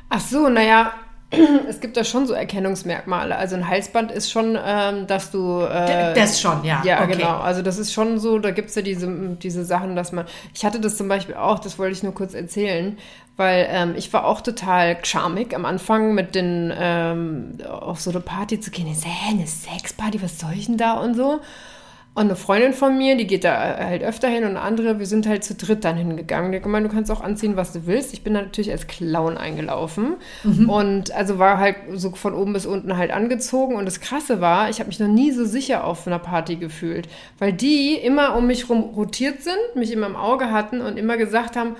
Ach 0.09 0.19
so, 0.19 0.49
naja, 0.49 0.91
es 1.69 1.79
gibt 1.79 1.95
da 1.95 2.03
schon 2.03 2.27
so 2.27 2.33
Erkennungsmerkmale. 2.33 3.35
Also 3.35 3.55
ein 3.55 3.67
Halsband 3.67 4.11
ist 4.11 4.29
schon, 4.29 4.57
ähm, 4.63 5.07
dass 5.07 5.31
du. 5.31 5.61
Äh, 5.61 6.13
das 6.13 6.41
schon, 6.41 6.63
ja. 6.63 6.81
Ja, 6.83 7.03
okay. 7.03 7.13
genau. 7.13 7.37
Also 7.37 7.61
das 7.61 7.77
ist 7.77 7.93
schon 7.93 8.19
so, 8.19 8.39
da 8.39 8.51
gibt 8.51 8.69
es 8.69 8.75
ja 8.75 8.81
diese, 8.81 9.07
diese 9.41 9.63
Sachen, 9.63 9.95
dass 9.95 10.11
man. 10.11 10.25
Ich 10.53 10.65
hatte 10.65 10.79
das 10.79 10.97
zum 10.97 11.07
Beispiel 11.07 11.35
auch, 11.35 11.59
das 11.59 11.79
wollte 11.79 11.93
ich 11.93 12.03
nur 12.03 12.13
kurz 12.13 12.33
erzählen, 12.33 12.97
weil 13.37 13.67
ähm, 13.69 13.93
ich 13.95 14.11
war 14.11 14.25
auch 14.25 14.41
total 14.41 14.97
charmig 15.03 15.55
am 15.55 15.65
Anfang 15.65 16.13
mit 16.13 16.35
den 16.35 16.73
ähm, 16.77 17.57
auf 17.69 18.01
so 18.01 18.09
eine 18.09 18.19
Party 18.19 18.59
zu 18.59 18.71
gehen. 18.71 18.87
Ich 18.87 18.99
so, 18.99 19.07
hä, 19.07 19.31
eine 19.31 19.47
Sexparty, 19.47 20.21
was 20.21 20.37
soll 20.37 20.53
ich 20.53 20.65
denn 20.65 20.77
da 20.77 20.93
und 20.93 21.15
so? 21.15 21.39
Und 22.13 22.23
eine 22.23 22.35
Freundin 22.35 22.73
von 22.73 22.97
mir, 22.97 23.15
die 23.15 23.25
geht 23.25 23.45
da 23.45 23.77
halt 23.77 24.03
öfter 24.03 24.27
hin 24.27 24.43
und 24.43 24.49
eine 24.49 24.61
andere, 24.61 24.99
wir 24.99 25.05
sind 25.05 25.25
halt 25.25 25.45
zu 25.45 25.55
dritt 25.55 25.85
dann 25.85 25.95
hingegangen. 25.95 26.51
Die 26.51 26.57
hat 26.57 26.63
gemeint, 26.63 26.85
du 26.85 26.91
kannst 26.91 27.09
auch 27.09 27.21
anziehen, 27.21 27.55
was 27.55 27.71
du 27.71 27.85
willst. 27.85 28.11
Ich 28.11 28.21
bin 28.21 28.33
da 28.33 28.41
natürlich 28.41 28.69
als 28.69 28.87
Clown 28.87 29.37
eingelaufen 29.37 30.15
und 30.67 31.11
also 31.13 31.39
war 31.39 31.57
halt 31.57 31.77
so 31.93 32.11
von 32.11 32.33
oben 32.33 32.51
bis 32.51 32.65
unten 32.65 32.97
halt 32.97 33.11
angezogen. 33.11 33.75
Und 33.77 33.85
das 33.85 34.01
Krasse 34.01 34.41
war, 34.41 34.69
ich 34.69 34.79
habe 34.79 34.87
mich 34.87 34.99
noch 34.99 35.07
nie 35.07 35.31
so 35.31 35.45
sicher 35.45 35.85
auf 35.85 36.05
einer 36.05 36.19
Party 36.19 36.57
gefühlt, 36.57 37.07
weil 37.39 37.53
die 37.53 37.95
immer 37.95 38.35
um 38.35 38.45
mich 38.45 38.69
rum 38.69 38.81
rotiert 38.81 39.41
sind, 39.41 39.75
mich 39.75 39.93
immer 39.93 40.07
im 40.07 40.17
Auge 40.17 40.51
hatten 40.51 40.81
und 40.81 40.97
immer 40.97 41.15
gesagt 41.15 41.55
haben, 41.55 41.77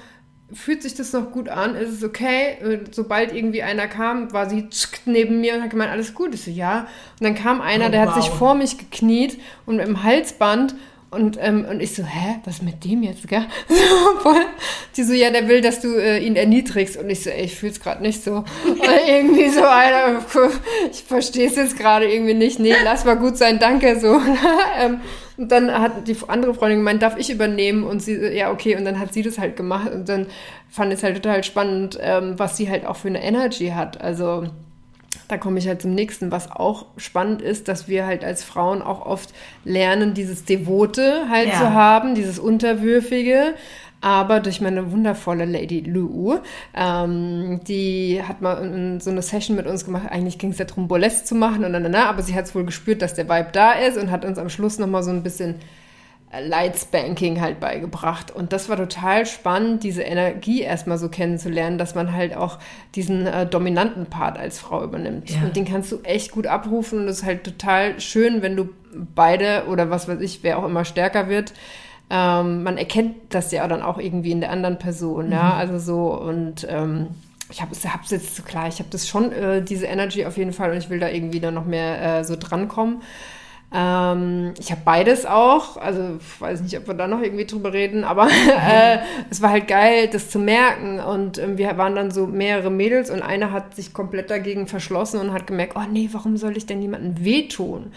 fühlt 0.53 0.81
sich 0.81 0.95
das 0.95 1.13
noch 1.13 1.31
gut 1.31 1.49
an? 1.49 1.75
Ist 1.75 1.91
es 1.91 2.03
okay? 2.03 2.57
Äh, 2.61 2.79
Sobald 2.91 3.33
irgendwie 3.33 3.63
einer 3.63 3.87
kam, 3.87 4.31
war 4.33 4.49
sie 4.49 4.67
neben 5.05 5.41
mir 5.41 5.55
und 5.55 5.63
hat 5.63 5.69
gemeint, 5.69 5.91
alles 5.91 6.13
gut. 6.13 6.33
Ich 6.33 6.43
so, 6.43 6.51
ja. 6.51 6.87
Und 7.19 7.25
dann 7.25 7.35
kam 7.35 7.61
einer, 7.61 7.87
Oh, 7.87 7.89
der 7.89 8.01
hat 8.01 8.15
wow. 8.15 8.23
sich 8.23 8.29
vor 8.31 8.55
mich 8.55 8.77
gekniet 8.77 9.39
und 9.65 9.77
dem 9.77 10.03
Halsband 10.03 10.75
Und, 11.09 11.37
ähm, 11.41 11.65
und 11.69 11.81
ich 11.81 11.93
so, 11.93 12.03
hä, 12.03 12.39
was 12.45 12.61
mit 12.61 12.85
dem 12.85 13.03
jetzt, 13.03 13.27
gell? 13.27 13.45
die 14.95 15.03
so, 15.03 15.11
ja, 15.11 15.29
der 15.29 15.49
will, 15.49 15.59
dass 15.59 15.81
du 15.81 15.89
äh, 15.97 16.19
ihn 16.19 16.37
erniedrigst. 16.37 16.95
Und 16.95 17.09
ich 17.09 17.21
so, 17.23 17.29
ey, 17.29 17.43
ich 17.43 17.55
fühl's 17.57 17.81
gerade 17.81 18.01
nicht 18.01 18.23
so. 18.23 18.45
Und 18.65 18.79
irgendwie 19.07 19.49
so, 19.49 19.61
Alter, 19.61 20.21
ich 20.89 21.03
verstehe 21.03 21.47
es 21.47 21.57
jetzt 21.57 21.77
gerade 21.77 22.09
irgendwie 22.09 22.33
nicht. 22.33 22.59
Nee, 22.59 22.75
lass 22.85 23.03
mal 23.03 23.17
gut 23.17 23.37
sein, 23.37 23.59
danke, 23.59 23.99
so. 23.99 24.21
ähm, 24.79 25.01
und 25.41 25.51
dann 25.51 25.73
hat 25.73 26.07
die 26.07 26.15
andere 26.27 26.53
Freundin 26.53 26.79
gemeint, 26.79 27.01
darf 27.01 27.17
ich 27.17 27.31
übernehmen? 27.31 27.83
Und 27.83 27.99
sie, 27.99 28.15
ja, 28.15 28.51
okay. 28.51 28.75
Und 28.75 28.85
dann 28.85 28.99
hat 28.99 29.11
sie 29.11 29.23
das 29.23 29.39
halt 29.39 29.57
gemacht. 29.57 29.91
Und 29.91 30.07
dann 30.07 30.27
fand 30.69 30.93
ich 30.93 30.99
es 30.99 31.03
halt 31.03 31.15
total 31.15 31.43
spannend, 31.43 31.97
ähm, 31.99 32.37
was 32.37 32.57
sie 32.57 32.69
halt 32.69 32.85
auch 32.85 32.95
für 32.95 33.07
eine 33.07 33.23
Energy 33.23 33.69
hat. 33.69 33.99
Also, 33.99 34.43
da 35.27 35.37
komme 35.37 35.57
ich 35.57 35.67
halt 35.67 35.81
zum 35.81 35.95
nächsten, 35.95 36.31
was 36.31 36.51
auch 36.51 36.85
spannend 36.97 37.41
ist, 37.41 37.67
dass 37.67 37.87
wir 37.87 38.05
halt 38.05 38.23
als 38.23 38.43
Frauen 38.43 38.83
auch 38.83 39.03
oft 39.03 39.33
lernen, 39.65 40.13
dieses 40.13 40.45
Devote 40.45 41.27
halt 41.27 41.47
ja. 41.47 41.57
zu 41.57 41.73
haben, 41.73 42.13
dieses 42.13 42.37
Unterwürfige. 42.37 43.55
Aber 44.01 44.39
durch 44.39 44.61
meine 44.61 44.91
wundervolle 44.91 45.45
Lady 45.45 45.81
Lou, 45.81 46.39
ähm, 46.73 47.61
die 47.67 48.21
hat 48.27 48.41
mal 48.41 48.99
so 48.99 49.11
eine 49.11 49.21
Session 49.21 49.55
mit 49.55 49.67
uns 49.67 49.85
gemacht. 49.85 50.07
Eigentlich 50.09 50.39
ging 50.39 50.51
es 50.51 50.57
ja 50.57 50.65
darum, 50.65 50.87
Burlesque 50.87 51.25
zu 51.25 51.35
machen 51.35 51.63
und 51.63 51.71
dann, 51.73 51.85
na, 51.89 52.09
aber 52.09 52.23
sie 52.23 52.33
hat 52.33 52.45
es 52.45 52.55
wohl 52.55 52.65
gespürt, 52.65 53.03
dass 53.03 53.13
der 53.13 53.29
Vibe 53.29 53.49
da 53.51 53.73
ist 53.73 53.97
und 53.97 54.09
hat 54.09 54.25
uns 54.25 54.39
am 54.39 54.49
Schluss 54.49 54.79
nochmal 54.79 55.03
so 55.03 55.11
ein 55.11 55.21
bisschen 55.21 55.55
Lightspanking 56.39 57.41
halt 57.41 57.59
beigebracht. 57.59 58.31
Und 58.31 58.53
das 58.53 58.69
war 58.69 58.77
total 58.77 59.25
spannend, 59.25 59.83
diese 59.83 60.01
Energie 60.01 60.61
erstmal 60.61 60.97
so 60.97 61.09
kennenzulernen, 61.09 61.77
dass 61.77 61.93
man 61.93 62.13
halt 62.13 62.35
auch 62.35 62.57
diesen 62.95 63.27
äh, 63.27 63.45
dominanten 63.45 64.05
Part 64.05 64.37
als 64.37 64.57
Frau 64.57 64.83
übernimmt. 64.83 65.29
Ja. 65.29 65.41
Und 65.43 65.55
den 65.55 65.65
kannst 65.65 65.91
du 65.91 65.99
echt 66.03 66.31
gut 66.31 66.47
abrufen 66.47 66.99
und 66.99 67.07
es 67.07 67.19
ist 67.19 67.25
halt 67.25 67.43
total 67.43 67.99
schön, 67.99 68.41
wenn 68.41 68.55
du 68.55 68.69
beide 69.13 69.65
oder 69.69 69.89
was 69.89 70.07
weiß 70.07 70.21
ich, 70.21 70.41
wer 70.43 70.57
auch 70.57 70.65
immer 70.65 70.85
stärker 70.85 71.27
wird, 71.27 71.53
ähm, 72.11 72.63
man 72.63 72.77
erkennt 72.77 73.15
das 73.29 73.51
ja 73.53 73.65
dann 73.67 73.81
auch 73.81 73.97
irgendwie 73.97 74.31
in 74.31 74.41
der 74.41 74.51
anderen 74.51 74.77
Person, 74.77 75.27
mhm. 75.27 75.31
ja, 75.31 75.53
also 75.53 75.79
so 75.79 76.13
und 76.13 76.67
ähm, 76.69 77.07
ich 77.49 77.61
habe 77.61 77.71
es 77.73 78.11
jetzt 78.11 78.35
so 78.35 78.43
klar, 78.43 78.67
ich 78.67 78.79
habe 78.79 78.89
das 78.89 79.07
schon, 79.07 79.31
äh, 79.31 79.61
diese 79.61 79.85
Energy 79.85 80.25
auf 80.25 80.37
jeden 80.37 80.53
Fall 80.53 80.71
und 80.71 80.77
ich 80.77 80.89
will 80.89 80.99
da 80.99 81.09
irgendwie 81.09 81.39
dann 81.39 81.53
noch 81.53 81.65
mehr 81.65 82.19
äh, 82.19 82.23
so 82.23 82.35
drankommen. 82.37 83.01
Ähm, 83.73 84.53
ich 84.59 84.71
habe 84.71 84.81
beides 84.83 85.25
auch, 85.25 85.77
also 85.77 86.17
ich 86.19 86.41
weiß 86.41 86.61
nicht, 86.61 86.77
ob 86.77 86.87
wir 86.87 86.93
da 86.93 87.07
noch 87.07 87.21
irgendwie 87.21 87.45
drüber 87.45 87.71
reden, 87.71 88.03
aber 88.03 88.27
äh, 88.69 88.97
es 89.29 89.41
war 89.41 89.51
halt 89.51 89.69
geil, 89.69 90.09
das 90.11 90.29
zu 90.29 90.39
merken. 90.39 90.99
Und 90.99 91.37
äh, 91.37 91.57
wir 91.57 91.77
waren 91.77 91.95
dann 91.95 92.11
so 92.11 92.27
mehrere 92.27 92.69
Mädels 92.69 93.09
und 93.09 93.21
eine 93.21 93.51
hat 93.51 93.75
sich 93.75 93.93
komplett 93.93 94.29
dagegen 94.29 94.67
verschlossen 94.67 95.21
und 95.21 95.31
hat 95.31 95.47
gemerkt, 95.47 95.73
oh 95.77 95.89
nee, 95.89 96.09
warum 96.11 96.35
soll 96.35 96.57
ich 96.57 96.65
denn 96.65 96.81
jemandem 96.81 97.23
wehtun? 97.23 97.93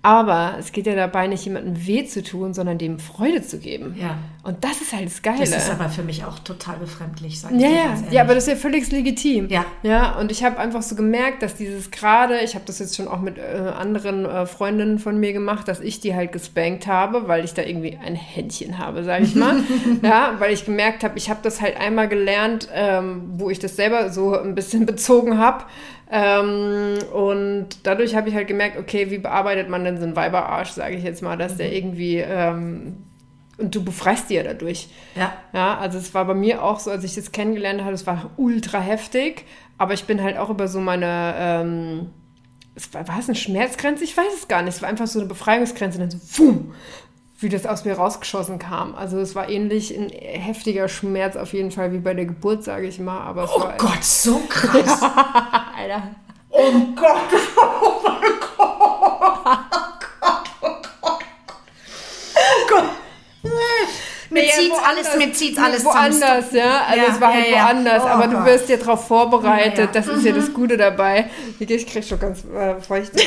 Aber 0.00 0.54
es 0.60 0.70
geht 0.70 0.86
ja 0.86 0.94
dabei 0.94 1.26
nicht 1.26 1.44
jemandem 1.44 1.86
weh 1.86 2.04
zu 2.04 2.22
tun, 2.22 2.54
sondern 2.54 2.78
dem 2.78 3.00
Freude 3.00 3.42
zu 3.42 3.58
geben. 3.58 3.96
Ja. 4.00 4.16
Und 4.44 4.62
das 4.62 4.80
ist 4.80 4.92
halt 4.92 5.06
das 5.06 5.22
Geile. 5.22 5.40
Das 5.40 5.50
ist 5.50 5.70
aber 5.70 5.88
für 5.88 6.04
mich 6.04 6.24
auch 6.24 6.38
total 6.38 6.76
befremdlich, 6.76 7.40
sage 7.40 7.56
ich 7.56 7.62
ja, 7.62 7.68
ja. 7.68 7.96
ja, 8.10 8.22
aber 8.22 8.34
das 8.34 8.44
ist 8.44 8.50
ja 8.50 8.56
völlig 8.56 8.90
legitim. 8.92 9.48
Ja. 9.48 9.66
Ja, 9.82 10.16
und 10.18 10.30
ich 10.30 10.44
habe 10.44 10.58
einfach 10.58 10.82
so 10.82 10.94
gemerkt, 10.94 11.42
dass 11.42 11.56
dieses 11.56 11.90
gerade, 11.90 12.38
ich 12.44 12.54
habe 12.54 12.64
das 12.64 12.78
jetzt 12.78 12.94
schon 12.94 13.08
auch 13.08 13.20
mit 13.20 13.38
äh, 13.38 13.72
anderen 13.76 14.24
äh, 14.24 14.46
Freundinnen 14.46 15.00
von 15.00 15.18
mir 15.18 15.32
gemacht, 15.32 15.66
dass 15.66 15.80
ich 15.80 15.98
die 15.98 16.14
halt 16.14 16.30
gespankt 16.30 16.86
habe, 16.86 17.26
weil 17.26 17.44
ich 17.44 17.54
da 17.54 17.62
irgendwie 17.62 17.98
ein 18.02 18.14
Händchen 18.14 18.78
habe, 18.78 19.02
sage 19.02 19.24
ich 19.24 19.34
mal. 19.34 19.56
ja, 20.02 20.36
weil 20.38 20.52
ich 20.52 20.64
gemerkt 20.64 21.02
habe, 21.02 21.18
ich 21.18 21.28
habe 21.28 21.40
das 21.42 21.60
halt 21.60 21.76
einmal 21.78 22.08
gelernt, 22.08 22.68
ähm, 22.72 23.32
wo 23.34 23.50
ich 23.50 23.58
das 23.58 23.74
selber 23.74 24.10
so 24.10 24.38
ein 24.38 24.54
bisschen 24.54 24.86
bezogen 24.86 25.38
habe. 25.38 25.64
Ähm, 26.10 26.98
und 27.12 27.68
dadurch 27.82 28.14
habe 28.14 28.28
ich 28.28 28.34
halt 28.34 28.48
gemerkt, 28.48 28.78
okay, 28.78 29.10
wie 29.10 29.18
bearbeitet 29.18 29.68
man 29.68 29.84
denn 29.84 29.98
so 29.98 30.04
einen 30.04 30.16
Weiberarsch, 30.16 30.70
sage 30.70 30.96
ich 30.96 31.04
jetzt 31.04 31.22
mal, 31.22 31.36
dass 31.36 31.54
mhm. 31.54 31.58
der 31.58 31.72
irgendwie 31.72 32.16
ähm, 32.16 32.96
und 33.58 33.74
du 33.74 33.84
befreist 33.84 34.30
die 34.30 34.34
ja 34.34 34.44
dadurch. 34.44 34.88
Ja. 35.16 35.32
Ja, 35.52 35.78
also 35.78 35.98
es 35.98 36.14
war 36.14 36.24
bei 36.24 36.34
mir 36.34 36.62
auch 36.62 36.78
so, 36.78 36.90
als 36.90 37.04
ich 37.04 37.16
das 37.16 37.32
kennengelernt 37.32 37.82
habe, 37.82 37.92
es 37.92 38.06
war 38.06 38.30
ultra 38.36 38.78
heftig, 38.78 39.44
aber 39.76 39.94
ich 39.94 40.04
bin 40.04 40.22
halt 40.22 40.38
auch 40.38 40.48
über 40.48 40.68
so 40.68 40.80
meine, 40.80 41.34
ähm, 41.36 42.10
es 42.76 42.94
war, 42.94 43.06
war 43.08 43.18
es 43.18 43.28
eine 43.28 43.36
Schmerzgrenze? 43.36 44.04
Ich 44.04 44.16
weiß 44.16 44.32
es 44.36 44.48
gar 44.48 44.62
nicht. 44.62 44.76
Es 44.76 44.82
war 44.82 44.88
einfach 44.88 45.08
so 45.08 45.18
eine 45.18 45.28
Befreiungsgrenze, 45.28 46.00
und 46.00 46.12
dann 46.12 46.20
so, 46.20 46.38
wumm, 46.38 46.74
wie 47.40 47.48
das 47.48 47.66
aus 47.66 47.84
mir 47.84 47.94
rausgeschossen 47.94 48.58
kam. 48.58 48.94
Also 48.96 49.18
es 49.18 49.34
war 49.34 49.48
ähnlich 49.48 49.96
ein 49.96 50.10
heftiger 50.10 50.88
Schmerz 50.88 51.36
auf 51.36 51.52
jeden 51.52 51.70
Fall 51.70 51.92
wie 51.92 51.98
bei 51.98 52.14
der 52.14 52.26
Geburt, 52.26 52.64
sage 52.64 52.86
ich 52.86 52.98
mal. 52.98 53.20
Aber 53.20 53.44
es 53.44 53.50
oh 53.54 53.60
war 53.60 53.76
Gott, 53.76 54.02
so 54.02 54.40
krass. 54.48 55.02
Alter. 55.02 56.02
Oh 56.50 56.72
Gott, 56.96 57.16
oh 57.56 58.00
mein 58.02 58.22
Gott. 58.22 58.48
Mir 64.30 64.44
ja, 64.44 64.52
zieht's 64.52 64.78
alles, 64.84 65.16
mir 65.16 65.32
zieht's 65.32 65.58
alles 65.58 65.84
Woanders, 65.84 66.52
ja. 66.52 66.84
Also 66.86 67.02
ja, 67.02 67.12
es 67.12 67.20
war 67.20 67.32
halt 67.32 67.48
ja, 67.48 67.64
woanders, 67.64 68.02
oh, 68.04 68.08
aber 68.08 68.28
Gott. 68.28 68.36
du 68.36 68.44
wirst 68.44 68.68
ja 68.68 68.76
darauf 68.76 69.06
vorbereitet. 69.06 69.90
Das 69.94 70.06
ist 70.06 70.20
mhm. 70.20 70.26
ja 70.26 70.32
das 70.32 70.52
Gute 70.52 70.76
dabei. 70.76 71.30
Ich 71.58 71.86
krieg 71.86 72.04
schon 72.04 72.20
ganz 72.20 72.44
äh, 72.44 72.80
feuchte. 72.80 73.22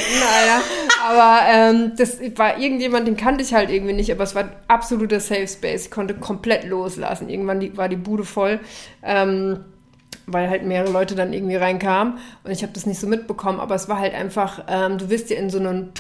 Aber 1.04 1.40
ähm, 1.50 1.94
das 1.98 2.20
war 2.36 2.60
irgendjemand, 2.60 3.08
den 3.08 3.18
kannte 3.18 3.44
ich 3.44 3.54
halt 3.54 3.70
irgendwie 3.70 3.94
nicht, 3.94 4.12
aber 4.12 4.24
es 4.24 4.36
war 4.36 4.50
absoluter 4.68 5.20
Safe 5.20 5.48
Space. 5.48 5.86
Ich 5.86 5.92
konnte 5.92 6.14
komplett 6.14 6.66
loslassen. 6.66 7.30
Irgendwann 7.30 7.60
die, 7.60 7.76
war 7.78 7.90
die 7.90 7.96
Bude 7.96 8.24
voll. 8.24 8.60
Ähm, 9.04 9.66
weil 10.28 10.50
halt 10.50 10.64
mehrere 10.64 10.92
Leute 10.92 11.16
dann 11.16 11.34
irgendwie 11.34 11.56
reinkamen 11.56 12.20
und 12.44 12.52
ich 12.52 12.64
habe 12.64 12.74
das 12.74 12.86
nicht 12.86 13.00
so 13.00 13.08
mitbekommen, 13.08 13.60
aber 13.60 13.76
es 13.76 13.90
war 13.90 14.00
halt 14.00 14.14
einfach, 14.14 14.64
ähm, 14.68 14.98
du 14.98 15.10
wirst 15.10 15.30
ja 15.30 15.38
in 15.38 15.50
so 15.50 15.58
einen 15.58 15.92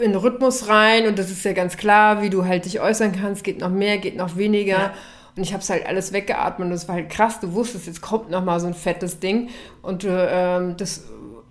in 0.00 0.14
Rhythmus 0.14 0.68
rein 0.68 1.06
und 1.06 1.18
das 1.18 1.30
ist 1.30 1.44
ja 1.44 1.52
ganz 1.52 1.76
klar, 1.76 2.22
wie 2.22 2.30
du 2.30 2.44
halt 2.44 2.64
dich 2.64 2.80
äußern 2.80 3.12
kannst, 3.12 3.44
geht 3.44 3.60
noch 3.60 3.70
mehr, 3.70 3.98
geht 3.98 4.16
noch 4.16 4.36
weniger. 4.36 4.78
Ja. 4.78 4.94
Und 5.36 5.42
ich 5.42 5.52
habe 5.52 5.62
es 5.62 5.70
halt 5.70 5.86
alles 5.86 6.12
weggeatmet 6.12 6.66
und 6.66 6.70
das 6.72 6.88
war 6.88 6.96
halt 6.96 7.10
krass. 7.10 7.40
Du 7.40 7.52
wusstest, 7.52 7.86
jetzt 7.86 8.00
kommt 8.00 8.30
noch 8.30 8.42
mal 8.42 8.58
so 8.58 8.66
ein 8.66 8.74
fettes 8.74 9.20
Ding 9.20 9.50
und 9.82 10.04
ähm, 10.08 10.76
das 10.76 11.04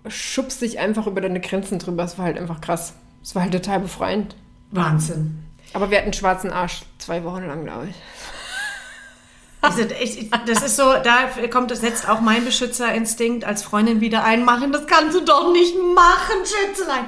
schubst 0.08 0.62
dich 0.62 0.78
einfach 0.78 1.06
über 1.06 1.20
deine 1.20 1.40
Grenzen 1.40 1.78
drüber. 1.78 2.02
Das 2.02 2.18
war 2.18 2.26
halt 2.26 2.38
einfach 2.38 2.60
krass. 2.60 2.94
Das 3.22 3.34
war 3.34 3.42
halt 3.42 3.52
total 3.52 3.80
befreiend. 3.80 4.36
Wahnsinn. 4.70 5.42
Aber 5.72 5.90
wir 5.90 5.98
hatten 5.98 6.06
einen 6.06 6.12
schwarzen 6.14 6.50
Arsch 6.52 6.82
zwei 6.98 7.24
Wochen 7.24 7.46
lang, 7.46 7.64
glaube 7.64 7.88
ich. 7.88 7.96
Das 10.46 10.62
ist 10.62 10.76
so, 10.76 10.84
da 11.02 11.28
kommt, 11.50 11.72
das 11.72 11.80
setzt 11.80 12.08
auch 12.08 12.20
mein 12.20 12.44
Beschützerinstinkt 12.44 13.44
als 13.44 13.64
Freundin 13.64 14.00
wieder 14.00 14.22
ein. 14.22 14.44
Machen, 14.44 14.70
das 14.70 14.86
kannst 14.86 15.16
du 15.16 15.20
doch 15.24 15.52
nicht 15.52 15.74
machen, 15.94 16.36
Schützelein. 16.44 17.04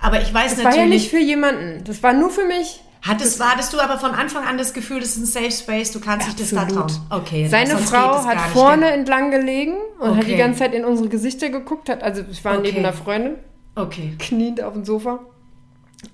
Aber 0.00 0.20
ich 0.20 0.34
weiß 0.34 0.56
das 0.56 0.64
natürlich. 0.64 0.64
Das 0.64 0.74
war 0.74 0.82
ja 0.82 0.86
nicht 0.86 1.10
für 1.10 1.18
jemanden. 1.18 1.84
Das 1.84 2.02
war 2.02 2.12
nur 2.12 2.28
für 2.28 2.44
mich. 2.44 2.82
Hattest, 3.06 3.44
hattest 3.44 3.70
du 3.74 3.80
aber 3.80 3.98
von 3.98 4.12
Anfang 4.12 4.44
an 4.44 4.56
das 4.56 4.72
Gefühl, 4.72 5.00
das 5.00 5.10
ist 5.10 5.18
ein 5.18 5.26
Safe 5.26 5.50
Space, 5.50 5.92
du 5.92 6.00
kannst 6.00 6.26
dich 6.26 6.36
das 6.36 6.50
da 6.50 6.64
trauen? 6.64 6.90
Okay. 7.10 7.48
Seine 7.48 7.76
Frau 7.76 8.24
hat 8.24 8.40
vorne 8.52 8.86
nicht. 8.86 8.94
entlang 8.94 9.30
gelegen 9.30 9.74
und 9.98 10.10
okay. 10.10 10.18
hat 10.20 10.28
die 10.28 10.36
ganze 10.36 10.60
Zeit 10.60 10.74
in 10.74 10.86
unsere 10.86 11.10
Gesichter 11.10 11.50
geguckt. 11.50 11.90
Hat, 11.90 12.02
also 12.02 12.22
ich 12.30 12.42
war 12.46 12.54
okay. 12.54 12.62
neben 12.62 12.78
einer 12.78 12.94
Freundin. 12.94 13.34
Okay. 13.74 14.14
Kniend 14.18 14.62
auf 14.62 14.72
dem 14.72 14.86
Sofa. 14.86 15.20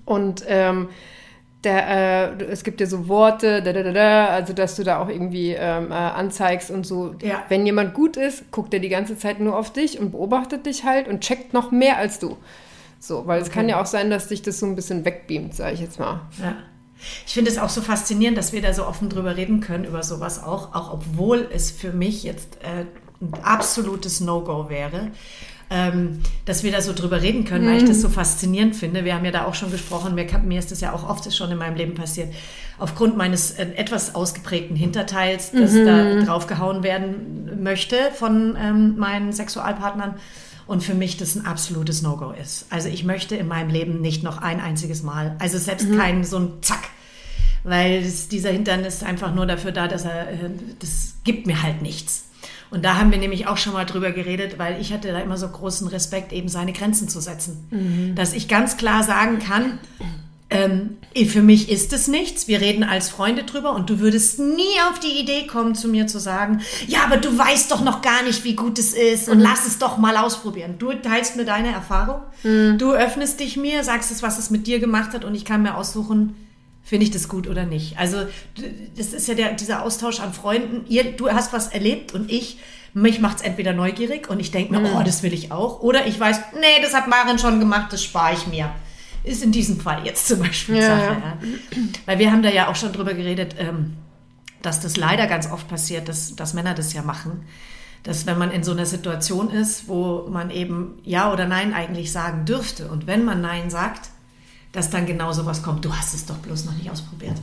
Und 0.03 0.43
ähm, 0.47 0.89
der, 1.63 2.37
äh, 2.39 2.43
es 2.43 2.65
gibt 2.65 2.81
ja 2.81 2.87
so 2.87 3.07
Worte, 3.07 3.61
da, 3.61 3.71
da, 3.71 3.83
da, 3.83 3.91
da, 3.93 4.25
also 4.27 4.51
dass 4.51 4.75
du 4.75 4.83
da 4.83 4.99
auch 4.99 5.07
irgendwie 5.07 5.51
ähm, 5.51 5.91
äh, 5.91 5.93
anzeigst 5.93 6.71
und 6.71 6.85
so. 6.85 7.15
Ja. 7.21 7.43
Wenn 7.47 7.65
jemand 7.65 7.93
gut 7.93 8.17
ist, 8.17 8.51
guckt 8.51 8.73
er 8.73 8.81
die 8.81 8.89
ganze 8.89 9.17
Zeit 9.17 9.39
nur 9.39 9.57
auf 9.57 9.71
dich 9.71 9.97
und 9.97 10.11
beobachtet 10.11 10.65
dich 10.65 10.83
halt 10.83 11.07
und 11.07 11.21
checkt 11.21 11.53
noch 11.53 11.71
mehr 11.71 11.97
als 11.97 12.19
du. 12.19 12.35
So, 12.99 13.27
weil 13.27 13.39
okay. 13.39 13.47
es 13.47 13.53
kann 13.53 13.69
ja 13.69 13.79
auch 13.81 13.85
sein, 13.85 14.09
dass 14.09 14.27
dich 14.27 14.41
das 14.41 14.59
so 14.59 14.65
ein 14.65 14.75
bisschen 14.75 15.05
wegbeamt, 15.05 15.55
sage 15.55 15.73
ich 15.73 15.79
jetzt 15.79 15.99
mal. 15.99 16.21
Ja. 16.41 16.55
Ich 17.25 17.33
finde 17.33 17.51
es 17.51 17.57
auch 17.57 17.69
so 17.69 17.81
faszinierend, 17.81 18.37
dass 18.37 18.53
wir 18.53 18.61
da 18.61 18.73
so 18.73 18.85
offen 18.85 19.09
drüber 19.09 19.37
reden 19.37 19.59
können, 19.59 19.85
über 19.85 20.03
sowas 20.03 20.43
auch, 20.43 20.73
auch 20.73 20.93
obwohl 20.93 21.47
es 21.51 21.71
für 21.71 21.91
mich 21.91 22.23
jetzt 22.23 22.57
äh, 22.61 22.85
ein 23.21 23.33
absolutes 23.43 24.19
No-Go 24.19 24.69
wäre 24.69 25.11
ähm, 25.71 26.19
dass 26.43 26.63
wir 26.63 26.71
da 26.71 26.81
so 26.81 26.91
drüber 26.93 27.21
reden 27.21 27.45
können, 27.45 27.65
weil 27.65 27.77
ich 27.77 27.85
das 27.85 28.01
so 28.01 28.09
mhm. 28.09 28.13
faszinierend 28.13 28.75
finde. 28.75 29.05
Wir 29.05 29.15
haben 29.15 29.23
ja 29.23 29.31
da 29.31 29.45
auch 29.45 29.55
schon 29.55 29.71
gesprochen, 29.71 30.13
mir, 30.15 30.27
mir 30.43 30.59
ist 30.59 30.69
das 30.69 30.81
ja 30.81 30.91
auch 30.91 31.09
oft 31.09 31.33
schon 31.33 31.49
in 31.49 31.57
meinem 31.57 31.77
Leben 31.77 31.95
passiert, 31.95 32.33
aufgrund 32.77 33.15
meines 33.15 33.51
äh, 33.51 33.67
etwas 33.75 34.13
ausgeprägten 34.13 34.75
Hinterteils, 34.75 35.51
dass 35.53 35.71
mhm. 35.71 35.85
da 35.85 36.25
draufgehauen 36.25 36.83
werden 36.83 37.63
möchte 37.63 37.95
von 38.13 38.57
ähm, 38.61 38.97
meinen 38.97 39.31
Sexualpartnern. 39.31 40.15
Und 40.67 40.83
für 40.83 40.93
mich 40.93 41.17
das 41.17 41.35
ein 41.35 41.45
absolutes 41.45 42.01
No-Go 42.01 42.31
ist. 42.31 42.65
Also 42.69 42.87
ich 42.87 43.03
möchte 43.03 43.35
in 43.35 43.47
meinem 43.47 43.69
Leben 43.69 43.99
nicht 43.99 44.23
noch 44.23 44.37
ein 44.37 44.61
einziges 44.61 45.03
Mal, 45.03 45.35
also 45.39 45.57
selbst 45.57 45.89
mhm. 45.89 45.97
kein 45.97 46.23
so 46.23 46.37
ein 46.37 46.53
Zack, 46.61 46.89
weil 47.63 48.03
das, 48.03 48.27
dieser 48.27 48.51
Hintern 48.51 48.83
ist 48.83 49.03
einfach 49.03 49.33
nur 49.33 49.45
dafür 49.45 49.71
da, 49.71 49.87
dass 49.87 50.05
er, 50.05 50.29
äh, 50.29 50.49
das 50.79 51.15
gibt 51.23 51.47
mir 51.47 51.61
halt 51.61 51.81
nichts. 51.81 52.25
Und 52.71 52.85
da 52.85 52.95
haben 52.97 53.11
wir 53.11 53.17
nämlich 53.17 53.47
auch 53.47 53.57
schon 53.57 53.73
mal 53.73 53.85
drüber 53.85 54.11
geredet, 54.11 54.57
weil 54.57 54.79
ich 54.79 54.93
hatte 54.93 55.09
da 55.11 55.19
immer 55.19 55.37
so 55.37 55.47
großen 55.47 55.87
Respekt, 55.87 56.31
eben 56.31 56.47
seine 56.47 56.71
Grenzen 56.71 57.09
zu 57.09 57.19
setzen. 57.19 57.67
Mhm. 57.69 58.15
Dass 58.15 58.33
ich 58.33 58.47
ganz 58.47 58.77
klar 58.77 59.03
sagen 59.03 59.39
kann, 59.39 59.77
ähm, 60.49 60.97
für 61.27 61.41
mich 61.41 61.69
ist 61.69 61.91
es 61.93 62.07
nichts. 62.07 62.47
Wir 62.47 62.61
reden 62.61 62.83
als 62.83 63.09
Freunde 63.09 63.43
drüber 63.43 63.73
und 63.73 63.89
du 63.89 63.99
würdest 63.99 64.39
nie 64.39 64.79
auf 64.89 64.99
die 64.99 65.19
Idee 65.19 65.47
kommen, 65.47 65.75
zu 65.75 65.87
mir 65.87 66.07
zu 66.07 66.19
sagen, 66.19 66.61
ja, 66.87 67.03
aber 67.03 67.17
du 67.17 67.37
weißt 67.37 67.71
doch 67.71 67.81
noch 67.81 68.01
gar 68.01 68.23
nicht, 68.23 68.43
wie 68.43 68.55
gut 68.55 68.79
es 68.79 68.93
ist 68.93 69.29
und 69.29 69.37
mhm. 69.37 69.43
lass 69.43 69.65
es 69.65 69.77
doch 69.77 69.97
mal 69.97 70.15
ausprobieren. 70.17 70.75
Du 70.77 70.93
teilst 70.93 71.35
mir 71.37 71.45
deine 71.45 71.71
Erfahrung, 71.71 72.21
mhm. 72.43 72.77
du 72.77 72.91
öffnest 72.91 73.39
dich 73.39 73.57
mir, 73.57 73.83
sagst 73.83 74.11
es, 74.11 74.23
was 74.23 74.39
es 74.39 74.49
mit 74.49 74.67
dir 74.67 74.79
gemacht 74.79 75.13
hat 75.13 75.25
und 75.25 75.35
ich 75.35 75.45
kann 75.45 75.61
mir 75.61 75.75
aussuchen, 75.75 76.35
Finde 76.91 77.05
ich 77.05 77.11
das 77.11 77.29
gut 77.29 77.47
oder 77.47 77.63
nicht? 77.63 77.97
Also, 77.97 78.17
das 78.97 79.13
ist 79.13 79.25
ja 79.29 79.33
der, 79.33 79.53
dieser 79.53 79.83
Austausch 79.83 80.19
an 80.19 80.33
Freunden. 80.33 80.83
Ihr, 80.89 81.13
du 81.13 81.29
hast 81.29 81.53
was 81.53 81.69
erlebt 81.69 82.11
und 82.13 82.29
ich, 82.29 82.59
mich 82.93 83.21
macht's 83.21 83.41
entweder 83.41 83.71
neugierig 83.71 84.29
und 84.29 84.41
ich 84.41 84.51
denke 84.51 84.73
mir, 84.73 84.81
Mhm. 84.81 84.95
oh, 84.97 85.01
das 85.01 85.23
will 85.23 85.31
ich 85.31 85.53
auch. 85.53 85.79
Oder 85.79 86.05
ich 86.05 86.19
weiß, 86.19 86.37
nee, 86.55 86.81
das 86.83 86.93
hat 86.93 87.07
Maren 87.07 87.39
schon 87.39 87.61
gemacht, 87.61 87.93
das 87.93 88.03
spare 88.03 88.33
ich 88.33 88.45
mir. 88.47 88.71
Ist 89.23 89.41
in 89.41 89.53
diesem 89.53 89.79
Fall 89.79 90.05
jetzt 90.05 90.27
zum 90.27 90.39
Beispiel 90.39 90.75
Ja, 90.79 90.81
Sache. 90.97 91.21
Ja. 91.23 91.37
Weil 92.07 92.19
wir 92.19 92.29
haben 92.29 92.43
da 92.43 92.49
ja 92.49 92.67
auch 92.67 92.75
schon 92.75 92.91
drüber 92.91 93.13
geredet, 93.13 93.55
ähm, 93.57 93.93
dass 94.61 94.81
das 94.81 94.97
leider 94.97 95.27
ganz 95.27 95.49
oft 95.49 95.69
passiert, 95.69 96.09
dass, 96.09 96.35
dass 96.35 96.53
Männer 96.53 96.73
das 96.73 96.91
ja 96.91 97.03
machen. 97.03 97.45
Dass 98.03 98.25
wenn 98.25 98.37
man 98.37 98.51
in 98.51 98.65
so 98.65 98.73
einer 98.73 98.85
Situation 98.85 99.49
ist, 99.49 99.87
wo 99.87 100.27
man 100.29 100.49
eben 100.49 100.99
Ja 101.05 101.31
oder 101.31 101.45
Nein 101.47 101.73
eigentlich 101.73 102.11
sagen 102.11 102.43
dürfte 102.43 102.89
und 102.89 103.07
wenn 103.07 103.23
man 103.23 103.39
Nein 103.39 103.69
sagt, 103.69 104.09
dass 104.71 104.89
dann 104.89 105.05
genau 105.05 105.31
sowas 105.31 105.63
kommt, 105.63 105.83
du 105.85 105.95
hast 105.95 106.13
es 106.13 106.25
doch 106.25 106.37
bloß 106.37 106.65
noch 106.65 106.75
nicht 106.75 106.89
ausprobiert. 106.89 107.35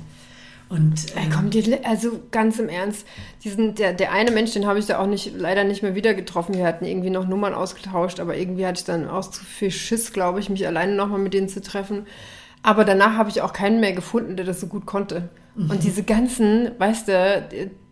Und 0.68 1.06
ähm, 1.16 1.30
komm, 1.34 1.50
die, 1.50 1.82
also 1.84 2.20
ganz 2.30 2.58
im 2.58 2.68
Ernst, 2.68 3.06
diesen, 3.42 3.74
der, 3.74 3.94
der 3.94 4.12
eine 4.12 4.30
Mensch, 4.30 4.52
den 4.52 4.66
habe 4.66 4.78
ich 4.78 4.86
da 4.86 4.98
auch 4.98 5.06
nicht, 5.06 5.32
leider 5.34 5.64
nicht 5.64 5.82
mehr 5.82 5.94
wieder 5.94 6.12
getroffen. 6.12 6.54
Wir 6.54 6.66
hatten 6.66 6.84
irgendwie 6.84 7.08
noch 7.08 7.26
Nummern 7.26 7.54
ausgetauscht, 7.54 8.20
aber 8.20 8.36
irgendwie 8.36 8.66
hatte 8.66 8.80
ich 8.80 8.84
dann 8.84 9.08
auch 9.08 9.30
zu 9.30 9.42
viel 9.44 9.70
Schiss, 9.70 10.12
glaube 10.12 10.40
ich, 10.40 10.50
mich 10.50 10.66
alleine 10.66 10.94
nochmal 10.94 11.20
mit 11.20 11.32
denen 11.32 11.48
zu 11.48 11.62
treffen. 11.62 12.06
Aber 12.62 12.84
danach 12.84 13.14
habe 13.14 13.30
ich 13.30 13.40
auch 13.40 13.54
keinen 13.54 13.80
mehr 13.80 13.94
gefunden, 13.94 14.36
der 14.36 14.44
das 14.44 14.60
so 14.60 14.66
gut 14.66 14.84
konnte. 14.84 15.30
Und 15.56 15.82
diese 15.82 16.04
ganzen, 16.04 16.70
weißt 16.78 17.08
du, 17.08 17.48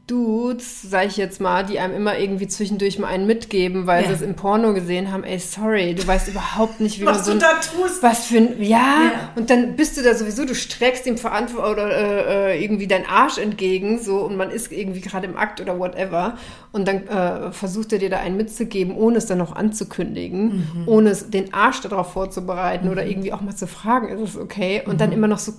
Dudes, 0.07 0.82
sag 0.82 1.07
ich 1.09 1.16
jetzt 1.16 1.40
mal, 1.40 1.64
die 1.64 1.80
einem 1.80 1.92
immer 1.94 2.16
irgendwie 2.16 2.46
zwischendurch 2.46 2.98
mal 3.00 3.09
einen 3.09 3.26
mitgeben, 3.26 3.88
weil 3.88 4.02
Ja. 4.02 4.09
sie 4.09 4.14
es 4.14 4.20
im 4.22 4.34
Porno 4.36 4.72
gesehen 4.72 5.11
haben, 5.12 5.24
ey, 5.24 5.38
sorry, 5.40 5.94
du 5.96 6.07
weißt 6.07 6.28
überhaupt 6.28 6.78
nicht, 6.80 7.00
wie 7.00 7.07
was 7.07 7.16
man 7.16 7.24
so 7.24 7.30
du 7.32 7.36
ein, 7.38 7.40
da 7.40 7.61
tust. 7.61 8.02
was 8.04 8.26
für 8.26 8.36
ein, 8.38 8.62
ja, 8.62 8.76
Ja. 8.78 9.32
und 9.34 9.50
dann 9.50 9.74
bist 9.74 9.96
du 9.96 10.02
da 10.02 10.14
sowieso, 10.14 10.44
du 10.44 10.54
streckst 10.54 11.07
ihm 11.07 11.18
Verantwortung 11.18 11.72
oder 11.72 11.90
äh, 11.90 12.52
äh, 12.57 12.62
irgendwie 12.64 12.86
deinen 12.86 13.07
Arsch 13.07 13.38
entgegen, 13.38 13.98
so, 14.00 14.18
und 14.18 14.36
man 14.36 14.50
ist 14.52 14.70
irgendwie 14.70 15.00
gerade 15.00 15.26
im 15.26 15.36
Akt 15.36 15.61
oder 15.61 15.76
whatever, 15.78 16.38
und 16.70 16.86
dann 16.86 17.09
äh, 17.09 17.50
versucht 17.50 17.92
er 17.92 17.98
dir 17.98 18.11
da 18.11 18.18
einen 18.18 18.36
mitzugeben, 18.36 18.94
ohne 18.96 19.18
es 19.18 19.26
dann 19.26 19.38
noch 19.38 19.57
anzukündigen, 19.57 20.46
Mhm. 20.46 20.82
ohne 20.88 21.11
es, 21.11 21.30
den 21.30 21.52
Arsch 21.52 21.80
darauf 21.80 22.12
vorzubereiten 22.12 22.88
oder 22.88 23.04
irgendwie 23.07 23.32
auch 23.32 23.40
mal 23.40 23.57
zu 23.57 23.66
fragen, 23.66 24.09
ist 24.09 24.20
es 24.34 24.36
okay, 24.36 24.82
und 24.86 24.94
Mhm. 24.94 24.98
dann 24.98 25.12
immer 25.12 25.26
noch 25.28 25.38
so, 25.38 25.52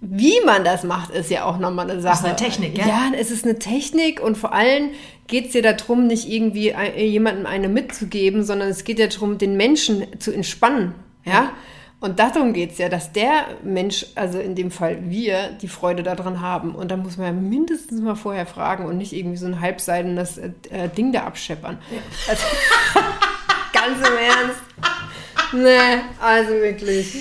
wie 0.00 0.34
man 0.46 0.62
das 0.64 0.84
macht, 0.84 1.10
ist 1.10 1.30
ja 1.30 1.44
auch 1.44 1.58
nochmal 1.58 1.90
eine 1.90 2.00
Sache. 2.00 2.18
ist 2.18 2.24
eine 2.24 2.36
Technik, 2.36 2.78
ja? 2.78 2.86
Ja, 2.86 3.02
es 3.18 3.30
ist 3.30 3.44
eine 3.44 3.58
Technik 3.58 4.20
und 4.20 4.36
vor 4.38 4.52
allem 4.52 4.90
geht 5.26 5.46
es 5.46 5.52
dir 5.52 5.62
darum, 5.62 6.06
nicht 6.06 6.28
irgendwie 6.28 6.72
ein- 6.74 6.96
jemandem 6.96 7.46
eine 7.46 7.68
mitzugeben, 7.68 8.44
sondern 8.44 8.68
es 8.68 8.84
geht 8.84 8.98
ja 8.98 9.08
darum, 9.08 9.38
den 9.38 9.56
Menschen 9.56 10.06
zu 10.20 10.32
entspannen. 10.32 10.94
Ja. 11.24 11.50
Und 12.00 12.20
darum 12.20 12.52
geht 12.52 12.70
es 12.70 12.78
ja, 12.78 12.88
dass 12.88 13.10
der 13.12 13.46
Mensch, 13.64 14.06
also 14.14 14.38
in 14.38 14.54
dem 14.54 14.70
Fall 14.70 15.10
wir, 15.10 15.48
die 15.60 15.66
Freude 15.66 16.04
daran 16.04 16.40
haben. 16.40 16.76
Und 16.76 16.92
da 16.92 16.96
muss 16.96 17.16
man 17.16 17.26
ja 17.26 17.32
mindestens 17.32 18.00
mal 18.00 18.14
vorher 18.14 18.46
fragen 18.46 18.86
und 18.86 18.98
nicht 18.98 19.12
irgendwie 19.12 19.36
so 19.36 19.46
ein 19.46 19.60
halbseidenes 19.60 20.38
äh, 20.38 20.52
äh, 20.70 20.88
Ding 20.88 21.12
da 21.12 21.24
abscheppern. 21.24 21.78
Also, 22.28 22.42
ganz 23.72 23.98
im 23.98 24.16
Ernst. 24.16 24.60
Nee, 25.52 26.00
also 26.20 26.50
wirklich. 26.50 27.14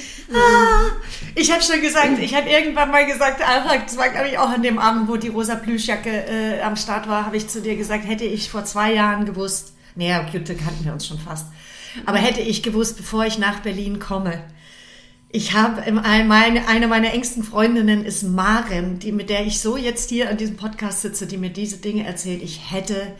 Ich 1.36 1.52
habe 1.52 1.64
schon 1.64 1.82
gesagt, 1.82 2.20
ich 2.20 2.36
habe 2.36 2.50
irgendwann 2.50 2.92
mal 2.92 3.06
gesagt, 3.06 3.42
Alter, 3.48 3.84
das 3.84 3.98
war 3.98 4.10
glaube 4.10 4.28
ich 4.28 4.38
auch 4.38 4.50
an 4.50 4.62
dem 4.62 4.80
Abend, 4.80 5.08
wo 5.08 5.16
die 5.16 5.30
rosa 5.30 5.56
Plüschjacke 5.56 6.10
äh, 6.10 6.62
am 6.62 6.76
Start 6.76 7.08
war, 7.08 7.26
habe 7.26 7.38
ich 7.38 7.48
zu 7.48 7.62
dir 7.62 7.76
gesagt, 7.76 8.08
hätte 8.08 8.26
ich 8.26 8.50
vor 8.50 8.66
zwei 8.66 8.94
Jahren 8.94 9.26
gewusst, 9.26 9.74
naja, 9.96 10.28
gut, 10.32 10.50
da 10.50 10.54
kannten 10.54 10.84
wir 10.84 10.94
uns 10.94 11.08
schon 11.08 11.20
fast, 11.20 11.46
aber 12.06 12.18
hätte 12.18 12.42
ich 12.42 12.64
gewusst, 12.64 12.98
bevor 12.98 13.26
ich 13.26 13.38
nach 13.38 13.60
Berlin 13.60 14.00
komme, 14.00 14.44
ich 15.30 15.54
habe 15.54 15.82
eine 15.82 16.88
meiner 16.88 17.14
engsten 17.14 17.44
Freundinnen 17.44 18.06
ist 18.06 18.24
Maren, 18.24 19.00
die, 19.00 19.12
mit 19.12 19.30
der 19.30 19.46
ich 19.46 19.60
so 19.60 19.76
jetzt 19.78 20.10
hier 20.10 20.30
an 20.30 20.38
diesem 20.38 20.56
Podcast 20.56 21.02
sitze, 21.02 21.28
die 21.28 21.38
mir 21.38 21.50
diese 21.50 21.78
Dinge 21.78 22.06
erzählt. 22.06 22.42
Ich 22.42 22.72
hätte, 22.72 23.14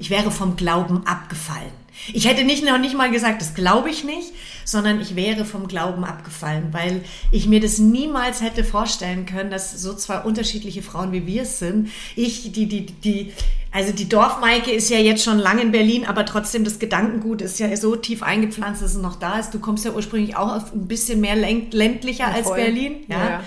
ich 0.00 0.10
wäre 0.10 0.30
vom 0.30 0.56
Glauben 0.56 1.06
abgefallen. 1.06 1.70
Ich 2.14 2.26
hätte 2.26 2.44
nicht 2.44 2.64
noch 2.64 2.78
nicht 2.78 2.96
mal 2.96 3.10
gesagt, 3.10 3.42
das 3.42 3.52
glaube 3.52 3.90
ich 3.90 4.04
nicht, 4.04 4.32
sondern 4.64 5.02
ich 5.02 5.16
wäre 5.16 5.44
vom 5.44 5.68
Glauben 5.68 6.02
abgefallen, 6.04 6.68
weil 6.72 7.02
ich 7.30 7.46
mir 7.46 7.60
das 7.60 7.76
niemals 7.78 8.40
hätte 8.40 8.64
vorstellen 8.64 9.26
können, 9.26 9.50
dass 9.50 9.82
so 9.82 9.92
zwei 9.94 10.20
unterschiedliche 10.20 10.80
Frauen 10.80 11.12
wie 11.12 11.26
wir 11.26 11.42
es 11.42 11.58
sind. 11.58 11.90
Ich, 12.16 12.52
die, 12.52 12.66
die, 12.66 12.86
die, 12.86 13.32
also 13.70 13.92
die 13.92 14.08
Dorfmaike 14.08 14.70
ist 14.70 14.88
ja 14.88 14.96
jetzt 14.96 15.22
schon 15.22 15.38
lange 15.38 15.60
in 15.60 15.72
Berlin, 15.72 16.06
aber 16.06 16.24
trotzdem 16.24 16.64
das 16.64 16.78
Gedankengut 16.78 17.42
ist 17.42 17.58
ja 17.60 17.76
so 17.76 17.94
tief 17.96 18.22
eingepflanzt, 18.22 18.80
dass 18.80 18.92
es 18.94 19.02
noch 19.02 19.16
da 19.16 19.38
ist. 19.38 19.52
Du 19.52 19.58
kommst 19.58 19.84
ja 19.84 19.90
ursprünglich 19.92 20.36
auch 20.36 20.56
auf 20.56 20.72
ein 20.72 20.88
bisschen 20.88 21.20
mehr 21.20 21.36
länd- 21.36 21.74
ländlicher 21.74 22.28
als 22.28 22.46
voll. 22.46 22.56
Berlin. 22.56 23.04
Ja. 23.08 23.18
Ja, 23.18 23.30
ja. 23.30 23.40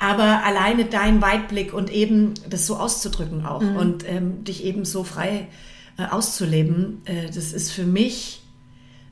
Aber 0.00 0.42
alleine 0.44 0.86
dein 0.86 1.22
Weitblick 1.22 1.72
und 1.72 1.92
eben 1.92 2.34
das 2.50 2.66
so 2.66 2.76
auszudrücken 2.76 3.46
auch 3.46 3.60
und 3.60 4.04
ähm, 4.08 4.42
dich 4.42 4.64
eben 4.64 4.84
so 4.84 5.04
frei 5.04 5.28
äh, 5.28 5.44
auszuleben, 6.02 7.02
äh, 7.04 7.26
das 7.26 7.52
ist 7.52 7.70
für 7.72 7.84
mich 7.84 8.42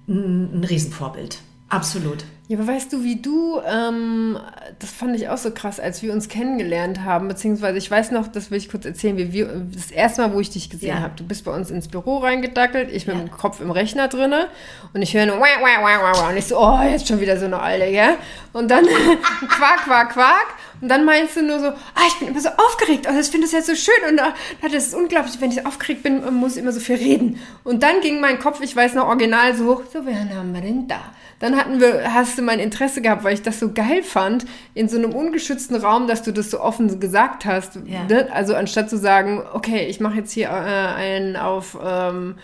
ein, 0.08 0.60
ein 0.60 0.64
Riesenvorbild. 0.64 1.38
Absolut. 1.68 2.24
Ja, 2.48 2.58
aber 2.58 2.66
weißt 2.66 2.92
du, 2.92 3.02
wie 3.02 3.22
du, 3.22 3.58
ähm, 3.66 4.36
das 4.78 4.90
fand 4.90 5.16
ich 5.16 5.30
auch 5.30 5.38
so 5.38 5.52
krass, 5.52 5.80
als 5.80 6.02
wir 6.02 6.12
uns 6.12 6.28
kennengelernt 6.28 7.02
haben, 7.02 7.28
beziehungsweise 7.28 7.78
ich 7.78 7.90
weiß 7.90 8.10
noch, 8.10 8.28
das 8.28 8.50
will 8.50 8.58
ich 8.58 8.68
kurz 8.68 8.84
erzählen, 8.84 9.16
wie 9.16 9.32
wir, 9.32 9.46
das 9.72 9.90
erste 9.90 10.20
Mal, 10.20 10.34
wo 10.34 10.40
ich 10.40 10.50
dich 10.50 10.68
gesehen 10.68 10.88
Ja. 10.96 11.00
habe, 11.00 11.14
du 11.16 11.24
bist 11.24 11.46
bei 11.46 11.54
uns 11.54 11.70
ins 11.70 11.88
Büro 11.88 12.18
reingedackelt, 12.18 12.90
ich 12.92 13.06
mit 13.06 13.16
Ja. 13.16 13.22
dem 13.22 13.30
Kopf 13.30 13.60
im 13.62 13.70
Rechner 13.70 14.08
drinne 14.08 14.48
und 14.92 15.00
ich 15.00 15.14
höre 15.14 15.24
nur 15.24 15.36
wah, 15.38 15.46
wah, 15.62 15.82
wah, 15.82 16.02
wah, 16.02 16.18
wah, 16.24 16.28
und 16.30 16.36
ich 16.36 16.44
so, 16.46 16.58
oh, 16.60 16.82
jetzt 16.82 17.08
schon 17.08 17.20
wieder 17.20 17.38
so 17.38 17.46
eine 17.46 17.58
Alte, 17.58 17.86
ja? 17.86 18.16
Und 18.52 18.70
dann 18.70 18.84
quack, 19.48 19.84
quack, 19.84 20.10
quack 20.12 20.46
und 20.82 20.88
dann 20.88 21.04
meinst 21.04 21.36
du 21.36 21.42
nur 21.42 21.60
so, 21.60 21.68
ah, 21.68 22.06
ich 22.08 22.18
bin 22.18 22.28
immer 22.28 22.40
so 22.40 22.48
aufgeregt, 22.48 23.06
also 23.06 23.20
ich 23.20 23.28
finde 23.28 23.46
das 23.46 23.52
jetzt 23.52 23.68
so 23.68 23.74
schön 23.74 24.10
und 24.10 24.20
ah, 24.20 24.34
das 24.60 24.88
ist 24.88 24.94
unglaublich, 24.94 25.40
wenn 25.40 25.52
ich 25.52 25.64
aufgeregt 25.64 26.02
bin, 26.02 26.22
muss 26.34 26.56
ich 26.56 26.62
immer 26.62 26.72
so 26.72 26.80
viel 26.80 26.96
reden. 26.96 27.40
Und 27.62 27.82
dann 27.84 28.00
ging 28.00 28.20
mein 28.20 28.40
Kopf, 28.40 28.60
ich 28.60 28.74
weiß 28.74 28.94
noch 28.94 29.06
original 29.06 29.54
so 29.54 29.66
hoch, 29.66 29.82
so, 29.92 30.04
wen 30.04 30.36
haben 30.36 30.52
wir 30.52 30.60
denn 30.60 30.88
da? 30.88 31.00
Dann 31.38 31.56
hatten 31.56 31.80
wir, 31.80 32.12
hast 32.12 32.36
du 32.38 32.42
mein 32.42 32.60
Interesse 32.60 33.00
gehabt, 33.00 33.24
weil 33.24 33.34
ich 33.34 33.42
das 33.42 33.58
so 33.58 33.72
geil 33.72 34.02
fand, 34.02 34.44
in 34.74 34.88
so 34.88 34.96
einem 34.96 35.12
ungeschützten 35.12 35.76
Raum, 35.76 36.06
dass 36.06 36.22
du 36.22 36.32
das 36.32 36.50
so 36.50 36.60
offen 36.60 37.00
gesagt 37.00 37.46
hast. 37.46 37.78
Ja. 37.84 38.04
Ne? 38.04 38.28
Also 38.32 38.54
anstatt 38.54 38.90
zu 38.90 38.96
sagen, 38.96 39.42
okay, 39.52 39.86
ich 39.86 39.98
mache 40.00 40.18
jetzt 40.18 40.32
hier 40.32 40.48
äh, 40.48 40.50
einen 40.50 41.36
auf 41.36 41.76
ähm, 41.84 42.36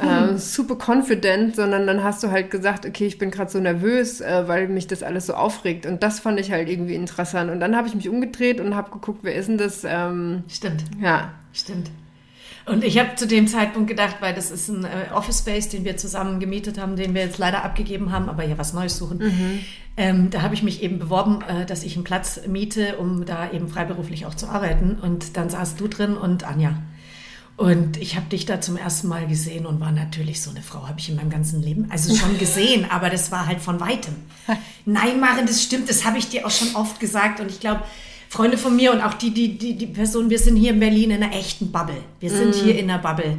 ähm, 0.00 0.38
super 0.38 0.76
confident, 0.76 1.56
sondern 1.56 1.86
dann 1.86 2.02
hast 2.02 2.22
du 2.22 2.30
halt 2.30 2.50
gesagt, 2.50 2.86
okay, 2.86 3.06
ich 3.06 3.18
bin 3.18 3.30
gerade 3.30 3.50
so 3.50 3.58
nervös, 3.60 4.20
äh, 4.20 4.48
weil 4.48 4.68
mich 4.68 4.86
das 4.86 5.02
alles 5.02 5.26
so 5.26 5.34
aufregt. 5.34 5.86
Und 5.86 6.02
das 6.02 6.20
fand 6.20 6.40
ich 6.40 6.50
halt 6.50 6.68
irgendwie 6.68 6.94
interessant. 6.94 7.50
Und 7.50 7.60
dann 7.60 7.76
habe 7.76 7.88
ich 7.88 7.94
mich 7.94 8.08
umgedreht 8.08 8.60
und 8.60 8.74
habe 8.74 8.90
geguckt, 8.90 9.20
wer 9.22 9.34
ist 9.34 9.48
denn 9.48 9.58
das? 9.58 9.84
Ähm, 9.84 10.44
Stimmt. 10.48 10.84
ja, 11.00 11.32
Stimmt. 11.52 11.90
Und 12.66 12.82
ich 12.82 12.98
habe 12.98 13.14
zu 13.14 13.26
dem 13.26 13.46
Zeitpunkt 13.46 13.88
gedacht, 13.88 14.16
weil 14.20 14.34
das 14.34 14.50
ist 14.50 14.68
ein 14.68 14.84
äh, 14.84 15.12
Office 15.12 15.40
Space, 15.40 15.68
den 15.68 15.84
wir 15.84 15.98
zusammen 15.98 16.40
gemietet 16.40 16.78
haben, 16.78 16.96
den 16.96 17.14
wir 17.14 17.22
jetzt 17.22 17.36
leider 17.36 17.62
abgegeben 17.62 18.10
haben, 18.10 18.28
aber 18.28 18.42
ja 18.44 18.56
was 18.56 18.72
Neues 18.72 18.96
suchen. 18.96 19.20
Ähm, 19.96 20.30
da 20.30 20.42
habe 20.42 20.54
ich 20.54 20.62
mich 20.62 20.82
eben 20.82 20.98
beworben, 20.98 21.42
äh, 21.42 21.66
dass 21.66 21.84
ich 21.84 21.94
einen 21.94 22.04
Platz 22.04 22.40
miete, 22.48 22.96
um 22.96 23.26
da 23.26 23.50
eben 23.52 23.68
freiberuflich 23.68 24.24
auch 24.24 24.34
zu 24.34 24.48
arbeiten. 24.48 24.98
Und 25.00 25.36
dann 25.36 25.50
saß 25.50 25.76
du 25.76 25.88
drin 25.88 26.16
und 26.16 26.44
Anja. 26.44 26.78
Und 27.56 27.98
ich 27.98 28.16
habe 28.16 28.26
dich 28.26 28.46
da 28.46 28.60
zum 28.60 28.76
ersten 28.76 29.06
Mal 29.06 29.28
gesehen 29.28 29.64
und 29.64 29.80
war 29.80 29.92
natürlich 29.92 30.42
so 30.42 30.50
eine 30.50 30.60
Frau, 30.60 30.88
habe 30.88 30.98
ich 30.98 31.08
in 31.08 31.16
meinem 31.16 31.30
ganzen 31.30 31.62
Leben, 31.62 31.86
also 31.88 32.14
schon 32.14 32.36
gesehen, 32.38 32.86
aber 32.90 33.10
das 33.10 33.30
war 33.30 33.46
halt 33.46 33.60
von 33.60 33.78
weitem. 33.78 34.14
Nein, 34.84 35.20
Maren, 35.20 35.46
das 35.46 35.62
stimmt, 35.62 35.88
das 35.88 36.04
habe 36.04 36.18
ich 36.18 36.28
dir 36.28 36.46
auch 36.46 36.50
schon 36.50 36.74
oft 36.74 36.98
gesagt 36.98 37.38
und 37.40 37.50
ich 37.50 37.60
glaube, 37.60 37.82
Freunde 38.28 38.58
von 38.58 38.74
mir 38.74 38.92
und 38.92 39.00
auch 39.00 39.14
die, 39.14 39.32
die, 39.32 39.56
die, 39.56 39.76
die 39.76 39.86
Person, 39.86 40.28
wir 40.28 40.40
sind 40.40 40.56
hier 40.56 40.72
in 40.72 40.80
Berlin 40.80 41.12
in 41.12 41.22
einer 41.22 41.32
echten 41.32 41.70
Bubble. 41.70 42.02
Wir 42.18 42.30
sind 42.30 42.52
hier 42.56 42.76
in 42.76 42.90
einer 42.90 43.00
Bubble. 43.00 43.38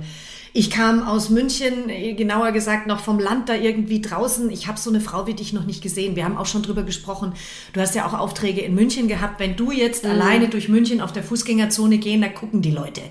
Ich 0.57 0.69
kam 0.69 1.05
aus 1.05 1.29
München, 1.29 1.89
äh, 1.89 2.13
genauer 2.13 2.53
gesagt 2.53 2.87
noch 2.87 3.01
vom 3.01 3.19
Land 3.19 3.49
da 3.49 3.55
irgendwie 3.55 3.99
draußen. 3.99 4.49
Ich 4.49 4.67
habe 4.67 4.79
so 4.79 4.89
eine 4.89 5.01
Frau 5.01 5.27
wie 5.27 5.33
dich 5.33 5.51
noch 5.51 5.65
nicht 5.65 5.81
gesehen. 5.81 6.15
Wir 6.15 6.23
haben 6.23 6.37
auch 6.37 6.45
schon 6.45 6.63
drüber 6.63 6.83
gesprochen. 6.83 7.33
Du 7.73 7.81
hast 7.81 7.93
ja 7.93 8.07
auch 8.07 8.13
Aufträge 8.13 8.61
in 8.61 8.73
München 8.73 9.09
gehabt. 9.09 9.41
Wenn 9.41 9.57
du 9.57 9.73
jetzt 9.73 10.05
alleine 10.05 10.47
durch 10.47 10.69
München 10.69 11.01
auf 11.01 11.11
der 11.11 11.23
Fußgängerzone 11.23 11.97
gehen, 11.97 12.21
da 12.21 12.29
gucken 12.29 12.61
die 12.61 12.71
Leute. 12.71 13.01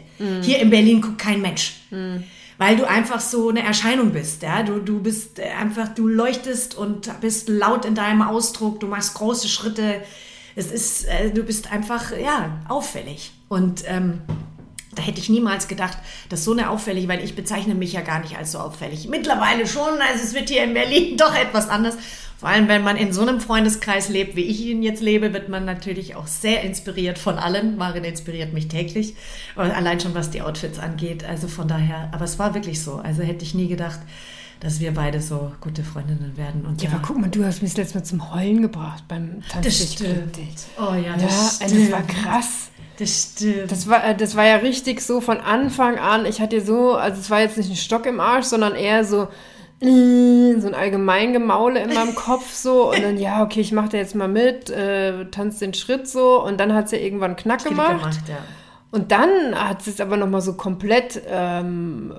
Hier 0.40 0.58
in 0.58 0.70
Berlin 0.70 1.02
guckt 1.02 1.18
kein 1.18 1.42
Mensch. 1.42 1.74
Weil 2.56 2.76
du 2.76 2.88
einfach 2.88 3.20
so 3.20 3.50
eine 3.50 3.62
Erscheinung 3.62 4.12
bist, 4.12 4.42
ja. 4.42 4.62
Du, 4.62 4.78
du 4.78 5.00
bist 5.00 5.38
äh, 5.38 5.50
einfach, 5.60 5.88
du 5.88 6.08
leuchtest 6.08 6.74
und 6.74 7.10
bist 7.20 7.50
laut 7.50 7.84
in 7.84 7.94
deinem 7.94 8.22
Ausdruck, 8.22 8.80
du 8.80 8.86
machst 8.86 9.12
große 9.14 9.48
Schritte. 9.48 10.00
Es 10.56 10.72
ist, 10.72 11.04
äh, 11.04 11.30
du 11.30 11.42
bist 11.42 11.70
einfach, 11.70 12.16
ja, 12.16 12.60
auffällig. 12.68 13.32
Und 13.48 13.82
ähm, 13.86 14.20
da 14.94 15.02
hätte 15.02 15.20
ich 15.20 15.28
niemals 15.28 15.68
gedacht, 15.68 15.98
dass 16.28 16.44
so 16.44 16.52
eine 16.52 16.70
auffällig, 16.70 17.08
weil 17.08 17.24
ich 17.24 17.34
bezeichne 17.34 17.74
mich 17.74 17.92
ja 17.92 18.00
gar 18.00 18.20
nicht 18.20 18.36
als 18.36 18.52
so 18.52 18.58
auffällig. 18.58 19.08
Mittlerweile 19.08 19.66
schon, 19.66 20.00
also 20.00 20.22
es 20.22 20.34
wird 20.34 20.48
hier 20.48 20.64
in 20.64 20.74
Berlin 20.74 21.16
doch 21.18 21.34
etwas 21.34 21.68
anders. 21.68 21.96
Vor 22.38 22.48
allem, 22.48 22.68
wenn 22.68 22.82
man 22.82 22.96
in 22.96 23.12
so 23.12 23.22
einem 23.22 23.40
Freundeskreis 23.40 24.08
lebt, 24.08 24.36
wie 24.36 24.42
ich 24.42 24.60
ihn 24.60 24.82
jetzt 24.82 25.00
lebe, 25.00 25.32
wird 25.32 25.48
man 25.48 25.64
natürlich 25.64 26.14
auch 26.14 26.26
sehr 26.26 26.62
inspiriert 26.62 27.16
von 27.16 27.38
allen. 27.38 27.76
Marin 27.76 28.04
inspiriert 28.04 28.52
mich 28.52 28.68
täglich, 28.68 29.14
allein 29.56 30.00
schon 30.00 30.14
was 30.14 30.30
die 30.30 30.42
Outfits 30.42 30.78
angeht. 30.78 31.24
Also 31.24 31.48
von 31.48 31.68
daher, 31.68 32.10
aber 32.12 32.24
es 32.24 32.38
war 32.38 32.54
wirklich 32.54 32.82
so. 32.82 32.96
Also 32.96 33.22
hätte 33.22 33.44
ich 33.44 33.54
nie 33.54 33.68
gedacht, 33.68 34.00
dass 34.60 34.80
wir 34.80 34.92
beide 34.94 35.20
so 35.20 35.52
gute 35.60 35.84
Freundinnen 35.84 36.36
werden. 36.36 36.64
Und 36.66 36.82
ja, 36.82 36.90
aber 36.90 37.00
guck 37.06 37.18
mal, 37.18 37.30
du 37.30 37.44
hast 37.44 37.62
mich 37.62 37.76
letztes 37.76 37.94
Mal 37.94 38.04
zum 38.04 38.34
Heulen 38.34 38.62
gebracht 38.62 39.04
beim 39.08 39.42
Tanz. 39.48 39.64
Das 39.64 39.92
stimmt. 39.92 40.38
Oh 40.78 40.94
ja, 40.94 41.14
das 41.14 41.60
ja, 41.60 41.66
stimmt. 41.66 41.84
das 41.84 41.92
war 41.92 42.02
krass. 42.02 42.70
Das 42.98 43.32
stimmt. 43.34 43.70
Das 43.70 43.88
war, 43.88 44.04
äh, 44.04 44.14
das 44.16 44.36
war 44.36 44.46
ja 44.46 44.56
richtig 44.56 45.00
so 45.00 45.20
von 45.20 45.38
Anfang 45.38 45.98
an. 45.98 46.26
Ich 46.26 46.40
hatte 46.40 46.60
so, 46.60 46.92
also 46.92 47.20
es 47.20 47.30
war 47.30 47.40
jetzt 47.40 47.56
nicht 47.56 47.70
ein 47.70 47.76
Stock 47.76 48.06
im 48.06 48.20
Arsch, 48.20 48.46
sondern 48.46 48.74
eher 48.74 49.04
so, 49.04 49.28
äh, 49.80 50.60
so 50.60 50.68
ein 50.68 50.74
Allgemeingemaule 50.74 51.80
in 51.82 51.92
meinem 51.92 52.14
Kopf 52.14 52.52
so 52.52 52.90
und 52.90 53.02
dann, 53.02 53.18
ja, 53.18 53.42
okay, 53.42 53.60
ich 53.60 53.72
mache 53.72 53.90
da 53.90 53.98
jetzt 53.98 54.14
mal 54.14 54.28
mit, 54.28 54.70
äh, 54.70 55.26
tanzt 55.30 55.60
den 55.60 55.74
Schritt 55.74 56.08
so 56.08 56.42
und 56.42 56.58
dann 56.60 56.72
hat 56.72 56.88
sie 56.88 56.96
ja 56.96 57.02
irgendwann 57.02 57.36
Knack 57.36 57.60
Klick 57.60 57.70
gemacht. 57.70 58.00
gemacht, 58.00 58.28
ja. 58.28 58.38
Und 58.90 59.10
dann 59.10 59.56
hat 59.56 59.84
es 59.86 60.00
aber 60.00 60.16
nochmal 60.16 60.40
so 60.40 60.54
komplett, 60.54 61.20
ähm, 61.28 62.14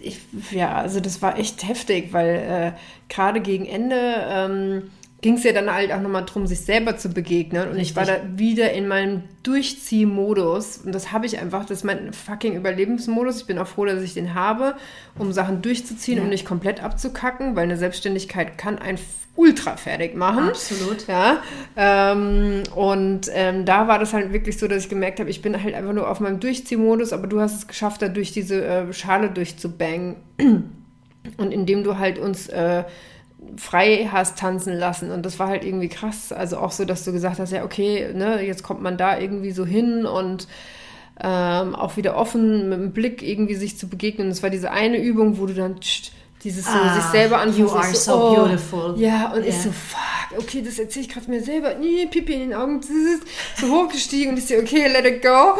ich, 0.00 0.20
ja, 0.52 0.76
also 0.76 1.00
das 1.00 1.20
war 1.20 1.36
echt 1.36 1.66
heftig, 1.66 2.12
weil 2.12 2.74
äh, 2.76 3.12
gerade 3.12 3.40
gegen 3.40 3.66
Ende 3.66 3.96
ähm, 4.28 4.90
ging 5.26 5.34
es 5.38 5.42
ja 5.42 5.52
dann 5.52 5.74
halt 5.74 5.90
auch 5.90 6.00
nochmal 6.00 6.24
darum, 6.24 6.46
sich 6.46 6.60
selber 6.60 6.96
zu 6.98 7.08
begegnen. 7.08 7.68
Und 7.68 7.80
ich 7.80 7.96
war 7.96 8.04
da 8.04 8.12
Richtig. 8.12 8.38
wieder 8.38 8.72
in 8.72 8.86
meinem 8.86 9.24
Durchziehmodus. 9.42 10.78
Und 10.84 10.94
das 10.94 11.10
habe 11.10 11.26
ich 11.26 11.40
einfach, 11.40 11.64
das 11.64 11.78
ist 11.78 11.84
mein 11.84 12.12
fucking 12.12 12.54
Überlebensmodus. 12.54 13.38
Ich 13.40 13.46
bin 13.48 13.58
auch 13.58 13.66
froh, 13.66 13.86
dass 13.86 14.00
ich 14.04 14.14
den 14.14 14.34
habe, 14.34 14.76
um 15.18 15.32
Sachen 15.32 15.62
durchzuziehen 15.62 16.18
Ja. 16.18 16.22
und 16.22 16.28
nicht 16.28 16.46
komplett 16.46 16.80
abzukacken, 16.80 17.56
weil 17.56 17.64
eine 17.64 17.76
Selbstständigkeit 17.76 18.56
kann 18.56 18.78
einen 18.78 19.00
ultra 19.34 19.76
fertig 19.76 20.14
machen. 20.14 20.44
Absolut. 20.50 21.08
Ja, 21.08 21.42
ähm, 21.76 22.62
und 22.76 23.28
ähm, 23.32 23.64
da 23.64 23.88
war 23.88 23.98
das 23.98 24.12
halt 24.12 24.32
wirklich 24.32 24.56
so, 24.58 24.68
dass 24.68 24.84
ich 24.84 24.88
gemerkt 24.88 25.18
habe, 25.18 25.28
ich 25.28 25.42
bin 25.42 25.60
halt 25.60 25.74
einfach 25.74 25.92
nur 25.92 26.08
auf 26.08 26.20
meinem 26.20 26.38
Durchziehmodus, 26.38 27.12
aber 27.12 27.26
du 27.26 27.40
hast 27.40 27.56
es 27.56 27.66
geschafft, 27.66 28.00
da 28.00 28.06
durch 28.06 28.30
diese 28.30 28.64
äh, 28.64 28.92
Schale 28.92 29.28
durchzubangen. 29.30 30.14
Und 31.36 31.50
indem 31.50 31.82
du 31.82 31.98
halt 31.98 32.20
uns 32.20 32.46
äh, 32.46 32.84
frei 33.56 34.08
hast 34.10 34.38
tanzen 34.38 34.74
lassen. 34.74 35.10
Und 35.10 35.24
das 35.24 35.38
war 35.38 35.48
halt 35.48 35.64
irgendwie 35.64 35.88
krass. 35.88 36.32
Also 36.32 36.58
auch 36.58 36.72
so, 36.72 36.84
dass 36.84 37.04
du 37.04 37.12
gesagt 37.12 37.38
hast, 37.38 37.52
ja, 37.52 37.64
okay, 37.64 38.12
ne, 38.14 38.42
jetzt 38.44 38.62
kommt 38.62 38.82
man 38.82 38.96
da 38.96 39.18
irgendwie 39.18 39.52
so 39.52 39.64
hin 39.64 40.04
und 40.06 40.46
ähm, 41.22 41.74
auch 41.74 41.96
wieder 41.96 42.16
offen 42.16 42.68
mit 42.68 42.78
dem 42.78 42.92
Blick 42.92 43.22
irgendwie 43.22 43.54
sich 43.54 43.78
zu 43.78 43.88
begegnen. 43.88 44.28
Das 44.28 44.42
war 44.42 44.50
diese 44.50 44.70
eine 44.70 44.98
Übung, 45.00 45.38
wo 45.38 45.46
du 45.46 45.54
dann 45.54 45.80
tsch, 45.80 46.10
dieses 46.44 46.66
so 46.66 46.70
Ah, 46.78 46.94
sich 46.94 47.04
selber 47.04 47.38
anfasst. 47.38 47.58
you 47.58 47.66
Ich 47.66 47.72
are 47.72 47.94
so 47.94 48.14
oh, 48.14 48.34
beautiful. 48.34 48.94
Ja, 48.98 49.32
und 49.32 49.40
ich 49.46 49.54
Ja. 49.56 49.62
so, 49.62 49.70
fuck, 49.72 50.38
okay, 50.38 50.62
das 50.62 50.78
erzähle 50.78 51.06
ich 51.06 51.12
gerade 51.12 51.30
mir 51.30 51.42
selber. 51.42 51.74
Nee, 51.80 52.06
Pipi 52.10 52.34
in 52.34 52.40
den 52.40 52.54
Augen, 52.54 52.80
so 53.56 53.66
hochgestiegen 53.68 54.32
und 54.34 54.38
ich 54.38 54.46
so, 54.46 54.54
okay, 54.56 54.86
let 54.88 55.06
it 55.06 55.22
go. 55.22 55.54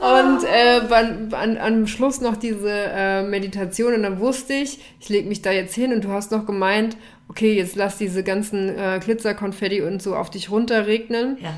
Und 0.00 0.44
äh, 0.44 0.80
an, 0.94 1.32
an, 1.34 1.58
am 1.58 1.86
Schluss 1.88 2.20
noch 2.20 2.36
diese 2.36 2.70
äh, 2.70 3.22
Meditation 3.24 3.94
und 3.94 4.04
dann 4.04 4.20
wusste 4.20 4.52
ich, 4.54 4.78
ich 5.00 5.08
lege 5.08 5.28
mich 5.28 5.42
da 5.42 5.50
jetzt 5.50 5.74
hin 5.74 5.92
und 5.92 6.04
du 6.04 6.10
hast 6.10 6.30
noch 6.30 6.46
gemeint, 6.46 6.96
okay, 7.28 7.54
jetzt 7.54 7.76
lass 7.76 7.98
diese 7.98 8.22
ganzen 8.22 8.68
äh, 8.68 9.00
Glitzerkonfetti 9.02 9.82
und 9.82 10.02
so 10.02 10.14
auf 10.16 10.30
dich 10.30 10.50
runterregnen. 10.50 11.38
Ja. 11.40 11.54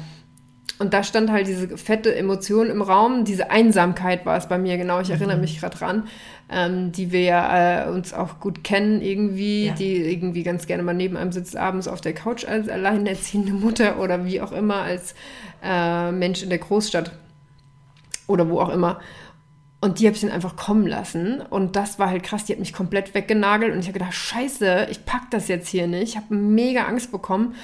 Und 0.79 0.93
da 0.93 1.03
stand 1.03 1.31
halt 1.31 1.47
diese 1.47 1.79
fette 1.79 2.15
Emotion 2.15 2.69
im 2.69 2.83
Raum, 2.83 3.25
diese 3.25 3.51
Einsamkeit 3.51 4.27
war 4.27 4.37
es 4.37 4.47
bei 4.47 4.59
mir, 4.59 4.77
genau, 4.77 5.01
ich 5.01 5.09
erinnere 5.09 5.39
mich 5.39 5.59
gerade 5.59 5.75
dran, 5.79 6.07
ähm, 6.51 6.93
die 6.93 7.13
wir 7.13 7.23
ja 7.23 7.87
äh, 7.87 7.91
uns 7.91 8.13
auch 8.13 8.41
gut 8.41 8.63
kennen 8.63 9.01
irgendwie, 9.01 9.69
Ja. 9.69 9.73
die 9.73 9.97
irgendwie 9.97 10.43
ganz 10.43 10.67
gerne 10.67 10.83
mal 10.83 10.93
neben 10.93 11.17
einem 11.17 11.33
sitzt 11.33 11.57
abends 11.57 11.89
auf 11.89 12.03
der 12.03 12.13
Couch 12.13 12.45
als 12.45 12.69
alleinerziehende 12.69 13.53
Mutter 13.53 13.99
oder 14.01 14.27
wie 14.27 14.43
auch 14.43 14.53
immer 14.53 14.83
als 14.83 15.15
äh, 15.65 16.13
Mensch 16.13 16.43
in 16.43 16.51
der 16.51 16.59
Großstadt 16.59 17.11
oder 18.27 18.51
wo 18.51 18.61
auch 18.61 18.69
immer. 18.69 19.01
Und 19.87 20.01
die 20.01 20.07
habe 20.07 20.17
ich 20.17 20.23
dann 20.23 20.33
einfach 20.33 20.57
kommen 20.57 20.85
lassen. 20.85 21.41
Und 21.49 21.77
das 21.77 22.01
war 22.01 22.11
halt 22.11 22.25
krass. 22.25 22.45
Die 22.45 22.53
hat 22.53 22.59
mich 22.59 22.73
komplett 22.73 23.15
weggenagelt. 23.15 23.73
Und 23.73 23.79
ich 23.79 23.87
habe 23.87 24.01
gedacht, 24.01 24.15
scheiße, 24.15 24.89
ich 24.91 25.05
pack 25.05 25.31
das 25.31 25.47
jetzt 25.47 25.69
hier 25.69 25.87
nicht. 25.87 26.03
Ich 26.03 26.17
habe 26.17 26.35
mega 26.35 26.87
Angst 26.87 27.13
bekommen. 27.13 27.55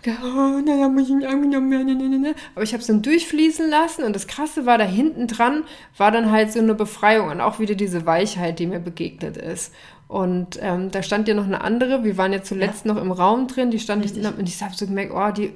Gedacht, 0.00 0.20
Oh, 0.24 0.62
na, 0.64 0.78
da 0.80 0.88
muss 0.88 1.10
ich 1.10 1.14
nicht 1.14 1.28
angenommen 1.28 1.70
werden. 1.70 2.34
Aber 2.54 2.62
ich 2.62 2.72
habe 2.72 2.80
es 2.80 2.86
dann 2.86 3.02
durchfließen 3.02 3.68
lassen. 3.68 4.02
Und 4.04 4.16
das 4.16 4.26
Krasse 4.26 4.64
war, 4.64 4.78
da 4.78 4.84
hinten 4.84 5.26
dran 5.26 5.64
war 5.98 6.10
dann 6.10 6.32
halt 6.32 6.50
so 6.50 6.58
eine 6.58 6.74
Befreiung. 6.74 7.28
Und 7.28 7.42
auch 7.42 7.58
wieder 7.58 7.74
diese 7.74 8.06
Weichheit, 8.06 8.60
die 8.60 8.66
mir 8.66 8.80
begegnet 8.80 9.36
ist. 9.36 9.74
Und 10.06 10.58
ähm, 10.62 10.90
da 10.90 11.02
stand 11.02 11.28
ja 11.28 11.34
noch 11.34 11.44
eine 11.44 11.60
andere. 11.60 12.02
Wir 12.02 12.16
waren 12.16 12.32
ja 12.32 12.40
zuletzt 12.40 12.86
noch 12.86 12.96
im 12.96 13.12
Raum 13.12 13.46
drin. 13.46 13.70
Die 13.70 13.78
stand 13.78 14.02
Richtig. 14.02 14.24
und 14.24 14.48
ich 14.48 14.62
habe 14.62 14.74
so 14.74 14.86
gemerkt, 14.86 15.12
oh, 15.14 15.30
die 15.32 15.52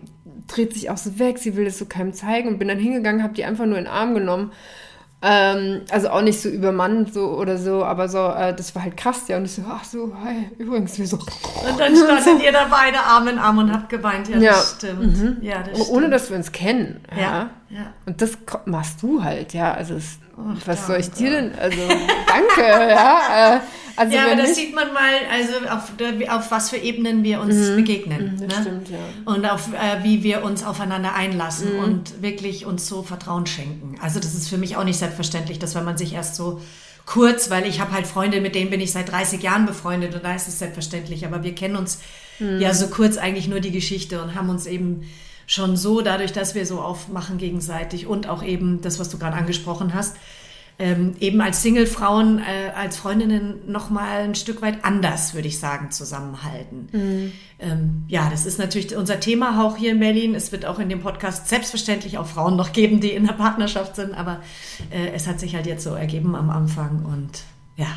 dreht 0.47 0.75
sich 0.75 0.91
auch 0.91 0.99
so 0.99 1.19
weg. 1.19 1.39
Sie 1.39 1.57
will 1.57 1.65
das 1.65 1.79
so 1.79 1.87
keinem 1.87 2.13
zeigen. 2.13 2.49
Und 2.49 2.59
bin 2.59 2.69
dann 2.69 2.79
hingegangen, 2.79 3.23
habe 3.23 3.33
die 3.33 3.47
einfach 3.47 3.65
nur 3.65 3.79
in 3.79 3.85
den 3.85 3.91
Arm 3.95 4.13
genommen. 4.13 4.53
Ähm, 5.25 5.83
also 5.91 6.09
auch 6.11 6.23
nicht 6.23 6.41
so 6.41 6.49
übermannt 6.49 7.15
so 7.15 7.29
oder 7.39 7.57
so, 7.57 7.85
aber 7.85 8.09
so, 8.09 8.19
äh, 8.29 8.53
das 8.55 8.75
war 8.75 8.83
halt 8.83 8.97
krass, 8.97 9.29
ja. 9.29 9.37
Und 9.37 9.45
ich 9.45 9.53
so, 9.53 9.63
ach 9.69 9.85
so, 9.85 10.13
hi, 10.25 10.51
übrigens, 10.59 10.99
wir 10.99 11.07
so. 11.07 11.17
Und 11.69 11.79
dann 11.79 11.95
standet 11.97 12.43
ihr 12.43 12.51
da 12.51 12.67
beide 12.69 12.99
Arm 12.99 13.29
in 13.29 13.39
Arm 13.39 13.59
und 13.59 13.73
habt 13.73 13.89
geweint. 13.89 14.29
Ja, 14.29 14.39
Ja. 14.39 14.51
das 14.53 14.73
stimmt. 14.79 15.43
Ja, 15.45 15.63
das 15.63 15.79
Ohne 15.89 15.99
stimmt. 16.01 16.15
dass 16.15 16.31
wir 16.31 16.37
uns 16.39 16.51
kennen. 16.51 17.01
Ja. 17.17 17.21
Ja, 17.23 17.51
ja. 17.73 17.93
Und 18.07 18.21
das 18.21 18.33
machst 18.67 19.03
du 19.03 19.23
halt, 19.23 19.55
ja. 19.55 19.73
Also, 19.75 19.95
es, 19.95 20.19
Ach, 20.37 20.57
was 20.67 20.87
soll 20.87 20.97
ich 21.01 21.07
danke. 21.11 21.19
dir 21.25 21.31
denn? 21.31 21.55
Also, 21.59 21.79
danke, 22.27 22.61
ja. 22.91 23.57
Äh, 23.57 23.61
also, 23.95 24.17
ja, 24.17 24.25
aber 24.25 24.37
das 24.37 24.55
sieht 24.57 24.75
man 24.75 24.93
mal, 24.95 25.13
also 25.31 25.53
auf, 25.69 25.93
auf 26.39 26.51
was 26.51 26.71
für 26.71 26.79
Ebenen 26.79 27.23
wir 27.25 27.41
uns 27.43 27.55
begegnen. 27.77 28.39
das 28.41 28.57
ne? 28.59 28.63
stimmt, 28.63 28.89
ja. 28.89 28.99
Und 29.27 29.45
auf 29.45 29.69
äh, 29.75 30.03
wie 30.03 30.23
wir 30.23 30.43
uns 30.45 30.65
aufeinander 30.65 31.15
einlassen 31.15 31.75
Mhm. 31.75 31.85
und 31.85 32.23
wirklich 32.23 32.65
uns 32.65 32.87
so 32.89 33.03
Vertrauen 33.03 33.47
schenken. 33.47 33.97
Also 34.01 34.19
das 34.19 34.35
ist 34.35 34.49
für 34.49 34.57
mich 34.57 34.77
auch 34.79 34.85
nicht 34.85 34.99
selbstverständlich, 34.99 35.59
dass 35.59 35.75
wenn 35.75 35.85
man 35.85 35.99
sich 35.99 36.15
erst 36.15 36.37
so 36.37 36.63
kurz, 37.05 37.51
weil 37.51 37.67
ich 37.67 37.81
habe 37.81 37.93
halt 37.93 38.07
Freunde, 38.07 38.41
mit 38.41 38.55
denen 38.55 38.71
bin 38.71 38.81
ich 38.81 38.93
seit 38.93 39.11
30 39.13 39.43
Jahren 39.43 39.67
befreundet 39.67 40.15
und 40.15 40.25
da 40.25 40.35
ist 40.35 40.49
es 40.49 40.59
selbstverständlich, 40.59 41.27
aber 41.27 41.43
wir 41.43 41.55
kennen 41.55 41.77
uns 41.77 41.99
Mhm. 42.39 42.61
ja 42.61 42.73
so 42.73 42.87
kurz 42.89 43.19
eigentlich 43.19 43.47
nur 43.47 43.61
die 43.61 43.73
Geschichte 43.73 44.23
und 44.23 44.35
haben 44.35 44.49
uns 44.49 44.65
eben 44.67 45.03
schon 45.53 45.77
so, 45.77 46.01
dadurch, 46.01 46.33
dass 46.33 46.55
wir 46.55 46.67
so 46.67 46.81
aufmachen 46.81 47.39
gegenseitig 47.39 48.07
und 48.07 48.29
auch 48.29 48.43
eben 48.43 48.81
das, 48.81 48.99
was 48.99 49.09
du 49.11 49.19
gerade 49.19 49.37
angesprochen 49.37 49.95
hast, 49.95 50.17
ähm, 50.79 51.15
eben 51.21 51.41
als 51.43 51.63
Single-Frauen, 51.63 52.39
äh, 52.39 52.71
als 52.75 52.97
Freundinnen 52.97 53.71
nochmal 53.71 54.23
ein 54.23 54.35
Stück 54.35 54.63
weit 54.63 54.85
anders, 54.85 55.35
würde 55.35 55.47
ich 55.47 55.59
sagen, 55.59 55.91
zusammenhalten. 55.91 56.89
Ähm, 57.59 58.05
ja, 58.09 58.31
das 58.31 58.47
ist 58.47 58.59
natürlich 58.59 58.97
unser 58.97 59.21
Thema 59.21 59.63
auch 59.63 59.77
hier 59.77 59.93
in 59.93 60.01
Berlin. 60.01 60.35
Es 60.35 60.51
wird 60.51 60.65
auch 60.65 60.79
in 60.79 60.89
dem 60.89 61.01
Podcast 61.01 61.49
selbstverständlich 61.49 62.17
auch 62.17 62.27
Frauen 62.27 62.57
noch 62.57 62.73
geben, 62.73 63.01
die 63.01 63.11
in 63.11 63.27
der 63.27 63.35
Partnerschaft 63.35 63.97
sind, 63.97 64.15
aber 64.15 64.41
äh, 64.91 65.13
es 65.15 65.27
hat 65.27 65.39
sich 65.39 65.55
halt 65.55 65.67
jetzt 65.67 65.85
so 65.85 65.91
ergeben 65.91 66.35
am 66.35 66.49
Anfang 66.49 67.05
und 67.05 67.43
ja, 67.77 67.89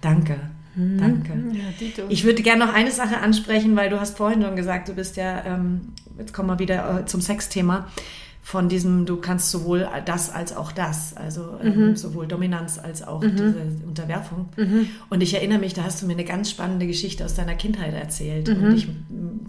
danke. 0.00 0.40
Danke. 0.76 1.32
Ja. 1.52 2.04
Ich 2.08 2.24
würde 2.24 2.42
gerne 2.42 2.66
noch 2.66 2.74
eine 2.74 2.90
Sache 2.90 3.18
ansprechen, 3.18 3.76
weil 3.76 3.90
du 3.90 4.00
hast 4.00 4.16
vorhin 4.16 4.42
schon 4.42 4.56
gesagt, 4.56 4.88
du 4.88 4.94
bist 4.94 5.16
ja, 5.16 5.44
ähm, 5.44 5.92
jetzt 6.18 6.32
kommen 6.32 6.48
wir 6.48 6.58
wieder 6.58 7.00
äh, 7.00 7.06
zum 7.06 7.20
Sexthema, 7.20 7.86
von 8.44 8.68
diesem, 8.68 9.06
du 9.06 9.16
kannst 9.16 9.50
sowohl 9.50 9.88
das 10.04 10.30
als 10.30 10.54
auch 10.54 10.70
das, 10.70 11.16
also 11.16 11.58
ähm, 11.62 11.96
sowohl 11.96 12.26
Dominanz 12.26 12.78
als 12.78 13.02
auch 13.02 13.20
diese 13.20 13.54
Unterwerfung. 13.86 14.50
Und 15.08 15.22
ich 15.22 15.32
erinnere 15.32 15.58
mich, 15.58 15.72
da 15.72 15.84
hast 15.84 16.02
du 16.02 16.06
mir 16.06 16.12
eine 16.12 16.26
ganz 16.26 16.50
spannende 16.50 16.86
Geschichte 16.86 17.24
aus 17.24 17.32
deiner 17.32 17.54
Kindheit 17.54 17.94
erzählt. 17.94 18.50
Und 18.50 18.76
ich, 18.76 18.86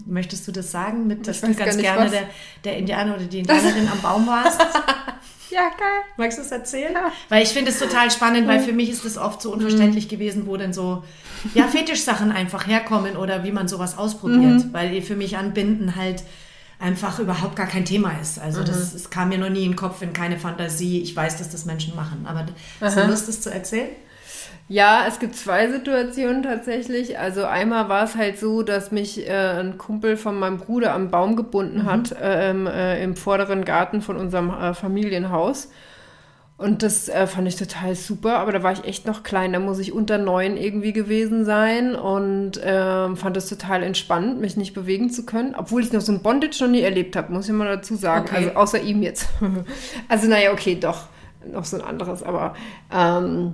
möchtest 0.06 0.48
du 0.48 0.52
das 0.52 0.70
sagen, 0.72 1.06
mit, 1.06 1.28
dass 1.28 1.42
du 1.42 1.54
ganz 1.54 1.76
gerne 1.76 2.08
der, 2.08 2.22
der 2.64 2.78
Indianer 2.78 3.16
oder 3.16 3.24
die 3.24 3.40
Indianerin 3.40 3.86
am 3.86 4.00
Baum 4.00 4.26
warst? 4.26 4.60
ja, 5.50 5.68
geil. 5.78 6.02
Magst 6.16 6.38
du 6.38 6.42
es 6.42 6.50
erzählen? 6.50 6.96
Weil 7.28 7.42
ich 7.42 7.50
finde 7.50 7.72
es 7.72 7.78
total 7.78 8.10
spannend, 8.10 8.48
weil 8.48 8.60
für 8.60 8.72
mich 8.72 8.88
ist 8.88 9.04
es 9.04 9.18
oft 9.18 9.42
so 9.42 9.52
unverständlich 9.52 10.08
gewesen, 10.08 10.46
wo 10.46 10.56
denn 10.56 10.72
so 10.72 11.04
ja, 11.52 11.68
Fetischsachen 11.68 12.32
einfach 12.32 12.66
herkommen 12.66 13.18
oder 13.18 13.44
wie 13.44 13.52
man 13.52 13.68
sowas 13.68 13.98
ausprobiert. 13.98 14.72
Weil 14.72 15.02
für 15.02 15.16
mich 15.16 15.36
Anbinden 15.36 15.96
halt 15.96 16.22
einfach 16.78 17.18
überhaupt 17.18 17.56
gar 17.56 17.66
kein 17.66 17.84
Thema 17.84 18.12
ist. 18.20 18.38
Also 18.38 18.62
das, 18.62 18.92
das 18.92 19.10
kam 19.10 19.30
mir 19.30 19.38
noch 19.38 19.48
nie 19.48 19.64
in 19.64 19.72
den 19.72 19.76
Kopf, 19.76 20.02
in 20.02 20.12
keine 20.12 20.38
Fantasie. 20.38 21.00
Ich 21.00 21.16
weiß, 21.16 21.38
dass 21.38 21.50
das 21.50 21.64
Menschen 21.64 21.96
machen. 21.96 22.26
Aber 22.26 22.46
hast 22.80 22.96
du 22.96 23.06
Lust, 23.06 23.28
das 23.28 23.40
zu 23.40 23.52
erzählen? 23.52 23.88
Ja, 24.68 25.04
es 25.06 25.20
gibt 25.20 25.36
zwei 25.36 25.70
Situationen 25.70 26.42
tatsächlich. 26.42 27.18
Also 27.18 27.44
einmal 27.44 27.88
war 27.88 28.02
es 28.02 28.16
halt 28.16 28.38
so, 28.38 28.62
dass 28.62 28.90
mich 28.90 29.28
äh, 29.28 29.60
ein 29.60 29.78
Kumpel 29.78 30.16
von 30.16 30.38
meinem 30.38 30.58
Bruder 30.58 30.92
am 30.92 31.10
Baum 31.10 31.36
gebunden 31.36 31.84
hat 31.84 32.14
ähm, 32.20 32.66
äh, 32.66 33.02
im 33.02 33.14
vorderen 33.14 33.64
Garten 33.64 34.02
von 34.02 34.16
unserem 34.16 34.50
äh, 34.50 34.74
Familienhaus. 34.74 35.70
Und 36.58 36.82
das 36.82 37.10
äh, 37.10 37.26
fand 37.26 37.46
ich 37.46 37.56
total 37.56 37.94
super, 37.94 38.38
aber 38.38 38.50
da 38.50 38.62
war 38.62 38.72
ich 38.72 38.84
echt 38.84 39.06
noch 39.06 39.22
klein, 39.22 39.52
da 39.52 39.58
muss 39.58 39.78
ich 39.78 39.92
unter 39.92 40.16
neun 40.16 40.56
irgendwie 40.56 40.94
gewesen 40.94 41.44
sein 41.44 41.94
und 41.94 42.52
ähm, 42.64 43.18
fand 43.18 43.36
es 43.36 43.50
total 43.50 43.82
entspannt, 43.82 44.40
mich 44.40 44.56
nicht 44.56 44.72
bewegen 44.72 45.10
zu 45.10 45.26
können, 45.26 45.54
obwohl 45.54 45.82
ich 45.82 45.92
noch 45.92 46.00
so 46.00 46.12
ein 46.12 46.22
Bondage 46.22 46.64
noch 46.64 46.70
nie 46.70 46.80
erlebt 46.80 47.14
habe, 47.14 47.30
muss 47.30 47.46
ich 47.46 47.52
mal 47.52 47.68
dazu 47.68 47.94
sagen. 47.94 48.24
Okay. 48.26 48.36
Also 48.36 48.50
außer 48.52 48.80
ihm 48.80 49.02
jetzt. 49.02 49.28
also 50.08 50.28
naja, 50.28 50.50
okay, 50.50 50.78
doch, 50.80 51.08
noch 51.46 51.66
so 51.66 51.76
ein 51.76 51.82
anderes, 51.82 52.22
aber 52.22 52.54
ähm, 52.90 53.52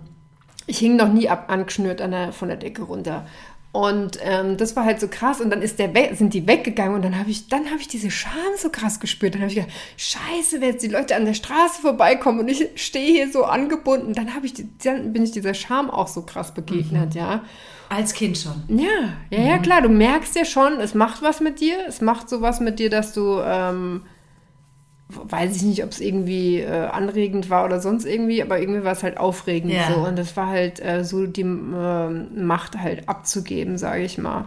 ich 0.68 0.78
hing 0.78 0.94
noch 0.94 1.12
nie 1.12 1.28
ab 1.28 1.46
angeschnürt 1.48 2.00
an 2.00 2.12
der, 2.12 2.32
von 2.32 2.46
der 2.46 2.56
Decke 2.56 2.82
runter. 2.82 3.26
Und 3.72 4.18
ähm, 4.22 4.58
das 4.58 4.76
war 4.76 4.84
halt 4.84 5.00
so 5.00 5.08
krass. 5.08 5.40
Und 5.40 5.48
dann 5.48 5.62
ist 5.62 5.78
der 5.78 5.94
weg, 5.94 6.12
sind 6.14 6.34
die 6.34 6.46
weggegangen 6.46 6.94
und 6.94 7.02
dann 7.02 7.18
habe 7.18 7.30
ich, 7.30 7.48
dann 7.48 7.70
habe 7.70 7.80
ich 7.80 7.88
diese 7.88 8.10
Scham 8.10 8.30
so 8.58 8.68
krass 8.68 9.00
gespürt. 9.00 9.34
Dann 9.34 9.40
habe 9.40 9.50
ich 9.50 9.56
gedacht, 9.56 9.72
Scheiße, 9.96 10.60
wenn 10.60 10.72
jetzt 10.72 10.82
die 10.82 10.88
Leute 10.88 11.16
an 11.16 11.24
der 11.24 11.32
Straße 11.32 11.80
vorbeikommen 11.80 12.40
und 12.40 12.48
ich 12.48 12.68
stehe 12.76 13.12
hier 13.12 13.32
so 13.32 13.44
angebunden, 13.44 14.12
dann 14.12 14.34
habe 14.34 14.44
ich, 14.44 14.52
dann 14.84 15.14
bin 15.14 15.24
ich 15.24 15.30
dieser 15.30 15.54
Scham 15.54 15.90
auch 15.90 16.08
so 16.08 16.22
krass 16.22 16.52
begegnet, 16.52 17.14
mhm. 17.14 17.20
ja. 17.20 17.44
Als 17.88 18.12
Kind 18.14 18.38
schon. 18.38 18.62
Ja, 18.68 19.14
ja, 19.30 19.38
mhm. 19.38 19.46
ja, 19.46 19.58
klar. 19.58 19.80
Du 19.80 19.88
merkst 19.88 20.36
ja 20.36 20.44
schon, 20.44 20.78
es 20.80 20.94
macht 20.94 21.22
was 21.22 21.40
mit 21.40 21.60
dir. 21.60 21.76
Es 21.88 22.02
macht 22.02 22.28
sowas 22.28 22.60
mit 22.60 22.78
dir, 22.78 22.90
dass 22.90 23.14
du 23.14 23.40
ähm, 23.42 24.02
weiß 25.08 25.56
ich 25.56 25.62
nicht, 25.62 25.84
ob 25.84 25.90
es 25.90 26.00
irgendwie 26.00 26.60
äh, 26.60 26.86
anregend 26.86 27.50
war 27.50 27.64
oder 27.64 27.80
sonst 27.80 28.04
irgendwie, 28.04 28.42
aber 28.42 28.58
irgendwie 28.58 28.84
war 28.84 28.92
es 28.92 29.02
halt 29.02 29.18
aufregend 29.18 29.72
ja. 29.72 29.92
so. 29.92 30.00
Und 30.06 30.18
das 30.18 30.36
war 30.36 30.48
halt 30.48 30.84
äh, 30.84 31.04
so 31.04 31.26
die 31.26 31.42
äh, 31.42 31.44
Macht 31.44 32.78
halt 32.78 33.08
abzugeben, 33.08 33.78
sage 33.78 34.04
ich 34.04 34.18
mal. 34.18 34.46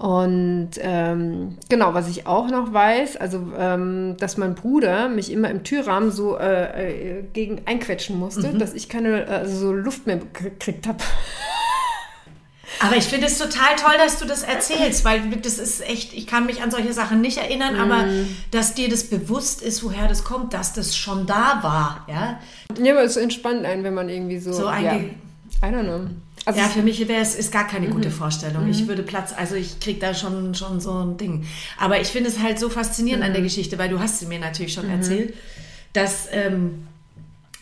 Und 0.00 0.70
ähm, 0.78 1.58
genau, 1.68 1.92
was 1.92 2.08
ich 2.08 2.26
auch 2.26 2.48
noch 2.48 2.72
weiß, 2.72 3.18
also 3.18 3.52
ähm, 3.58 4.16
dass 4.18 4.38
mein 4.38 4.54
Bruder 4.54 5.10
mich 5.10 5.30
immer 5.30 5.50
im 5.50 5.62
Türrahmen 5.62 6.10
so 6.10 6.38
äh, 6.38 7.18
äh, 7.18 7.22
gegen 7.34 7.60
einquetschen 7.66 8.18
musste, 8.18 8.48
mhm. 8.48 8.58
dass 8.58 8.72
ich 8.72 8.88
keine 8.88 9.26
also 9.26 9.58
so 9.58 9.72
Luft 9.74 10.06
mehr 10.06 10.16
gekriegt 10.16 10.86
habe. 10.86 10.98
Aber 12.78 12.96
ich 12.96 13.04
finde 13.04 13.26
es 13.26 13.36
total 13.38 13.76
toll, 13.76 13.94
dass 13.98 14.18
du 14.18 14.24
das 14.24 14.42
erzählst, 14.42 15.04
weil 15.04 15.28
das 15.42 15.58
ist 15.58 15.86
echt, 15.86 16.14
ich 16.14 16.26
kann 16.26 16.46
mich 16.46 16.62
an 16.62 16.70
solche 16.70 16.92
Sachen 16.92 17.20
nicht 17.20 17.38
erinnern, 17.38 17.76
mm. 17.76 17.80
aber 17.80 18.02
mhm. 18.04 18.36
dass 18.52 18.74
dir 18.74 18.88
das 18.88 19.04
bewusst 19.04 19.60
ist, 19.60 19.82
woher 19.82 20.08
das 20.08 20.24
kommt, 20.24 20.54
dass 20.54 20.72
das 20.72 20.96
schon 20.96 21.26
da 21.26 21.58
war, 21.62 22.06
ja. 22.08 22.40
Ja, 22.82 22.92
aber 22.92 23.02
es 23.02 23.16
entspannt 23.16 23.66
einen, 23.66 23.82
wenn 23.82 23.94
man 23.94 24.08
irgendwie 24.08 24.38
so. 24.38 24.52
So 24.52 24.66
ein 24.66 24.84
ja, 24.84 24.94
I 24.94 25.72
don't 25.72 25.82
know. 25.82 26.06
Also 26.46 26.58
ja, 26.58 26.68
für 26.68 26.82
mich 26.82 27.06
wäre 27.06 27.20
es 27.20 27.34
ist 27.34 27.52
gar 27.52 27.66
keine 27.66 27.88
gute 27.88 28.08
mhm. 28.08 28.14
Vorstellung. 28.14 28.68
Ich 28.70 28.82
mhm. 28.82 28.88
würde 28.88 29.02
Platz, 29.02 29.34
also 29.36 29.56
ich 29.56 29.78
kriege 29.78 30.00
da 30.00 30.14
schon, 30.14 30.54
schon 30.54 30.80
so 30.80 30.92
ein 30.92 31.16
Ding. 31.16 31.46
Aber 31.78 32.00
ich 32.00 32.08
finde 32.08 32.30
es 32.30 32.38
halt 32.38 32.58
so 32.58 32.70
faszinierend 32.70 33.22
an 33.24 33.32
der 33.32 33.42
Geschichte, 33.42 33.78
weil 33.78 33.90
du 33.90 34.00
hast 34.00 34.20
sie 34.20 34.26
mir 34.26 34.38
natürlich 34.38 34.72
schon 34.72 34.88
erzählt, 34.88 35.34
dass, 35.92 36.28
ähm, 36.32 36.86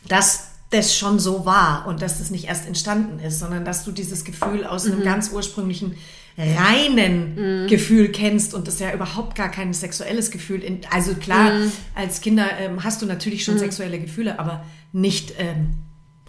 dass 0.07 0.48
das 0.71 0.97
schon 0.97 1.19
so 1.19 1.47
war 1.47 1.87
und 1.87 2.03
dass 2.03 2.19
das 2.19 2.31
nicht 2.31 2.45
erst 2.45 2.67
entstanden 2.67 3.21
ist, 3.21 3.39
sondern 3.39 3.65
dass 3.65 3.85
du 3.85 3.93
dieses 3.93 4.25
Gefühl 4.25 4.65
aus 4.65 4.85
mhm. 4.85 4.93
einem 4.93 5.05
ganz 5.05 5.31
ursprünglichen 5.31 5.95
reinen 6.39 7.65
mhm. 7.65 7.67
Gefühl 7.67 8.11
kennst 8.11 8.55
und 8.55 8.69
das 8.69 8.79
ja 8.79 8.93
überhaupt 8.93 9.35
gar 9.35 9.51
kein 9.51 9.73
sexuelles 9.73 10.31
Gefühl. 10.31 10.63
In, 10.63 10.81
also 10.91 11.15
klar, 11.15 11.55
mhm. 11.55 11.73
als 11.95 12.21
Kinder 12.21 12.47
ähm, 12.61 12.85
hast 12.85 13.03
du 13.03 13.07
natürlich 13.07 13.45
schon 13.45 13.55
mhm. 13.55 13.61
sexuelle 13.61 13.99
Gefühle, 13.99 14.39
aber 14.39 14.65
nicht 14.93 15.35
ähm, 15.39 15.71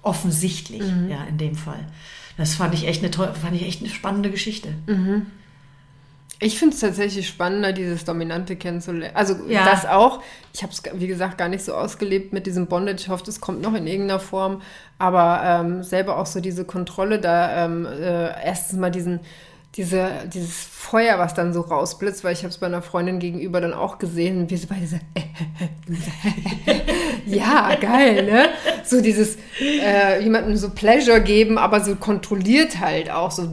offensichtlich, 0.02 0.82
mhm. 0.82 1.10
ja, 1.10 1.24
in 1.26 1.38
dem 1.38 1.56
Fall. 1.56 1.86
Das 2.38 2.56
fand 2.56 2.74
ich 2.74 2.88
echt 2.88 3.04
eine 3.04 3.12
toll, 3.12 3.32
fand 3.40 3.56
ich 3.56 3.64
echt 3.64 3.82
eine 3.82 3.90
spannende 3.90 4.32
Geschichte. 4.32 4.70
Ich 6.42 6.58
finde 6.58 6.74
es 6.74 6.80
tatsächlich 6.80 7.28
spannender, 7.28 7.74
dieses 7.74 8.06
Dominante 8.06 8.56
kennenzulernen. 8.56 9.16
Also 9.16 9.36
ja. 9.48 9.66
das 9.66 9.86
auch. 9.86 10.22
Ich 10.54 10.64
habe 10.64 10.72
es, 10.72 10.82
wie 10.94 11.08
gesagt, 11.08 11.38
gar 11.38 11.50
nicht 11.50 11.66
so 11.66 11.74
ausgelebt 11.74 12.32
mit 12.32 12.48
diesem 12.48 12.68
Bondage. 12.68 13.02
Ich 13.02 13.10
hoffe, 13.10 13.24
das 13.26 13.42
kommt 13.42 13.62
noch 13.62 13.74
in 13.74 13.88
irgendeiner 13.88 14.22
Form. 14.22 14.62
Aber 14.98 15.42
ähm, 15.44 15.84
selber 15.84 16.18
auch 16.18 16.26
so 16.26 16.40
diese 16.40 16.64
Kontrolle, 16.64 17.20
da 17.20 17.66
ähm, 17.66 17.86
äh, 17.86 18.44
erstens 18.44 18.80
mal 18.80 18.90
diesen 18.90 19.20
diese, 19.76 20.10
dieses 20.34 20.64
Feuer, 20.64 21.20
was 21.20 21.36
dann 21.36 21.54
so 21.54 21.62
rausblitzt, 21.62 22.24
weil 22.24 22.34
ich 22.34 22.40
habe 22.40 22.50
es 22.50 22.58
bei 22.58 22.66
einer 22.66 22.82
Freundin 22.82 23.20
gegenüber 23.20 23.62
dann 23.62 23.74
auch 23.74 24.00
gesehen, 24.00 24.50
wie 24.50 24.58
sie 24.58 24.66
beide 24.66 24.88
so, 24.88 24.98
ja, 27.26 27.76
geil, 27.76 28.26
ne? 28.26 28.50
So 28.84 29.02
dieses 29.02 29.38
äh, 29.62 30.22
jemandem 30.22 30.56
so 30.56 30.70
Pleasure 30.70 31.22
geben, 31.22 31.58
aber 31.58 31.82
so 31.82 31.96
kontrolliert 31.96 32.80
halt 32.80 33.12
auch 33.12 33.32
so 33.32 33.44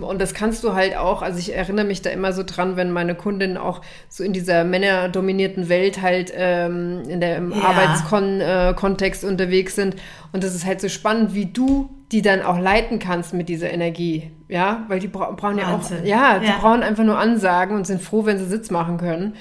und 0.00 0.20
das 0.20 0.34
kannst 0.34 0.64
du 0.64 0.74
halt 0.74 0.96
auch, 0.96 1.22
also 1.22 1.38
ich 1.38 1.54
erinnere 1.54 1.84
mich 1.84 2.02
da 2.02 2.10
immer 2.10 2.32
so 2.32 2.42
dran, 2.44 2.76
wenn 2.76 2.90
meine 2.90 3.14
Kundinnen 3.14 3.56
auch 3.56 3.80
so 4.08 4.24
in 4.24 4.32
dieser 4.32 4.64
männerdominierten 4.64 5.68
Welt 5.68 6.02
halt 6.02 6.32
ähm, 6.34 7.02
in 7.08 7.20
der 7.20 7.36
im 7.36 7.52
ja. 7.52 7.62
Arbeitskontext 7.62 9.24
äh, 9.24 9.26
unterwegs 9.26 9.74
sind 9.74 9.96
und 10.32 10.44
das 10.44 10.54
ist 10.54 10.66
halt 10.66 10.80
so 10.80 10.88
spannend, 10.88 11.34
wie 11.34 11.46
du 11.46 11.90
die 12.12 12.22
dann 12.22 12.42
auch 12.42 12.58
leiten 12.58 12.98
kannst 12.98 13.34
mit 13.34 13.48
dieser 13.48 13.72
Energie. 13.72 14.30
Ja, 14.48 14.84
weil 14.88 15.00
die 15.00 15.08
bra 15.08 15.32
brauchen 15.32 15.56
Wahnsinn. 15.56 16.04
ja 16.04 16.34
auch, 16.34 16.34
ja, 16.34 16.38
die 16.38 16.46
ja. 16.46 16.58
brauchen 16.60 16.82
einfach 16.82 17.02
nur 17.02 17.18
Ansagen 17.18 17.76
und 17.76 17.86
sind 17.86 18.00
froh, 18.00 18.24
wenn 18.24 18.38
sie 18.38 18.44
Sitz 18.44 18.70
machen 18.70 18.98
können. 18.98 19.34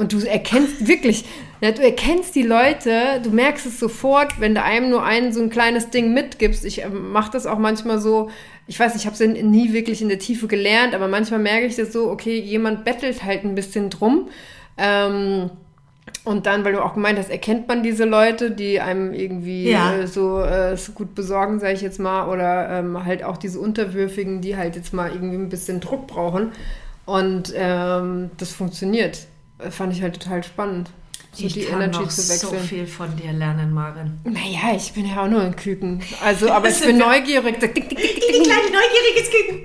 Und 0.00 0.14
du 0.14 0.20
erkennst 0.20 0.88
wirklich, 0.88 1.26
ja, 1.60 1.72
du 1.72 1.82
erkennst 1.82 2.34
die 2.34 2.42
Leute, 2.42 3.20
du 3.22 3.28
merkst 3.28 3.66
es 3.66 3.78
sofort, 3.78 4.40
wenn 4.40 4.54
du 4.54 4.62
einem 4.62 4.88
nur 4.88 5.04
ein 5.04 5.30
so 5.34 5.42
ein 5.42 5.50
kleines 5.50 5.90
Ding 5.90 6.14
mitgibst. 6.14 6.64
Ich 6.64 6.82
äh, 6.82 6.88
mache 6.88 7.30
das 7.32 7.46
auch 7.46 7.58
manchmal 7.58 7.98
so, 7.98 8.30
ich 8.66 8.80
weiß, 8.80 8.96
ich 8.96 9.04
habe 9.04 9.12
es 9.12 9.20
nie 9.20 9.74
wirklich 9.74 10.00
in 10.00 10.08
der 10.08 10.18
Tiefe 10.18 10.46
gelernt, 10.46 10.94
aber 10.94 11.06
manchmal 11.06 11.38
merke 11.38 11.66
ich 11.66 11.76
das 11.76 11.92
so, 11.92 12.10
okay, 12.10 12.40
jemand 12.40 12.86
bettelt 12.86 13.22
halt 13.24 13.44
ein 13.44 13.54
bisschen 13.54 13.90
drum. 13.90 14.30
Ähm, 14.78 15.50
und 16.24 16.46
dann, 16.46 16.64
weil 16.64 16.72
du 16.72 16.82
auch 16.82 16.94
gemeint 16.94 17.18
hast, 17.18 17.28
erkennt 17.28 17.68
man 17.68 17.82
diese 17.82 18.06
Leute, 18.06 18.52
die 18.52 18.80
einem 18.80 19.12
irgendwie 19.12 19.70
ja. 19.70 19.96
äh, 19.96 20.06
so, 20.06 20.40
äh, 20.40 20.78
so 20.78 20.92
gut 20.92 21.14
besorgen, 21.14 21.60
sage 21.60 21.74
ich 21.74 21.82
jetzt 21.82 22.00
mal, 22.00 22.26
oder 22.26 22.70
ähm, 22.70 23.04
halt 23.04 23.22
auch 23.22 23.36
diese 23.36 23.60
Unterwürfigen, 23.60 24.40
die 24.40 24.56
halt 24.56 24.76
jetzt 24.76 24.94
mal 24.94 25.12
irgendwie 25.12 25.36
ein 25.36 25.50
bisschen 25.50 25.80
Druck 25.80 26.06
brauchen. 26.06 26.52
Und 27.04 27.52
ähm, 27.54 28.30
das 28.38 28.52
funktioniert. 28.52 29.26
Fand 29.70 29.92
ich 29.92 30.02
halt 30.02 30.20
total 30.20 30.42
spannend 30.44 30.90
so 31.32 31.46
ich 31.46 31.52
die 31.52 31.62
kann 31.62 31.80
Energy 31.80 32.00
noch 32.00 32.08
zu 32.08 32.28
wechseln. 32.28 32.50
so 32.50 32.56
viel 32.56 32.86
von 32.86 33.16
dir 33.16 33.32
lernen, 33.32 33.72
Marvin. 33.72 34.18
Naja, 34.24 34.74
ich 34.74 34.92
bin 34.92 35.06
ja 35.06 35.22
auch 35.22 35.28
nur 35.28 35.40
ein 35.40 35.54
Küken. 35.54 36.02
Also, 36.24 36.50
aber 36.50 36.68
ich 36.68 36.80
bin 36.80 36.98
neugierig. 36.98 37.60
Die 37.60 37.68
kleine 37.70 38.70
neugieriges 38.70 39.30
Küken. 39.30 39.60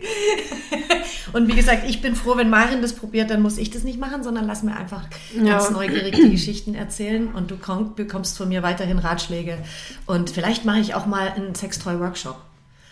Und 1.34 1.48
wie 1.48 1.56
gesagt, 1.56 1.90
ich 1.90 2.02
bin 2.02 2.16
froh, 2.16 2.38
wenn 2.38 2.50
Marin 2.50 2.82
das 2.82 2.94
probiert, 2.94 3.30
dann 3.30 3.42
muss 3.42 3.58
ich 3.58 3.72
das 3.72 3.84
nicht 3.84 4.00
machen, 4.00 4.24
sondern 4.24 4.46
lass 4.46 4.64
mir 4.64 4.76
einfach 4.78 5.04
ja. 5.36 5.58
ganz 5.58 5.72
neugierig 5.72 6.16
die 6.16 6.32
Geschichten 6.32 6.76
erzählen 6.76 7.28
und 7.28 7.52
du 7.52 7.58
bekommst 7.96 8.38
von 8.38 8.48
mir 8.48 8.64
weiterhin 8.64 9.00
Ratschläge. 9.00 9.58
Und 10.06 10.30
vielleicht 10.30 10.64
mache 10.64 10.80
ich 10.80 10.94
auch 10.94 11.08
mal 11.08 11.30
einen 11.30 11.54
Sextoy-Workshop. 11.56 12.38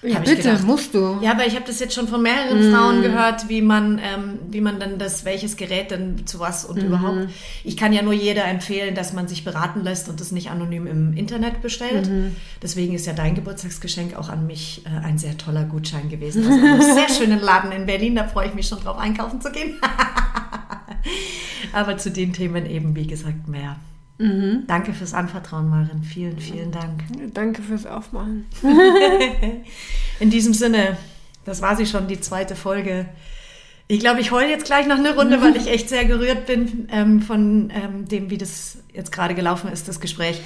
Ja, 0.03 0.19
bitte, 0.19 0.35
gedacht. 0.35 0.63
musst 0.63 0.93
du. 0.93 1.19
Ja, 1.21 1.31
aber 1.31 1.45
ich 1.45 1.55
habe 1.55 1.65
das 1.65 1.79
jetzt 1.79 1.93
schon 1.93 2.07
von 2.07 2.21
mehreren 2.21 2.69
mm. 2.69 2.73
Frauen 2.73 3.01
gehört, 3.01 3.47
wie 3.49 3.61
man, 3.61 3.99
ähm, 3.99 4.39
wie 4.49 4.61
man 4.61 4.79
dann 4.79 4.99
das, 4.99 5.23
welches 5.23 5.55
Gerät 5.55 5.91
denn 5.91 6.27
zu 6.27 6.39
was 6.39 6.65
und 6.65 6.81
mm. 6.81 6.85
überhaupt. 6.85 7.29
Ich 7.63 7.77
kann 7.77 7.93
ja 7.93 8.01
nur 8.01 8.13
jeder 8.13 8.45
empfehlen, 8.45 8.95
dass 8.95 9.13
man 9.13 9.27
sich 9.27 9.43
beraten 9.43 9.81
lässt 9.81 10.09
und 10.09 10.19
das 10.19 10.31
nicht 10.31 10.49
anonym 10.51 10.87
im 10.87 11.13
Internet 11.13 11.61
bestellt. 11.61 12.09
Mm. 12.09 12.35
Deswegen 12.61 12.93
ist 12.93 13.05
ja 13.05 13.13
dein 13.13 13.35
Geburtstagsgeschenk 13.35 14.15
auch 14.17 14.29
an 14.29 14.45
mich 14.45 14.83
äh, 14.85 15.05
ein 15.05 15.17
sehr 15.17 15.37
toller 15.37 15.63
Gutschein 15.63 16.09
gewesen. 16.09 16.45
Also 16.45 16.65
einen 16.65 16.81
sehr 16.95 17.09
schönen 17.09 17.39
Laden 17.39 17.71
in 17.71 17.85
Berlin, 17.85 18.15
da 18.15 18.27
freue 18.27 18.47
ich 18.47 18.53
mich 18.53 18.67
schon 18.67 18.79
drauf, 18.79 18.97
einkaufen 18.97 19.39
zu 19.39 19.51
gehen. 19.51 19.75
aber 21.73 21.97
zu 21.97 22.11
den 22.11 22.33
Themen 22.33 22.65
eben, 22.65 22.95
wie 22.95 23.07
gesagt, 23.07 23.47
mehr. 23.47 23.77
Mhm. 24.23 24.63
Danke 24.67 24.93
fürs 24.93 25.13
Anvertrauen, 25.13 25.69
Marin. 25.69 26.01
Vielen, 26.01 26.39
vielen 26.39 26.71
Dank. 26.71 27.03
Danke 27.33 27.61
fürs 27.61 27.85
Aufmachen. 27.85 28.45
In 30.21 30.29
diesem 30.29 30.53
Sinne, 30.53 30.97
das 31.43 31.61
war 31.61 31.75
sie 31.75 31.85
schon, 31.85 32.07
die 32.07 32.21
zweite 32.21 32.55
Folge. 32.55 33.09
Ich 33.89 33.99
glaube, 33.99 34.21
ich 34.21 34.31
heule 34.31 34.49
jetzt 34.49 34.63
gleich 34.63 34.87
noch 34.87 34.97
eine 34.97 35.13
Runde, 35.13 35.41
weil 35.41 35.57
ich 35.57 35.67
echt 35.67 35.89
sehr 35.89 36.05
gerührt 36.05 36.45
bin 36.45 36.87
ähm, 36.89 37.21
von 37.21 37.69
ähm, 37.75 38.07
dem, 38.07 38.29
wie 38.29 38.37
das 38.37 38.77
jetzt 38.93 39.11
gerade 39.11 39.35
gelaufen 39.35 39.69
ist, 39.69 39.89
das 39.89 39.99
Gespräch. 39.99 40.39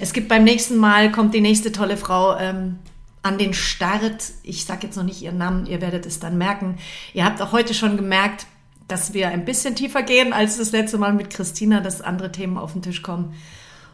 Es 0.00 0.12
gibt 0.12 0.28
beim 0.28 0.42
nächsten 0.42 0.76
Mal, 0.76 1.12
kommt 1.12 1.32
die 1.32 1.40
nächste 1.40 1.70
tolle 1.70 1.96
Frau 1.96 2.36
ähm, 2.36 2.80
an 3.22 3.38
den 3.38 3.54
Start. 3.54 4.32
Ich 4.42 4.64
sage 4.64 4.88
jetzt 4.88 4.96
noch 4.96 5.04
nicht 5.04 5.22
ihren 5.22 5.38
Namen, 5.38 5.66
ihr 5.66 5.80
werdet 5.80 6.04
es 6.04 6.18
dann 6.18 6.36
merken. 6.36 6.78
Ihr 7.14 7.24
habt 7.24 7.40
auch 7.40 7.52
heute 7.52 7.74
schon 7.74 7.96
gemerkt, 7.96 8.46
dass 8.90 9.14
wir 9.14 9.28
ein 9.28 9.44
bisschen 9.44 9.76
tiefer 9.76 10.02
gehen 10.02 10.32
als 10.32 10.56
das 10.56 10.72
letzte 10.72 10.98
Mal 10.98 11.12
mit 11.12 11.30
Christina, 11.30 11.80
dass 11.80 12.00
andere 12.00 12.32
Themen 12.32 12.58
auf 12.58 12.72
den 12.72 12.82
Tisch 12.82 13.02
kommen 13.02 13.34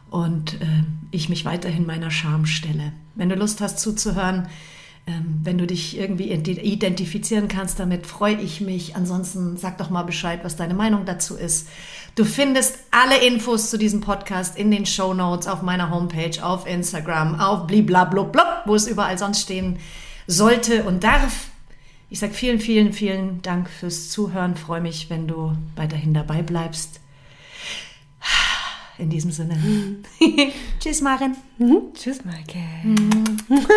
und 0.09 0.61
äh, 0.61 0.83
ich 1.11 1.29
mich 1.29 1.45
weiterhin 1.45 1.85
meiner 1.85 2.11
Scham 2.11 2.45
stelle. 2.45 2.93
Wenn 3.15 3.29
du 3.29 3.35
Lust 3.35 3.61
hast 3.61 3.79
zuzuhören, 3.79 4.47
ähm, 5.05 5.39
wenn 5.43 5.57
du 5.57 5.65
dich 5.65 5.97
irgendwie 5.97 6.31
identifizieren 6.31 7.47
kannst 7.47 7.79
damit, 7.79 8.05
freue 8.05 8.35
ich 8.35 8.61
mich. 8.61 8.95
Ansonsten 8.95 9.57
sag 9.57 9.77
doch 9.77 9.89
mal 9.89 10.03
Bescheid, 10.03 10.41
was 10.43 10.55
deine 10.55 10.73
Meinung 10.73 11.05
dazu 11.05 11.35
ist. 11.35 11.69
Du 12.15 12.25
findest 12.25 12.77
alle 12.91 13.25
Infos 13.25 13.69
zu 13.69 13.77
diesem 13.77 14.01
Podcast 14.01 14.57
in 14.57 14.69
den 14.69 14.85
Show 14.85 15.13
Notes 15.13 15.47
auf 15.47 15.61
meiner 15.61 15.91
Homepage, 15.91 16.43
auf 16.43 16.67
Instagram, 16.67 17.39
auf 17.39 17.67
bliblablub, 17.67 18.37
wo 18.65 18.75
es 18.75 18.87
überall 18.87 19.17
sonst 19.17 19.41
stehen 19.41 19.79
sollte 20.27 20.83
und 20.83 21.03
darf. 21.03 21.47
Ich 22.09 22.19
sage 22.19 22.33
vielen, 22.33 22.59
vielen, 22.59 22.93
vielen 22.93 23.41
Dank 23.41 23.69
fürs 23.69 24.09
Zuhören. 24.09 24.55
Freue 24.55 24.79
mich, 24.81 25.09
wenn 25.09 25.27
du 25.27 25.57
weiterhin 25.75 26.13
dabei 26.13 26.41
bleibst. 26.41 27.01
In 28.97 29.09
diesem 29.09 29.31
Sinne. 29.31 29.57
Tschüss, 30.79 31.01
Marin. 31.01 31.35
Mhm. 31.57 31.93
Tschüss, 31.93 32.23
Maike. 32.25 32.57
Mhm. 32.83 33.37